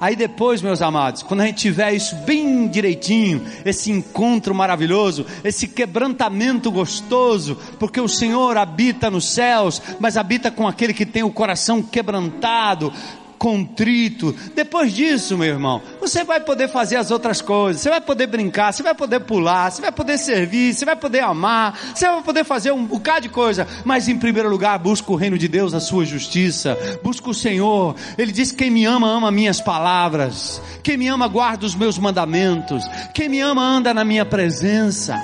Aí 0.00 0.14
depois, 0.14 0.62
meus 0.62 0.80
amados, 0.80 1.24
quando 1.24 1.40
a 1.40 1.46
gente 1.46 1.58
tiver 1.58 1.92
isso 1.92 2.14
bem 2.18 2.68
direitinho, 2.68 3.44
esse 3.64 3.90
encontro 3.90 4.54
maravilhoso, 4.54 5.26
esse 5.42 5.66
quebrantamento 5.66 6.70
gostoso, 6.70 7.58
porque 7.80 8.00
o 8.00 8.08
Senhor 8.08 8.56
habita 8.56 9.10
nos 9.10 9.28
céus, 9.28 9.82
mas 9.98 10.16
habita 10.16 10.52
com 10.52 10.68
aquele 10.68 10.94
que 10.94 11.04
tem 11.04 11.24
o 11.24 11.32
coração 11.32 11.82
quebrantado, 11.82 12.92
contrito. 13.38 14.34
Depois 14.54 14.92
disso, 14.92 15.38
meu 15.38 15.48
irmão, 15.48 15.80
você 16.00 16.24
vai 16.24 16.40
poder 16.40 16.68
fazer 16.68 16.96
as 16.96 17.10
outras 17.10 17.40
coisas. 17.40 17.80
Você 17.80 17.88
vai 17.88 18.00
poder 18.00 18.26
brincar, 18.26 18.72
você 18.72 18.82
vai 18.82 18.94
poder 18.94 19.20
pular, 19.20 19.70
você 19.70 19.80
vai 19.80 19.92
poder 19.92 20.18
servir, 20.18 20.74
você 20.74 20.84
vai 20.84 20.96
poder 20.96 21.20
amar, 21.20 21.78
você 21.94 22.06
vai 22.06 22.22
poder 22.22 22.44
fazer 22.44 22.72
um 22.72 22.84
bocado 22.84 23.22
de 23.22 23.28
coisa. 23.28 23.66
Mas 23.84 24.08
em 24.08 24.18
primeiro 24.18 24.50
lugar, 24.50 24.78
busca 24.78 25.10
o 25.12 25.16
reino 25.16 25.38
de 25.38 25.48
Deus, 25.48 25.72
a 25.72 25.80
sua 25.80 26.04
justiça. 26.04 26.76
Busca 27.02 27.30
o 27.30 27.34
Senhor. 27.34 27.94
Ele 28.18 28.32
diz: 28.32 28.52
quem 28.52 28.70
me 28.70 28.84
ama, 28.84 29.08
ama 29.08 29.30
minhas 29.30 29.60
palavras. 29.60 30.60
Quem 30.82 30.96
me 30.96 31.06
ama, 31.06 31.28
guarda 31.28 31.64
os 31.64 31.74
meus 31.74 31.98
mandamentos. 31.98 32.84
Quem 33.14 33.28
me 33.28 33.40
ama, 33.40 33.62
anda 33.62 33.94
na 33.94 34.04
minha 34.04 34.24
presença. 34.24 35.16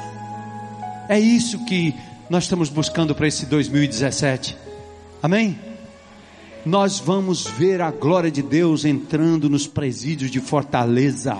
É 1.08 1.18
isso 1.18 1.64
que 1.66 1.94
nós 2.30 2.44
estamos 2.44 2.68
buscando 2.68 3.14
para 3.14 3.26
esse 3.26 3.44
2017. 3.46 4.56
Amém? 5.22 5.73
Nós 6.64 6.98
vamos 6.98 7.46
ver 7.46 7.80
a 7.80 7.90
glória 7.90 8.30
de 8.30 8.42
Deus 8.42 8.84
entrando 8.84 9.50
nos 9.50 9.66
presídios 9.66 10.30
de 10.30 10.40
Fortaleza. 10.40 11.36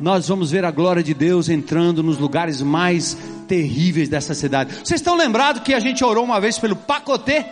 nós 0.00 0.28
vamos 0.28 0.50
ver 0.50 0.64
a 0.64 0.70
glória 0.70 1.02
de 1.02 1.14
Deus 1.14 1.48
entrando 1.48 2.02
nos 2.02 2.18
lugares 2.18 2.60
mais 2.60 3.16
terríveis 3.46 4.08
dessa 4.08 4.34
cidade. 4.34 4.74
Vocês 4.74 5.00
estão 5.00 5.14
lembrados 5.14 5.62
que 5.62 5.74
a 5.74 5.80
gente 5.80 6.04
orou 6.04 6.24
uma 6.24 6.40
vez 6.40 6.58
pelo 6.58 6.74
Pacotê? 6.74 7.44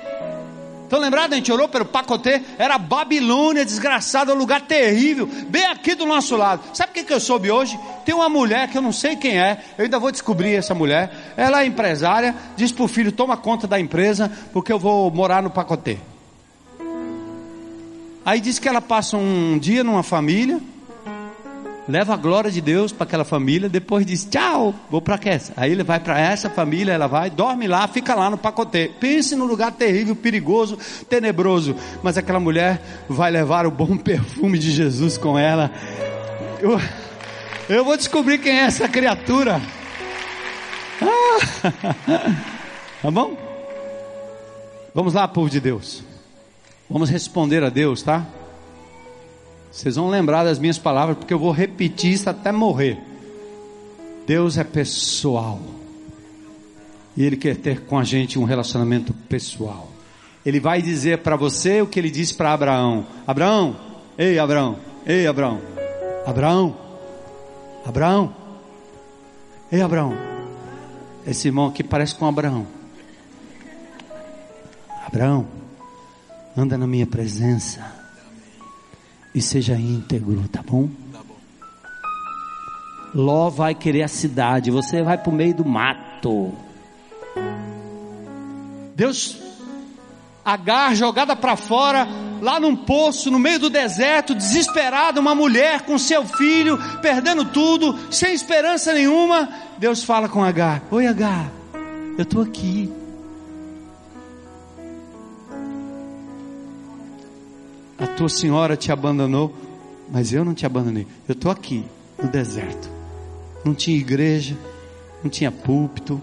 Estão 0.91 0.99
lembrados? 0.99 1.35
A 1.35 1.37
gente 1.37 1.53
orou 1.53 1.69
pelo 1.69 1.85
Pacotê, 1.85 2.43
era 2.59 2.77
Babilônia, 2.77 3.65
desgraçada, 3.65 4.35
um 4.35 4.37
lugar 4.37 4.63
terrível, 4.63 5.25
bem 5.47 5.65
aqui 5.67 5.95
do 5.95 6.05
nosso 6.05 6.37
lado. 6.37 6.63
Sabe 6.75 6.91
o 6.91 6.95
que, 6.95 7.05
que 7.05 7.13
eu 7.13 7.21
soube 7.21 7.49
hoje? 7.49 7.79
Tem 8.05 8.13
uma 8.13 8.29
mulher 8.29 8.69
que 8.69 8.77
eu 8.77 8.83
não 8.83 8.91
sei 8.91 9.15
quem 9.15 9.41
é, 9.41 9.63
eu 9.79 9.85
ainda 9.85 10.01
vou 10.01 10.11
descobrir 10.11 10.53
essa 10.53 10.75
mulher. 10.75 11.35
Ela 11.37 11.63
é 11.63 11.67
empresária, 11.67 12.35
diz 12.57 12.73
para 12.73 12.83
o 12.83 12.89
filho: 12.89 13.13
toma 13.13 13.37
conta 13.37 13.69
da 13.69 13.79
empresa, 13.79 14.33
porque 14.53 14.73
eu 14.73 14.81
vou 14.81 15.09
morar 15.13 15.45
no 15.45 15.51
Pacotê. 15.51 15.97
Aí 18.27 18.41
diz 18.41 18.59
que 18.59 18.69
ela 18.69 18.81
passa 18.81 19.17
um 19.17 19.61
dia 19.61 19.85
numa 19.85 20.03
família, 20.03 20.61
leva 21.91 22.15
a 22.15 22.17
glória 22.17 22.51
de 22.51 22.61
Deus 22.61 22.93
para 22.93 23.05
aquela 23.05 23.25
família, 23.25 23.69
depois 23.69 24.07
diz 24.07 24.25
tchau, 24.25 24.75
vou 24.89 25.03
para 25.03 25.19
essa. 25.25 25.53
Aí 25.57 25.73
ele 25.73 25.83
vai 25.83 25.99
para 26.01 26.19
essa 26.19 26.49
família, 26.49 26.93
ela 26.93 27.07
vai, 27.07 27.29
dorme 27.29 27.67
lá, 27.67 27.87
fica 27.89 28.15
lá 28.15 28.31
no 28.31 28.39
pacote. 28.39 28.91
Pense 29.01 29.35
no 29.35 29.45
lugar 29.45 29.73
terrível, 29.73 30.15
perigoso, 30.15 30.79
tenebroso. 31.09 31.77
Mas 32.03 32.17
aquela 32.17 32.41
mulher 32.41 32.81
vai 33.09 33.31
levar 33.31 33.67
o 33.67 33.71
bom 33.71 33.97
perfume 33.99 34.59
de 34.59 34.71
Jesus 34.71 35.19
com 35.19 35.39
ela. 35.39 35.71
Eu, 36.61 36.81
eu 37.69 37.85
vou 37.85 37.97
descobrir 37.97 38.39
quem 38.39 38.59
é 38.59 38.63
essa 38.63 38.89
criatura. 38.89 39.61
Ah, 41.03 41.73
tá 43.03 43.11
bom? 43.11 43.37
Vamos 44.95 45.15
lá, 45.15 45.27
povo 45.27 45.51
de 45.51 45.61
Deus. 45.61 46.03
Vamos 46.89 47.11
responder 47.11 47.63
a 47.63 47.69
Deus, 47.69 48.03
tá? 48.03 48.27
Vocês 49.71 49.97
vão 49.97 50.09
lembrar 50.09 50.45
das 50.45 50.59
minhas 50.59 50.79
palavras, 50.79 51.17
porque 51.17 51.33
eu 51.33 51.39
vou 51.39 51.53
repetir 51.53 52.13
isso 52.13 52.29
até 52.29 52.51
morrer. 52.51 52.99
Deus 54.27 54.59
é 54.59 54.65
pessoal. 54.65 55.61
E 57.17 57.25
Ele 57.25 57.37
quer 57.37 57.57
ter 57.57 57.83
com 57.83 57.99
a 57.99 58.05
gente 58.05 58.39
um 58.39 58.45
relacionamento 58.45 59.13
pessoal. 59.29 59.89
Ele 60.45 60.59
vai 60.59 60.81
dizer 60.81 61.19
para 61.19 61.37
você 61.37 61.83
o 61.83 61.87
que 61.87 61.99
ele 61.99 62.11
disse 62.11 62.35
para 62.35 62.53
Abraão: 62.53 63.07
Abraão, 63.27 63.77
ei 64.17 64.39
Abraão, 64.39 64.79
ei 65.07 65.27
Abraão, 65.27 65.61
Abraão, 66.27 66.77
Abraão, 67.85 68.35
ei 69.71 69.83
Abraão. 69.83 70.17
Esse 71.27 71.49
irmão 71.49 71.67
aqui 71.67 71.85
parece 71.85 72.15
com 72.15 72.27
Abraão. 72.27 72.67
Abraão, 75.07 75.47
anda 76.57 76.79
na 76.79 76.87
minha 76.87 77.07
presença 77.07 78.00
e 79.35 79.41
seja 79.41 79.75
íntegro, 79.75 80.49
tá 80.49 80.63
bom? 80.63 80.89
Ló 83.15 83.51
vai 83.51 83.75
querer 83.75 84.03
a 84.03 84.09
cidade, 84.09 84.71
você 84.71 85.03
vai 85.03 85.19
para 85.19 85.31
o 85.31 85.35
meio 85.35 85.55
do 85.55 85.65
mato. 85.65 86.53
Deus, 88.95 89.37
Agar 90.45 90.97
jogada 90.97 91.37
para 91.37 91.55
fora, 91.55 92.09
lá 92.41 92.59
num 92.59 92.75
poço, 92.75 93.31
no 93.31 93.39
meio 93.39 93.59
do 93.59 93.71
deserto, 93.71 94.35
desesperada, 94.35 95.21
uma 95.21 95.35
mulher 95.35 95.83
com 95.83 95.99
seu 95.99 96.25
filho, 96.25 96.79
perdendo 97.03 97.45
tudo, 97.45 97.97
sem 98.11 98.33
esperança 98.33 98.95
nenhuma. 98.95 99.49
Deus 99.77 100.03
fala 100.03 100.29
com 100.29 100.43
Agar: 100.43 100.83
Oi, 100.91 101.07
Agar, 101.07 101.51
eu 102.17 102.23
estou 102.23 102.43
aqui. 102.43 102.91
A 108.01 108.07
tua 108.07 108.31
senhora 108.31 108.77
te 108.77 108.91
abandonou, 108.91 109.55
mas 110.11 110.33
eu 110.33 110.45
não 110.45 110.55
te 110.55 110.65
abandonei. 110.65 111.07
Eu 111.29 111.35
estou 111.35 111.51
aqui, 111.51 111.85
no 112.21 112.29
deserto. 112.29 112.91
Não 113.63 113.75
tinha 113.75 113.97
igreja, 113.97 114.57
não 115.23 115.31
tinha 115.31 115.53
púlpito. 115.53 116.21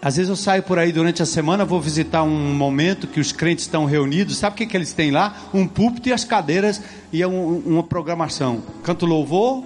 Às 0.00 0.16
vezes 0.16 0.30
eu 0.30 0.36
saio 0.36 0.62
por 0.62 0.78
aí 0.78 0.92
durante 0.92 1.22
a 1.22 1.26
semana, 1.26 1.64
vou 1.64 1.80
visitar 1.80 2.22
um 2.22 2.54
momento 2.54 3.06
que 3.06 3.20
os 3.20 3.30
crentes 3.30 3.64
estão 3.64 3.84
reunidos. 3.84 4.38
Sabe 4.38 4.54
o 4.54 4.56
que, 4.56 4.66
que 4.66 4.76
eles 4.76 4.94
têm 4.94 5.10
lá? 5.10 5.36
Um 5.52 5.66
púlpito 5.66 6.08
e 6.08 6.12
as 6.12 6.24
cadeiras 6.24 6.80
e 7.12 7.20
é 7.20 7.28
um, 7.28 7.58
uma 7.66 7.82
programação. 7.82 8.62
Canto 8.82 9.04
louvor, 9.04 9.62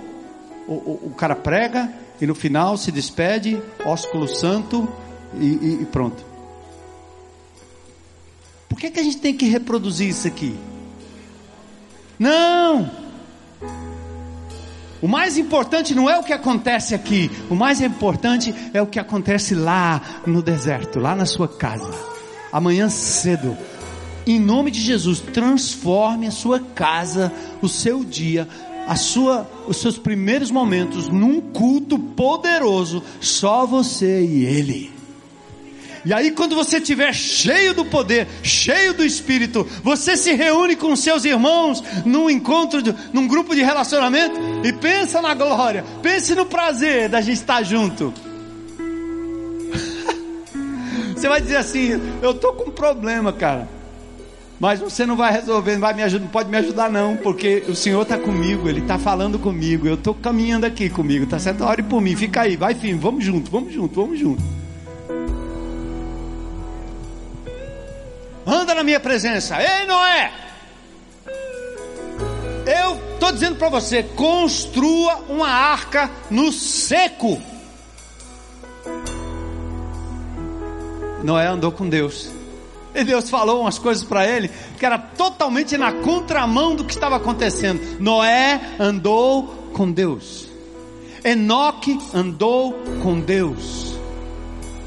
o, 0.66 0.72
o, 0.72 1.00
o, 1.06 1.14
cara 1.16 1.36
prega 1.36 1.92
e 2.20 2.26
no 2.26 2.34
final 2.34 2.76
se 2.76 2.90
despede, 2.90 3.62
ósculo 3.84 4.26
santo 4.26 4.88
e, 5.38 5.46
e, 5.46 5.78
e 5.82 5.86
pronto. 5.86 6.31
Por 8.72 8.80
que, 8.80 8.90
que 8.90 9.00
a 9.00 9.02
gente 9.02 9.18
tem 9.18 9.34
que 9.34 9.44
reproduzir 9.44 10.08
isso 10.08 10.26
aqui? 10.26 10.56
Não! 12.18 12.90
O 15.02 15.06
mais 15.06 15.36
importante 15.36 15.94
não 15.94 16.08
é 16.08 16.18
o 16.18 16.22
que 16.22 16.32
acontece 16.32 16.94
aqui, 16.94 17.30
o 17.50 17.54
mais 17.54 17.82
importante 17.82 18.54
é 18.72 18.80
o 18.80 18.86
que 18.86 18.98
acontece 18.98 19.54
lá 19.54 20.00
no 20.26 20.40
deserto, 20.40 20.98
lá 20.98 21.14
na 21.14 21.26
sua 21.26 21.46
casa. 21.46 21.92
Amanhã 22.50 22.88
cedo, 22.88 23.58
em 24.26 24.40
nome 24.40 24.70
de 24.70 24.80
Jesus, 24.80 25.20
transforme 25.20 26.26
a 26.26 26.30
sua 26.30 26.58
casa, 26.58 27.30
o 27.60 27.68
seu 27.68 28.02
dia, 28.02 28.48
a 28.88 28.96
sua, 28.96 29.46
os 29.68 29.76
seus 29.76 29.98
primeiros 29.98 30.50
momentos 30.50 31.08
num 31.08 31.42
culto 31.42 31.98
poderoso, 31.98 33.02
só 33.20 33.66
você 33.66 34.24
e 34.24 34.46
Ele. 34.46 35.01
E 36.04 36.12
aí, 36.12 36.32
quando 36.32 36.56
você 36.56 36.78
estiver 36.78 37.14
cheio 37.14 37.74
do 37.74 37.84
poder, 37.84 38.26
cheio 38.42 38.92
do 38.92 39.04
Espírito, 39.04 39.66
você 39.84 40.16
se 40.16 40.32
reúne 40.32 40.74
com 40.74 40.96
seus 40.96 41.24
irmãos 41.24 41.82
num 42.04 42.28
encontro, 42.28 42.82
de, 42.82 42.92
num 43.12 43.28
grupo 43.28 43.54
de 43.54 43.62
relacionamento 43.62 44.34
e 44.64 44.72
pensa 44.72 45.22
na 45.22 45.32
glória, 45.32 45.84
pense 46.02 46.34
no 46.34 46.44
prazer 46.44 47.08
da 47.08 47.20
gente 47.20 47.36
estar 47.36 47.62
junto. 47.62 48.12
você 51.14 51.28
vai 51.28 51.40
dizer 51.40 51.56
assim: 51.56 52.00
Eu 52.20 52.32
estou 52.32 52.52
com 52.54 52.70
um 52.70 52.72
problema, 52.72 53.32
cara. 53.32 53.68
Mas 54.58 54.80
você 54.80 55.04
não 55.04 55.16
vai 55.16 55.32
resolver, 55.32 55.72
não, 55.72 55.80
vai 55.80 55.94
me 55.94 56.02
ajudar, 56.04 56.24
não 56.24 56.30
pode 56.30 56.48
me 56.48 56.56
ajudar, 56.56 56.88
não, 56.88 57.16
porque 57.16 57.64
o 57.68 57.74
Senhor 57.74 58.02
está 58.02 58.16
comigo, 58.16 58.68
Ele 58.68 58.80
está 58.80 58.96
falando 58.96 59.36
comigo, 59.36 59.88
eu 59.88 59.94
estou 59.94 60.14
caminhando 60.14 60.64
aqui 60.64 60.88
comigo, 60.88 61.26
tá 61.26 61.36
certo? 61.36 61.64
Ore 61.64 61.82
por 61.82 62.00
mim, 62.00 62.14
fica 62.14 62.42
aí, 62.42 62.56
vai 62.56 62.72
firme, 62.72 63.00
vamos 63.00 63.24
junto, 63.24 63.50
vamos 63.50 63.72
junto, 63.72 64.00
vamos 64.00 64.20
junto. 64.20 64.61
Na 68.74 68.82
minha 68.82 69.00
presença. 69.00 69.56
Ei, 69.60 69.86
Noé! 69.86 70.32
Eu 72.66 73.00
estou 73.14 73.32
dizendo 73.32 73.56
para 73.56 73.68
você: 73.68 74.02
construa 74.02 75.16
uma 75.28 75.48
arca 75.48 76.10
no 76.30 76.52
seco. 76.52 77.40
Noé 81.22 81.46
andou 81.46 81.72
com 81.72 81.88
Deus. 81.88 82.30
E 82.94 83.04
Deus 83.04 83.30
falou 83.30 83.62
umas 83.62 83.78
coisas 83.78 84.04
para 84.04 84.26
ele 84.26 84.50
que 84.78 84.84
era 84.84 84.98
totalmente 84.98 85.78
na 85.78 85.92
contramão 85.92 86.74
do 86.74 86.84
que 86.84 86.92
estava 86.92 87.16
acontecendo. 87.16 87.80
Noé 87.98 88.60
andou 88.78 89.70
com 89.72 89.90
Deus. 89.90 90.48
Enoque 91.24 91.98
andou 92.12 92.72
com 93.02 93.20
Deus. 93.20 93.96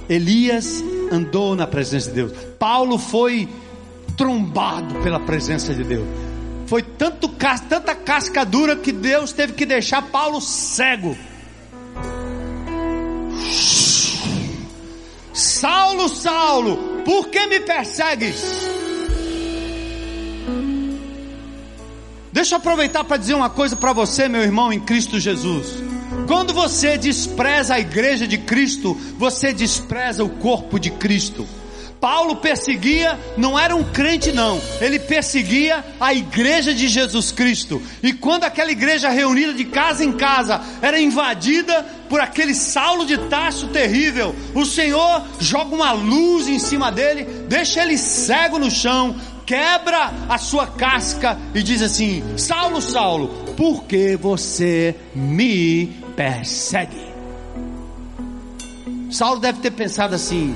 Elias 0.07 0.83
andou 1.11 1.55
na 1.55 1.65
presença 1.65 2.09
de 2.09 2.15
Deus. 2.15 2.31
Paulo 2.59 2.99
foi 2.99 3.49
trombado 4.16 4.95
pela 4.95 5.20
presença 5.20 5.74
de 5.74 5.84
Deus. 5.84 6.07
Foi 6.68 6.82
tanto, 6.82 7.30
tanta 7.70 7.93
casca 7.93 8.43
dura 8.43 8.76
que 8.76 8.91
Deus 8.91 9.32
teve 9.32 9.53
que 9.53 9.66
deixar 9.66 10.01
Paulo 10.03 10.41
cego. 10.41 11.16
Saulo, 15.34 16.09
Saulo, 16.09 17.03
por 17.03 17.28
que 17.28 17.45
me 17.47 17.59
persegues? 17.59 18.43
Deixa 22.32 22.55
eu 22.55 22.57
aproveitar 22.57 23.03
para 23.03 23.18
dizer 23.18 23.34
uma 23.34 23.49
coisa 23.49 23.76
para 23.76 23.93
você, 23.93 24.28
meu 24.28 24.41
irmão, 24.41 24.74
em 24.74 24.80
Cristo 24.80 25.20
Jesus. 25.20 25.82
Quando 26.28 26.53
você 26.53 26.97
despreza 26.97 27.76
a 27.76 27.80
igreja 27.80 28.28
de 28.28 28.38
Cristo, 28.38 28.93
você 29.18 29.53
despreza 29.53 30.24
o 30.24 30.30
corpo 30.30 30.80
de 30.80 30.91
Cristo. 30.91 31.47
Paulo 32.06 32.36
perseguia, 32.36 33.20
não 33.36 33.58
era 33.58 33.76
um 33.76 33.84
crente 33.84 34.32
não, 34.32 34.62
ele 34.80 34.99
perseguia 34.99 35.84
a 35.99 36.14
igreja 36.14 36.72
de 36.72 36.88
Jesus 36.88 37.32
Cristo. 37.32 37.82
E 38.03 38.14
quando 38.14 38.43
aquela 38.43 38.72
igreja 38.72 39.10
reunida 39.10 39.56
de 39.56 39.66
casa 39.66 40.06
em 40.06 40.12
casa 40.12 40.62
era 40.84 40.99
invadida 40.99 41.84
por 42.08 42.22
aquele 42.22 42.53
Saulo 42.53 43.08
de 43.08 43.18
Tarso 43.18 43.70
terrível, 43.70 44.36
o 44.53 44.64
Senhor 44.66 45.24
joga 45.39 45.74
uma 45.74 45.93
luz 45.93 46.47
em 46.47 46.60
cima 46.60 46.91
dele, 46.91 47.24
deixa 47.49 47.82
ele 47.82 47.97
cego 47.97 48.60
no 48.60 48.70
chão, 48.70 49.16
quebra 49.43 50.14
a 50.30 50.38
sua 50.38 50.68
casca 50.68 51.36
e 51.56 51.64
diz 51.64 51.82
assim: 51.82 52.24
Saulo, 52.38 52.84
Saulo, 52.84 53.30
por 53.58 53.86
que 53.86 54.16
você 54.16 54.93
me 55.16 55.88
persegue? 56.16 57.03
Saulo 59.10 59.39
deve 59.39 59.60
ter 59.60 59.72
pensado 59.72 60.14
assim: 60.14 60.56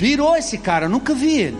Pirou 0.00 0.34
esse 0.34 0.56
cara, 0.56 0.88
nunca 0.88 1.12
vi 1.12 1.40
ele. 1.40 1.58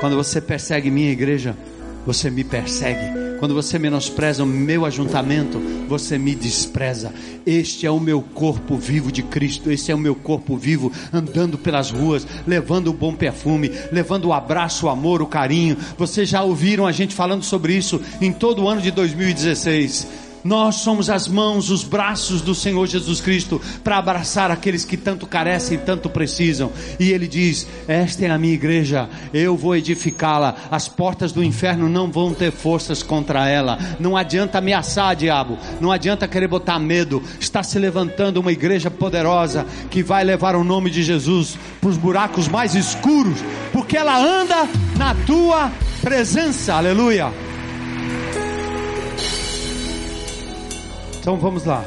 Quando 0.00 0.16
você 0.16 0.40
persegue 0.40 0.90
minha 0.90 1.12
igreja, 1.12 1.56
você 2.04 2.28
me 2.28 2.42
persegue 2.44 3.38
Quando 3.38 3.54
você 3.54 3.78
menospreza 3.78 4.42
o 4.42 4.46
meu 4.46 4.84
ajuntamento, 4.84 5.60
você 5.88 6.18
me 6.18 6.34
despreza. 6.34 7.12
Este 7.46 7.86
é 7.86 7.90
o 7.90 8.00
meu 8.00 8.20
corpo 8.20 8.76
vivo 8.76 9.12
de 9.12 9.22
Cristo, 9.22 9.70
esse 9.70 9.92
é 9.92 9.94
o 9.94 9.98
meu 9.98 10.16
corpo 10.16 10.56
vivo 10.56 10.90
andando 11.12 11.56
pelas 11.56 11.90
ruas, 11.90 12.26
levando 12.46 12.88
o 12.88 12.92
bom 12.92 13.14
perfume, 13.14 13.70
levando 13.92 14.24
o 14.24 14.32
abraço, 14.32 14.86
o 14.86 14.88
amor, 14.88 15.22
o 15.22 15.26
carinho. 15.26 15.76
Vocês 15.96 16.28
já 16.28 16.42
ouviram 16.42 16.84
a 16.84 16.90
gente 16.90 17.14
falando 17.14 17.44
sobre 17.44 17.74
isso 17.74 18.00
em 18.20 18.32
todo 18.32 18.62
o 18.64 18.68
ano 18.68 18.80
de 18.80 18.90
2016. 18.90 20.25
Nós 20.44 20.76
somos 20.76 21.10
as 21.10 21.28
mãos, 21.28 21.70
os 21.70 21.82
braços 21.82 22.40
do 22.40 22.54
Senhor 22.54 22.86
Jesus 22.86 23.20
Cristo 23.20 23.60
para 23.82 23.98
abraçar 23.98 24.50
aqueles 24.50 24.84
que 24.84 24.96
tanto 24.96 25.26
carecem 25.26 25.78
tanto 25.78 26.08
precisam. 26.08 26.72
E 26.98 27.10
Ele 27.10 27.26
diz: 27.26 27.66
Esta 27.86 28.26
é 28.26 28.30
a 28.30 28.38
minha 28.38 28.54
igreja, 28.54 29.08
eu 29.32 29.56
vou 29.56 29.76
edificá-la. 29.76 30.56
As 30.70 30.88
portas 30.88 31.32
do 31.32 31.42
inferno 31.42 31.88
não 31.88 32.10
vão 32.10 32.34
ter 32.34 32.52
forças 32.52 33.02
contra 33.02 33.48
ela. 33.48 33.78
Não 33.98 34.16
adianta 34.16 34.58
ameaçar, 34.58 35.14
diabo. 35.14 35.58
Não 35.80 35.92
adianta 35.92 36.28
querer 36.28 36.48
botar 36.48 36.78
medo. 36.78 37.22
Está 37.40 37.62
se 37.62 37.78
levantando 37.78 38.40
uma 38.40 38.52
igreja 38.52 38.90
poderosa 38.90 39.66
que 39.90 40.02
vai 40.02 40.24
levar 40.24 40.56
o 40.56 40.64
nome 40.64 40.90
de 40.90 41.02
Jesus 41.02 41.58
para 41.80 41.90
os 41.90 41.96
buracos 41.96 42.48
mais 42.48 42.74
escuros, 42.74 43.38
porque 43.72 43.96
ela 43.96 44.18
anda 44.18 44.68
na 44.96 45.14
tua 45.14 45.70
presença. 46.02 46.74
Aleluia. 46.74 47.45
Então 51.26 51.36
vamos 51.36 51.64
lá. 51.64 51.84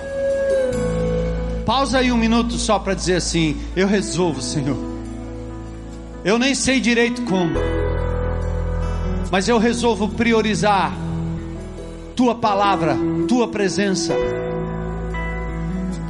Pausa 1.65 1.99
aí 1.99 2.11
um 2.11 2.17
minuto 2.17 2.55
só 2.55 2.77
para 2.77 2.93
dizer 2.93 3.15
assim: 3.15 3.55
Eu 3.73 3.87
resolvo, 3.87 4.41
Senhor. 4.41 4.75
Eu 6.25 6.37
nem 6.37 6.53
sei 6.53 6.81
direito 6.81 7.21
como, 7.21 7.57
mas 9.31 9.47
eu 9.47 9.57
resolvo 9.57 10.09
priorizar 10.09 10.91
Tua 12.17 12.35
palavra, 12.35 12.97
Tua 13.29 13.47
presença, 13.47 14.13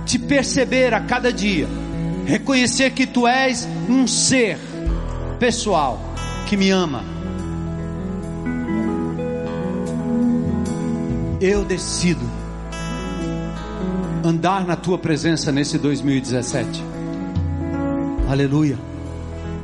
te 0.07 0.17
perceber 0.17 0.95
a 0.95 1.01
cada 1.01 1.31
dia, 1.31 1.67
reconhecer 2.25 2.89
que 2.89 3.05
Tu 3.05 3.27
és 3.27 3.69
um 3.87 4.07
ser 4.07 4.57
pessoal 5.37 6.01
que 6.47 6.57
me 6.57 6.71
ama. 6.71 7.03
Eu 11.39 11.63
decido 11.63 12.38
andar 14.23 14.65
na 14.65 14.75
tua 14.75 14.97
presença 14.97 15.51
nesse 15.51 15.77
2017. 15.77 16.83
Aleluia. 18.29 18.77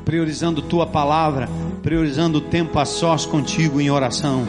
Priorizando 0.03 0.61
tua 0.61 0.85
palavra, 0.87 1.49
priorizando 1.81 2.37
o 2.39 2.41
tempo 2.41 2.79
a 2.79 2.85
sós 2.85 3.25
contigo 3.25 3.81
em 3.81 3.89
oração. 3.89 4.47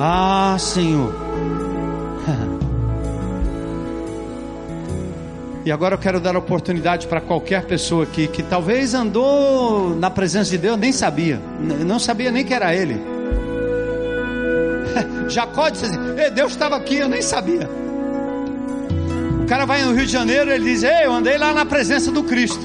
Ah, 0.00 0.56
Senhor. 0.58 1.14
E 5.64 5.72
agora 5.72 5.96
eu 5.96 5.98
quero 5.98 6.20
dar 6.20 6.36
oportunidade 6.36 7.08
para 7.08 7.20
qualquer 7.20 7.64
pessoa 7.64 8.04
aqui 8.04 8.28
que 8.28 8.40
talvez 8.40 8.94
andou 8.94 9.96
na 9.96 10.08
presença 10.08 10.52
de 10.52 10.58
Deus, 10.58 10.78
nem 10.78 10.92
sabia, 10.92 11.40
não 11.84 11.98
sabia 11.98 12.30
nem 12.30 12.44
que 12.44 12.54
era 12.54 12.72
Ele. 12.72 13.02
Jacó 15.28 15.68
disse 15.68 15.86
assim: 15.86 15.98
Deus 16.32 16.52
estava 16.52 16.76
aqui, 16.76 16.98
eu 16.98 17.08
nem 17.08 17.20
sabia. 17.20 17.68
O 19.46 19.48
cara 19.48 19.64
vai 19.64 19.80
no 19.84 19.94
Rio 19.94 20.04
de 20.04 20.10
Janeiro, 20.10 20.50
ele 20.50 20.64
diz: 20.64 20.82
Ei, 20.82 21.04
eu 21.06 21.12
andei 21.12 21.38
lá 21.38 21.54
na 21.54 21.64
presença 21.64 22.10
do 22.10 22.24
Cristo. 22.24 22.58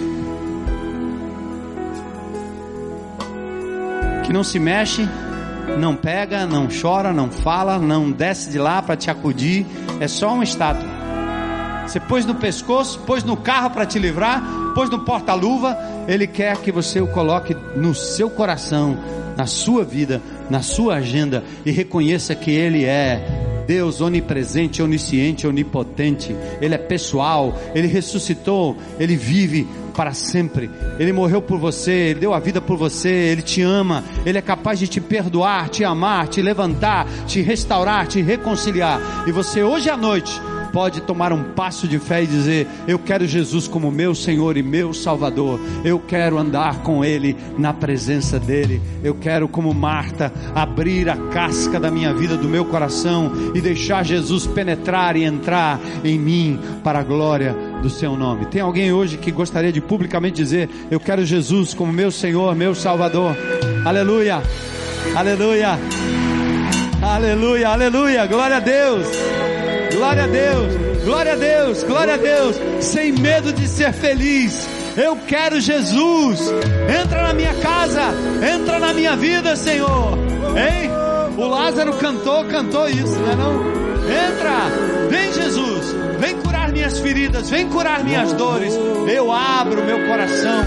Que 4.23 4.33
não 4.33 4.43
se 4.43 4.57
mexe, 4.57 5.07
não 5.77 5.95
pega, 5.95 6.47
não 6.47 6.67
chora, 6.67 7.13
não 7.13 7.29
fala, 7.29 7.77
não 7.77 8.09
desce 8.09 8.49
de 8.49 8.57
lá 8.57 8.81
para 8.81 8.95
te 8.97 9.11
acudir, 9.11 9.63
é 9.99 10.07
só 10.07 10.33
uma 10.33 10.43
estátua. 10.43 10.89
Você 11.85 11.99
pôs 11.99 12.25
no 12.25 12.33
pescoço, 12.33 12.99
pôs 13.01 13.23
no 13.23 13.37
carro 13.37 13.69
para 13.69 13.85
te 13.85 13.99
livrar, 13.99 14.41
pôs 14.73 14.89
no 14.89 15.05
porta-luva, 15.05 15.77
ele 16.07 16.25
quer 16.25 16.57
que 16.57 16.71
você 16.71 16.99
o 16.99 17.05
coloque 17.05 17.55
no 17.75 17.93
seu 17.93 18.27
coração, 18.27 18.97
na 19.37 19.45
sua 19.45 19.83
vida, 19.83 20.19
na 20.49 20.63
sua 20.63 20.95
agenda 20.95 21.43
e 21.63 21.69
reconheça 21.69 22.33
que 22.33 22.49
ele 22.49 22.85
é 22.85 23.40
Deus 23.65 24.01
onipresente, 24.01 24.81
onisciente, 24.81 25.47
onipotente, 25.47 26.35
Ele 26.61 26.75
é 26.75 26.77
pessoal, 26.77 27.57
Ele 27.73 27.87
ressuscitou, 27.87 28.75
Ele 28.99 29.15
vive 29.15 29.67
para 29.95 30.13
sempre. 30.13 30.69
Ele 30.99 31.11
morreu 31.13 31.41
por 31.41 31.59
você, 31.59 31.91
Ele 31.91 32.19
deu 32.21 32.33
a 32.33 32.39
vida 32.39 32.61
por 32.61 32.77
você, 32.77 33.09
Ele 33.09 33.41
te 33.41 33.61
ama, 33.61 34.03
Ele 34.25 34.37
é 34.37 34.41
capaz 34.41 34.79
de 34.79 34.87
te 34.87 34.99
perdoar, 34.99 35.69
te 35.69 35.83
amar, 35.83 36.27
te 36.27 36.41
levantar, 36.41 37.07
te 37.25 37.41
restaurar, 37.41 38.07
te 38.07 38.21
reconciliar. 38.21 39.25
E 39.27 39.31
você 39.31 39.63
hoje 39.63 39.89
à 39.89 39.97
noite 39.97 40.31
pode 40.71 41.01
tomar 41.01 41.31
um 41.31 41.43
passo 41.43 41.87
de 41.87 41.99
fé 41.99 42.23
e 42.23 42.27
dizer: 42.27 42.67
Eu 42.87 42.97
quero 42.97 43.27
Jesus 43.27 43.67
como 43.67 43.91
meu 43.91 44.15
Senhor 44.15 44.57
e 44.57 44.63
meu 44.63 44.93
Salvador. 44.93 45.59
Eu 45.83 45.99
quero 45.99 46.37
andar 46.37 46.81
com 46.81 47.03
Ele 47.03 47.35
na 47.57 47.73
presença 47.73 48.39
dEle. 48.39 48.81
Eu 49.03 49.15
quero, 49.15 49.47
como 49.47 49.73
Marta, 49.73 50.31
abrir 50.55 51.09
a 51.09 51.17
casca 51.29 51.79
da 51.79 51.91
minha 51.91 52.13
vida, 52.13 52.37
do 52.37 52.49
meu 52.49 52.65
coração 52.65 53.31
e 53.53 53.61
deixar 53.61 54.03
Jesus 54.03 54.47
penetrar 54.47 55.15
e 55.15 55.23
entrar 55.23 55.79
em 56.03 56.17
mim 56.17 56.59
para 56.83 56.99
a 56.99 57.03
glória 57.03 57.55
do 57.81 57.89
Seu 57.89 58.15
nome. 58.15 58.45
Tem 58.45 58.61
alguém 58.61 58.91
hoje 58.91 59.17
que 59.17 59.31
gostaria 59.31 59.71
de 59.71 59.81
publicamente 59.81 60.35
dizer: 60.35 60.69
Eu 60.89 60.99
quero 60.99 61.25
Jesus 61.25 61.73
como 61.73 61.91
meu 61.91 62.11
Senhor, 62.11 62.55
meu 62.55 62.73
Salvador. 62.73 63.35
Aleluia, 63.85 64.41
aleluia. 65.15 65.79
Aleluia, 67.01 67.69
aleluia, 67.69 68.27
glória 68.27 68.57
a 68.57 68.59
Deus. 68.59 69.07
Glória 70.01 70.23
a 70.23 70.27
Deus, 70.27 70.73
glória 71.05 71.33
a 71.33 71.35
Deus, 71.35 71.83
glória 71.83 72.13
a 72.15 72.17
Deus, 72.17 72.59
sem 72.79 73.11
medo 73.11 73.53
de 73.53 73.67
ser 73.67 73.93
feliz. 73.93 74.67
Eu 74.97 75.15
quero 75.27 75.61
Jesus. 75.61 76.51
Entra 77.03 77.21
na 77.21 77.35
minha 77.35 77.53
casa, 77.53 78.01
entra 78.43 78.79
na 78.79 78.95
minha 78.95 79.15
vida, 79.15 79.55
Senhor. 79.55 80.17
Hein? 80.57 80.89
O 81.37 81.47
Lázaro 81.47 81.93
cantou, 81.97 82.43
cantou 82.45 82.89
isso, 82.89 83.15
não 83.19 83.31
é 83.31 83.35
não? 83.35 83.61
Entra, 84.09 85.07
vem 85.07 85.31
Jesus, 85.33 85.95
vem 86.19 86.35
curar 86.37 86.71
minhas 86.71 86.99
feridas, 86.99 87.51
vem 87.51 87.69
curar 87.69 88.03
minhas 88.03 88.33
dores. 88.33 88.73
Eu 89.07 89.31
abro 89.31 89.83
meu 89.83 90.07
coração 90.07 90.63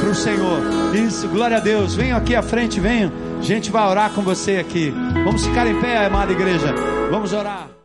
para 0.00 0.08
o 0.08 0.14
Senhor. 0.14 0.62
Isso, 0.94 1.28
glória 1.28 1.58
a 1.58 1.60
Deus. 1.60 1.94
Venham 1.94 2.16
aqui 2.16 2.34
à 2.34 2.40
frente, 2.40 2.80
venham. 2.80 3.12
A 3.38 3.42
gente 3.42 3.70
vai 3.70 3.86
orar 3.86 4.12
com 4.12 4.22
você 4.22 4.56
aqui. 4.56 4.94
Vamos 5.26 5.46
ficar 5.46 5.66
em 5.66 5.78
pé, 5.78 6.06
amada 6.06 6.32
igreja. 6.32 6.74
Vamos 7.10 7.34
orar. 7.34 7.77